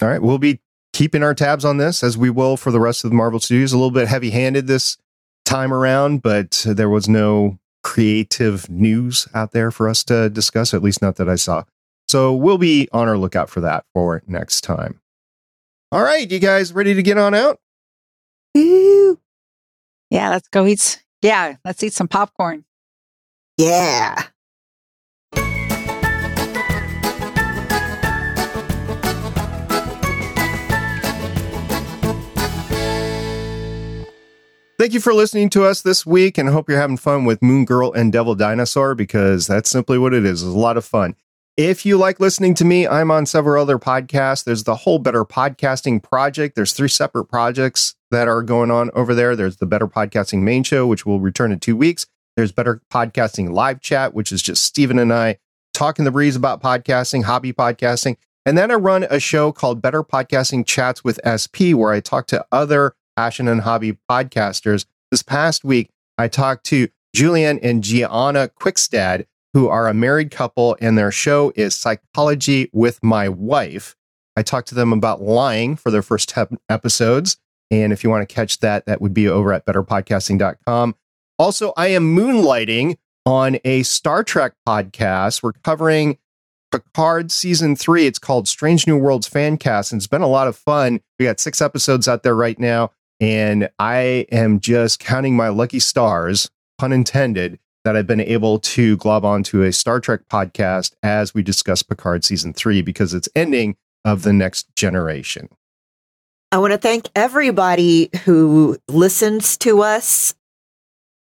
All 0.00 0.08
right. 0.08 0.22
We'll 0.22 0.38
be 0.38 0.60
keeping 0.94 1.22
our 1.22 1.34
tabs 1.34 1.64
on 1.64 1.76
this 1.76 2.02
as 2.02 2.16
we 2.16 2.30
will 2.30 2.56
for 2.56 2.70
the 2.70 2.80
rest 2.80 3.04
of 3.04 3.10
the 3.10 3.16
Marvel 3.16 3.40
Studios. 3.40 3.72
A 3.72 3.76
little 3.76 3.90
bit 3.90 4.08
heavy 4.08 4.30
handed 4.30 4.66
this 4.66 4.96
time 5.44 5.74
around, 5.74 6.22
but 6.22 6.64
there 6.66 6.88
was 6.88 7.08
no 7.08 7.58
creative 7.82 8.70
news 8.70 9.26
out 9.34 9.52
there 9.52 9.70
for 9.70 9.88
us 9.88 10.04
to 10.04 10.30
discuss, 10.30 10.72
at 10.72 10.82
least 10.82 11.02
not 11.02 11.16
that 11.16 11.28
I 11.28 11.34
saw. 11.34 11.64
So 12.08 12.34
we'll 12.34 12.58
be 12.58 12.88
on 12.92 13.08
our 13.08 13.18
lookout 13.18 13.50
for 13.50 13.60
that 13.60 13.84
for 13.92 14.22
next 14.26 14.62
time. 14.62 15.00
All 15.92 16.02
right, 16.02 16.30
you 16.30 16.38
guys 16.38 16.72
ready 16.72 16.94
to 16.94 17.02
get 17.02 17.18
on 17.18 17.34
out? 17.34 17.58
Ooh. 18.56 19.18
Yeah, 20.10 20.30
let's 20.30 20.48
go 20.48 20.66
eat. 20.66 21.02
Yeah, 21.22 21.56
let's 21.64 21.82
eat 21.82 21.92
some 21.92 22.08
popcorn. 22.08 22.64
Yeah. 23.60 24.14
Thank 34.78 34.94
you 34.94 35.00
for 35.00 35.12
listening 35.12 35.50
to 35.50 35.64
us 35.64 35.82
this 35.82 36.06
week, 36.06 36.38
and 36.38 36.48
hope 36.48 36.70
you're 36.70 36.80
having 36.80 36.96
fun 36.96 37.26
with 37.26 37.42
Moon 37.42 37.66
Girl 37.66 37.92
and 37.92 38.10
Devil 38.10 38.34
Dinosaur 38.34 38.94
because 38.94 39.46
that's 39.46 39.68
simply 39.68 39.98
what 39.98 40.14
it 40.14 40.24
is. 40.24 40.42
It's 40.42 40.50
a 40.50 40.58
lot 40.58 40.78
of 40.78 40.86
fun. 40.86 41.14
If 41.58 41.84
you 41.84 41.98
like 41.98 42.18
listening 42.18 42.54
to 42.54 42.64
me, 42.64 42.88
I'm 42.88 43.10
on 43.10 43.26
several 43.26 43.60
other 43.60 43.78
podcasts. 43.78 44.42
There's 44.42 44.64
the 44.64 44.74
whole 44.76 44.98
Better 44.98 45.26
Podcasting 45.26 46.02
Project. 46.02 46.56
There's 46.56 46.72
three 46.72 46.88
separate 46.88 47.26
projects 47.26 47.94
that 48.10 48.26
are 48.26 48.40
going 48.42 48.70
on 48.70 48.90
over 48.94 49.14
there. 49.14 49.36
There's 49.36 49.58
the 49.58 49.66
Better 49.66 49.86
Podcasting 49.86 50.40
Main 50.40 50.62
Show, 50.62 50.86
which 50.86 51.04
will 51.04 51.20
return 51.20 51.52
in 51.52 51.60
two 51.60 51.76
weeks. 51.76 52.06
There's 52.36 52.52
Better 52.52 52.80
Podcasting 52.92 53.52
Live 53.52 53.80
Chat, 53.80 54.14
which 54.14 54.32
is 54.32 54.42
just 54.42 54.64
Stephen 54.64 54.98
and 54.98 55.12
I 55.12 55.38
talking 55.74 56.04
the 56.04 56.10
breeze 56.10 56.36
about 56.36 56.62
podcasting, 56.62 57.24
hobby 57.24 57.52
podcasting. 57.52 58.16
And 58.46 58.56
then 58.56 58.70
I 58.70 58.74
run 58.74 59.04
a 59.04 59.20
show 59.20 59.52
called 59.52 59.82
Better 59.82 60.02
Podcasting 60.02 60.66
Chats 60.66 61.04
with 61.04 61.20
SP, 61.24 61.74
where 61.74 61.92
I 61.92 62.00
talk 62.00 62.26
to 62.28 62.44
other 62.50 62.94
passion 63.16 63.48
and 63.48 63.60
hobby 63.60 63.98
podcasters. 64.10 64.86
This 65.10 65.22
past 65.22 65.64
week, 65.64 65.90
I 66.18 66.28
talked 66.28 66.64
to 66.66 66.88
Julianne 67.14 67.58
and 67.62 67.82
Gianna 67.82 68.50
Quickstad, 68.60 69.26
who 69.52 69.68
are 69.68 69.88
a 69.88 69.94
married 69.94 70.30
couple, 70.30 70.76
and 70.80 70.96
their 70.96 71.10
show 71.10 71.52
is 71.56 71.74
Psychology 71.74 72.70
with 72.72 73.02
My 73.02 73.28
Wife. 73.28 73.96
I 74.36 74.42
talked 74.42 74.68
to 74.68 74.74
them 74.74 74.92
about 74.92 75.20
lying 75.20 75.76
for 75.76 75.90
their 75.90 76.02
first 76.02 76.28
te- 76.28 76.56
episodes. 76.68 77.36
And 77.70 77.92
if 77.92 78.02
you 78.02 78.10
want 78.10 78.26
to 78.28 78.34
catch 78.34 78.60
that, 78.60 78.86
that 78.86 79.00
would 79.00 79.12
be 79.14 79.28
over 79.28 79.52
at 79.52 79.66
betterpodcasting.com. 79.66 80.94
Also, 81.40 81.72
I 81.74 81.86
am 81.86 82.14
moonlighting 82.14 82.98
on 83.24 83.58
a 83.64 83.82
Star 83.82 84.22
Trek 84.22 84.52
podcast. 84.68 85.42
We're 85.42 85.52
covering 85.52 86.18
Picard 86.70 87.32
season 87.32 87.76
three. 87.76 88.04
It's 88.04 88.18
called 88.18 88.46
Strange 88.46 88.86
New 88.86 88.98
Worlds 88.98 89.26
Fancast, 89.26 89.90
and 89.90 89.98
it's 89.98 90.06
been 90.06 90.20
a 90.20 90.28
lot 90.28 90.48
of 90.48 90.56
fun. 90.56 91.00
We 91.18 91.24
got 91.24 91.40
six 91.40 91.62
episodes 91.62 92.06
out 92.06 92.24
there 92.24 92.36
right 92.36 92.58
now. 92.58 92.90
And 93.20 93.70
I 93.78 94.26
am 94.30 94.60
just 94.60 95.00
counting 95.00 95.34
my 95.34 95.48
lucky 95.48 95.80
stars 95.80 96.50
pun 96.76 96.92
intended, 96.92 97.58
that 97.84 97.96
I've 97.96 98.06
been 98.06 98.20
able 98.20 98.58
to 98.58 98.98
glob 98.98 99.24
onto 99.24 99.62
a 99.62 99.72
Star 99.72 99.98
Trek 99.98 100.28
podcast 100.30 100.92
as 101.02 101.32
we 101.32 101.42
discuss 101.42 101.82
Picard 101.82 102.22
season 102.22 102.52
three 102.52 102.82
because 102.82 103.14
it's 103.14 103.30
ending 103.34 103.76
of 104.04 104.24
the 104.24 104.34
next 104.34 104.66
generation. 104.76 105.48
I 106.52 106.58
want 106.58 106.72
to 106.72 106.78
thank 106.78 107.08
everybody 107.14 108.10
who 108.24 108.76
listens 108.88 109.56
to 109.58 109.82
us, 109.82 110.34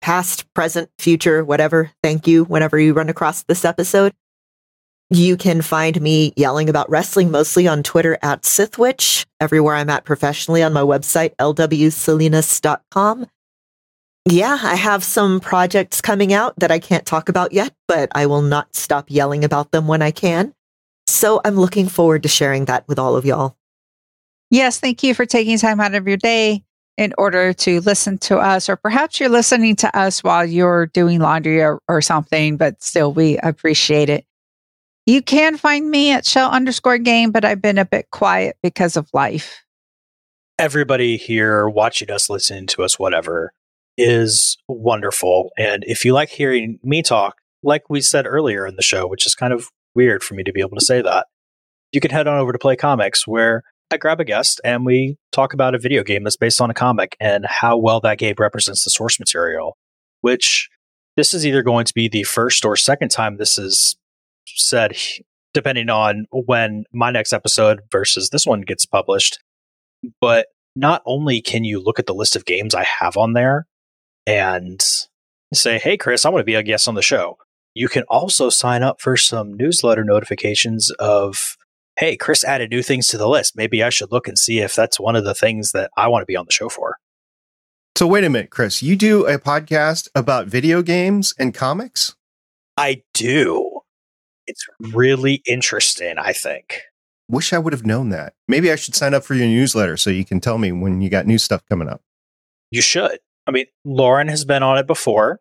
past, 0.00 0.52
present, 0.54 0.90
future, 0.98 1.44
whatever. 1.44 1.90
Thank 2.02 2.26
you 2.26 2.44
whenever 2.44 2.78
you 2.78 2.92
run 2.92 3.08
across 3.08 3.42
this 3.44 3.64
episode. 3.64 4.12
You 5.10 5.36
can 5.36 5.60
find 5.60 6.00
me 6.00 6.32
yelling 6.36 6.68
about 6.68 6.88
wrestling 6.88 7.32
mostly 7.32 7.66
on 7.66 7.82
Twitter 7.82 8.16
at 8.22 8.42
Sithwitch, 8.42 9.26
everywhere 9.40 9.74
I'm 9.74 9.90
at 9.90 10.04
professionally 10.04 10.62
on 10.62 10.72
my 10.72 10.82
website, 10.82 11.34
lwsalinas.com. 11.36 13.26
Yeah, 14.26 14.58
I 14.62 14.74
have 14.76 15.02
some 15.02 15.40
projects 15.40 16.00
coming 16.00 16.32
out 16.32 16.54
that 16.58 16.70
I 16.70 16.78
can't 16.78 17.06
talk 17.06 17.28
about 17.28 17.52
yet, 17.52 17.74
but 17.88 18.10
I 18.14 18.26
will 18.26 18.42
not 18.42 18.76
stop 18.76 19.10
yelling 19.10 19.44
about 19.44 19.72
them 19.72 19.88
when 19.88 20.02
I 20.02 20.12
can. 20.12 20.54
So 21.08 21.40
I'm 21.44 21.56
looking 21.56 21.88
forward 21.88 22.22
to 22.22 22.28
sharing 22.28 22.66
that 22.66 22.86
with 22.86 22.98
all 22.98 23.16
of 23.16 23.24
y'all. 23.24 23.56
Yes, 24.50 24.78
thank 24.78 25.02
you 25.02 25.14
for 25.14 25.26
taking 25.26 25.58
time 25.58 25.80
out 25.80 25.94
of 25.94 26.06
your 26.06 26.16
day 26.16 26.62
in 27.00 27.14
order 27.16 27.54
to 27.54 27.80
listen 27.80 28.18
to 28.18 28.36
us, 28.36 28.68
or 28.68 28.76
perhaps 28.76 29.18
you're 29.18 29.30
listening 29.30 29.74
to 29.74 29.98
us 29.98 30.22
while 30.22 30.44
you're 30.44 30.84
doing 30.88 31.18
laundry 31.18 31.62
or, 31.62 31.80
or 31.88 32.02
something, 32.02 32.58
but 32.58 32.82
still, 32.82 33.10
we 33.10 33.38
appreciate 33.38 34.10
it. 34.10 34.26
You 35.06 35.22
can 35.22 35.56
find 35.56 35.90
me 35.90 36.12
at 36.12 36.26
shell 36.26 36.50
underscore 36.50 36.98
game, 36.98 37.30
but 37.30 37.42
I've 37.42 37.62
been 37.62 37.78
a 37.78 37.86
bit 37.86 38.10
quiet 38.10 38.58
because 38.62 38.98
of 38.98 39.08
life. 39.14 39.64
Everybody 40.58 41.16
here 41.16 41.66
watching 41.70 42.10
us, 42.10 42.28
listening 42.28 42.66
to 42.66 42.82
us, 42.82 42.98
whatever, 42.98 43.54
is 43.96 44.58
wonderful. 44.68 45.52
And 45.56 45.82
if 45.86 46.04
you 46.04 46.12
like 46.12 46.28
hearing 46.28 46.78
me 46.82 47.00
talk, 47.00 47.36
like 47.62 47.88
we 47.88 48.02
said 48.02 48.26
earlier 48.26 48.66
in 48.66 48.76
the 48.76 48.82
show, 48.82 49.06
which 49.06 49.24
is 49.24 49.34
kind 49.34 49.54
of 49.54 49.68
weird 49.94 50.22
for 50.22 50.34
me 50.34 50.42
to 50.42 50.52
be 50.52 50.60
able 50.60 50.76
to 50.76 50.84
say 50.84 51.00
that, 51.00 51.28
you 51.92 52.00
can 52.02 52.10
head 52.10 52.26
on 52.26 52.38
over 52.38 52.52
to 52.52 52.58
Play 52.58 52.76
Comics 52.76 53.26
where 53.26 53.62
I 53.90 53.96
grab 53.96 54.20
a 54.20 54.24
guest 54.24 54.60
and 54.62 54.86
we 54.86 55.16
talk 55.32 55.52
about 55.52 55.74
a 55.74 55.78
video 55.78 56.04
game 56.04 56.22
that's 56.22 56.36
based 56.36 56.60
on 56.60 56.70
a 56.70 56.74
comic 56.74 57.16
and 57.18 57.44
how 57.44 57.76
well 57.76 58.00
that 58.00 58.18
game 58.18 58.36
represents 58.38 58.84
the 58.84 58.90
source 58.90 59.18
material, 59.18 59.76
which 60.20 60.68
this 61.16 61.34
is 61.34 61.44
either 61.44 61.62
going 61.62 61.84
to 61.86 61.94
be 61.94 62.08
the 62.08 62.22
first 62.22 62.64
or 62.64 62.76
second 62.76 63.08
time 63.08 63.36
this 63.36 63.58
is 63.58 63.96
said, 64.46 64.96
depending 65.54 65.90
on 65.90 66.26
when 66.30 66.84
my 66.92 67.10
next 67.10 67.32
episode 67.32 67.80
versus 67.90 68.30
this 68.30 68.46
one 68.46 68.60
gets 68.60 68.86
published. 68.86 69.40
But 70.20 70.46
not 70.76 71.02
only 71.04 71.42
can 71.42 71.64
you 71.64 71.82
look 71.82 71.98
at 71.98 72.06
the 72.06 72.14
list 72.14 72.36
of 72.36 72.44
games 72.44 72.74
I 72.76 72.84
have 72.84 73.16
on 73.16 73.32
there 73.32 73.66
and 74.24 74.80
say, 75.52 75.78
hey, 75.78 75.96
Chris, 75.96 76.24
I 76.24 76.28
want 76.28 76.42
to 76.42 76.44
be 76.44 76.54
a 76.54 76.62
guest 76.62 76.86
on 76.86 76.94
the 76.94 77.02
show. 77.02 77.38
You 77.74 77.88
can 77.88 78.04
also 78.08 78.50
sign 78.50 78.84
up 78.84 79.00
for 79.00 79.16
some 79.16 79.54
newsletter 79.54 80.04
notifications 80.04 80.90
of, 81.00 81.56
hey, 82.00 82.16
Chris 82.16 82.42
added 82.44 82.70
new 82.70 82.82
things 82.82 83.06
to 83.08 83.18
the 83.18 83.28
list. 83.28 83.54
Maybe 83.54 83.82
I 83.82 83.90
should 83.90 84.10
look 84.10 84.26
and 84.26 84.38
see 84.38 84.60
if 84.60 84.74
that's 84.74 84.98
one 84.98 85.16
of 85.16 85.24
the 85.24 85.34
things 85.34 85.72
that 85.72 85.90
I 85.98 86.08
want 86.08 86.22
to 86.22 86.26
be 86.26 86.34
on 86.34 86.46
the 86.46 86.52
show 86.52 86.70
for. 86.70 86.96
So, 87.94 88.06
wait 88.06 88.24
a 88.24 88.30
minute, 88.30 88.48
Chris, 88.48 88.82
you 88.82 88.96
do 88.96 89.26
a 89.26 89.38
podcast 89.38 90.08
about 90.14 90.46
video 90.46 90.80
games 90.80 91.34
and 91.38 91.52
comics? 91.52 92.16
I 92.78 93.02
do. 93.12 93.80
It's 94.46 94.64
really 94.80 95.42
interesting, 95.46 96.16
I 96.16 96.32
think. 96.32 96.80
Wish 97.28 97.52
I 97.52 97.58
would 97.58 97.74
have 97.74 97.84
known 97.84 98.08
that. 98.08 98.32
Maybe 98.48 98.72
I 98.72 98.76
should 98.76 98.94
sign 98.94 99.12
up 99.12 99.22
for 99.22 99.34
your 99.34 99.46
newsletter 99.46 99.98
so 99.98 100.08
you 100.08 100.24
can 100.24 100.40
tell 100.40 100.56
me 100.56 100.72
when 100.72 101.02
you 101.02 101.10
got 101.10 101.26
new 101.26 101.36
stuff 101.36 101.62
coming 101.68 101.88
up. 101.88 102.00
You 102.70 102.80
should. 102.80 103.18
I 103.46 103.50
mean, 103.50 103.66
Lauren 103.84 104.28
has 104.28 104.46
been 104.46 104.62
on 104.62 104.78
it 104.78 104.86
before. 104.86 105.40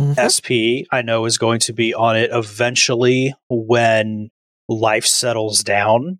Mhm. 0.00 0.14
SP, 0.14 0.86
I 0.92 1.02
know, 1.02 1.24
is 1.24 1.38
going 1.38 1.58
to 1.60 1.72
be 1.72 1.92
on 1.92 2.16
it 2.16 2.30
eventually 2.32 3.34
when 3.48 4.30
life 4.68 5.04
settles 5.06 5.62
down, 5.62 6.18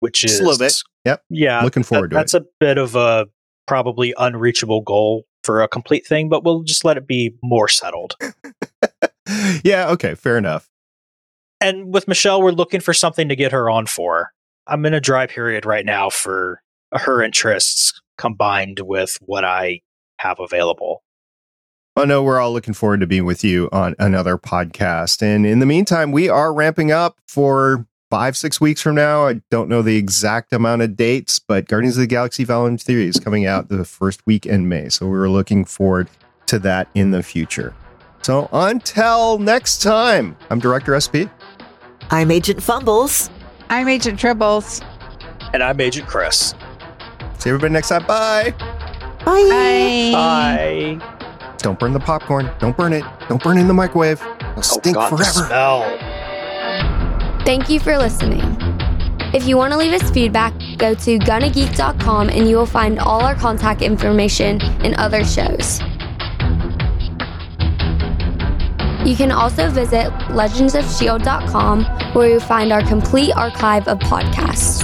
which 0.00 0.24
is 0.24 0.40
a 0.40 0.42
little 0.42 0.58
bit. 0.58 0.74
Yep. 1.04 1.22
Yeah, 1.30 1.62
Looking 1.62 1.82
forward 1.82 2.10
that- 2.10 2.14
to 2.14 2.18
that's 2.18 2.34
a 2.34 2.44
bit 2.60 2.78
of 2.78 2.94
a 2.96 3.26
probably 3.66 4.14
unreachable 4.18 4.80
goal 4.82 5.24
for 5.44 5.62
a 5.62 5.68
complete 5.68 6.06
thing, 6.06 6.28
but 6.28 6.44
we'll 6.44 6.62
just 6.62 6.84
let 6.84 6.96
it 6.96 7.06
be 7.06 7.34
more 7.42 7.68
settled. 7.68 8.14
yeah, 9.64 9.88
okay, 9.90 10.14
fair 10.14 10.38
enough. 10.38 10.68
and 11.60 11.92
with 11.92 12.08
Michelle, 12.08 12.42
we're 12.42 12.50
looking 12.50 12.80
for 12.80 12.92
something 12.94 13.28
to 13.28 13.36
get 13.36 13.52
her 13.52 13.68
on 13.70 13.86
for. 13.86 14.32
I'm 14.66 14.84
in 14.86 14.94
a 14.94 15.00
dry 15.00 15.26
period 15.26 15.64
right 15.66 15.84
now 15.84 16.10
for 16.10 16.62
her 16.92 17.22
interests 17.22 18.00
combined 18.18 18.80
with 18.80 19.16
what 19.22 19.44
I 19.44 19.80
have 20.18 20.38
available. 20.40 21.01
I 21.94 22.06
know 22.06 22.22
we're 22.22 22.40
all 22.40 22.52
looking 22.52 22.72
forward 22.72 23.00
to 23.00 23.06
being 23.06 23.26
with 23.26 23.44
you 23.44 23.68
on 23.70 23.94
another 23.98 24.38
podcast. 24.38 25.20
And 25.20 25.44
in 25.44 25.58
the 25.58 25.66
meantime, 25.66 26.10
we 26.10 26.28
are 26.28 26.52
ramping 26.52 26.90
up 26.90 27.18
for 27.26 27.86
five, 28.10 28.34
six 28.34 28.60
weeks 28.60 28.80
from 28.80 28.94
now. 28.94 29.26
I 29.26 29.42
don't 29.50 29.68
know 29.68 29.82
the 29.82 29.96
exact 29.96 30.54
amount 30.54 30.80
of 30.80 30.96
dates, 30.96 31.38
but 31.38 31.68
Guardians 31.68 31.98
of 31.98 32.00
the 32.00 32.06
Galaxy 32.06 32.44
Volume 32.44 32.78
3 32.78 33.06
is 33.08 33.20
coming 33.20 33.44
out 33.44 33.68
the 33.68 33.84
first 33.84 34.26
week 34.26 34.46
in 34.46 34.70
May. 34.70 34.88
So 34.88 35.06
we're 35.06 35.28
looking 35.28 35.66
forward 35.66 36.08
to 36.46 36.58
that 36.60 36.88
in 36.94 37.10
the 37.10 37.22
future. 37.22 37.74
So 38.22 38.48
until 38.52 39.38
next 39.38 39.82
time, 39.82 40.34
I'm 40.48 40.60
Director 40.60 40.98
SP. 40.98 41.28
I'm 42.10 42.30
Agent 42.30 42.62
Fumbles. 42.62 43.28
I'm 43.68 43.88
Agent 43.88 44.18
Tribbles. 44.18 44.82
And 45.52 45.62
I'm 45.62 45.78
Agent 45.78 46.08
Chris. 46.08 46.54
See 47.38 47.50
everybody 47.50 47.74
next 47.74 47.88
time. 47.90 48.06
Bye. 48.06 48.54
Bye. 49.26 50.10
Bye. 50.14 50.98
Bye. 50.98 51.08
Don't 51.62 51.78
burn 51.78 51.92
the 51.92 52.00
popcorn. 52.00 52.50
Don't 52.58 52.76
burn 52.76 52.92
it. 52.92 53.04
Don't 53.28 53.42
burn 53.42 53.56
it 53.56 53.62
in 53.62 53.68
the 53.68 53.74
microwave. 53.74 54.20
It'll 54.20 54.58
oh, 54.58 54.60
stink 54.62 54.96
oh 54.96 55.00
God, 55.00 55.12
the 55.12 55.16
forever. 55.16 55.46
smell. 55.46 57.42
Thank 57.44 57.70
you 57.70 57.80
for 57.80 57.96
listening. 57.96 58.40
If 59.32 59.46
you 59.46 59.56
want 59.56 59.72
to 59.72 59.78
leave 59.78 59.92
us 59.92 60.10
feedback, 60.10 60.52
go 60.76 60.94
to 60.94 61.18
gonnageek.com 61.18 62.28
and 62.28 62.48
you 62.48 62.56
will 62.56 62.66
find 62.66 62.98
all 62.98 63.22
our 63.22 63.34
contact 63.34 63.80
information 63.80 64.60
and 64.84 64.94
other 64.96 65.24
shows. 65.24 65.80
You 69.06 69.16
can 69.16 69.32
also 69.32 69.70
visit 69.70 70.12
legendsofshield.com 70.30 71.84
where 72.14 72.28
you'll 72.28 72.40
find 72.40 72.72
our 72.72 72.82
complete 72.82 73.32
archive 73.32 73.88
of 73.88 73.98
podcasts. 74.00 74.82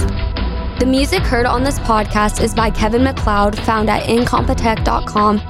The 0.79 0.85
music 0.85 1.23
heard 1.23 1.45
on 1.45 1.63
this 1.63 1.77
podcast 1.79 2.41
is 2.41 2.53
by 2.53 2.69
Kevin 2.69 3.03
MacLeod, 3.03 3.59
found 3.59 3.89
at 3.89 4.03
incompetech.com, 4.03 5.48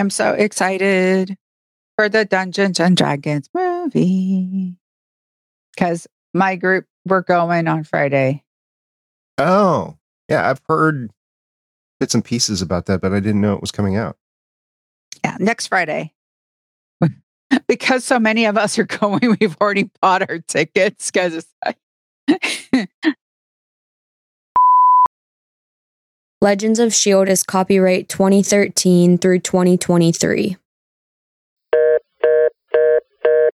Am 0.00 0.10
so 0.10 0.32
excited 0.32 1.36
for 1.96 2.08
the 2.08 2.24
Dungeons 2.24 2.80
and 2.80 2.96
Dragons 2.96 3.48
movie 3.54 4.76
because 5.74 6.06
my 6.34 6.56
group 6.56 6.86
we're 7.06 7.22
going 7.22 7.68
on 7.68 7.84
Friday. 7.84 8.42
Oh, 9.38 9.96
yeah. 10.28 10.48
I've 10.48 10.60
heard 10.68 11.10
bits 11.98 12.14
and 12.14 12.24
pieces 12.24 12.62
about 12.62 12.86
that, 12.86 13.00
but 13.00 13.12
I 13.12 13.20
didn't 13.20 13.40
know 13.40 13.54
it 13.54 13.60
was 13.60 13.70
coming 13.70 13.96
out. 13.96 14.16
Yeah, 15.24 15.36
next 15.38 15.68
Friday. 15.68 16.12
because 17.68 18.04
so 18.04 18.18
many 18.18 18.44
of 18.46 18.56
us 18.56 18.78
are 18.78 18.84
going, 18.86 19.36
we've 19.40 19.56
already 19.60 19.90
bought 20.00 20.28
our 20.28 20.38
tickets 20.38 21.10
because 21.10 21.34
it's 21.34 21.54
like 21.64 22.88
Legends 26.42 26.78
of 26.78 26.86
S.H.I.E.L.D. 26.86 27.30
is 27.30 27.42
copyright 27.42 28.08
2013 28.08 29.18
through 29.18 29.40
2023. 29.40 30.56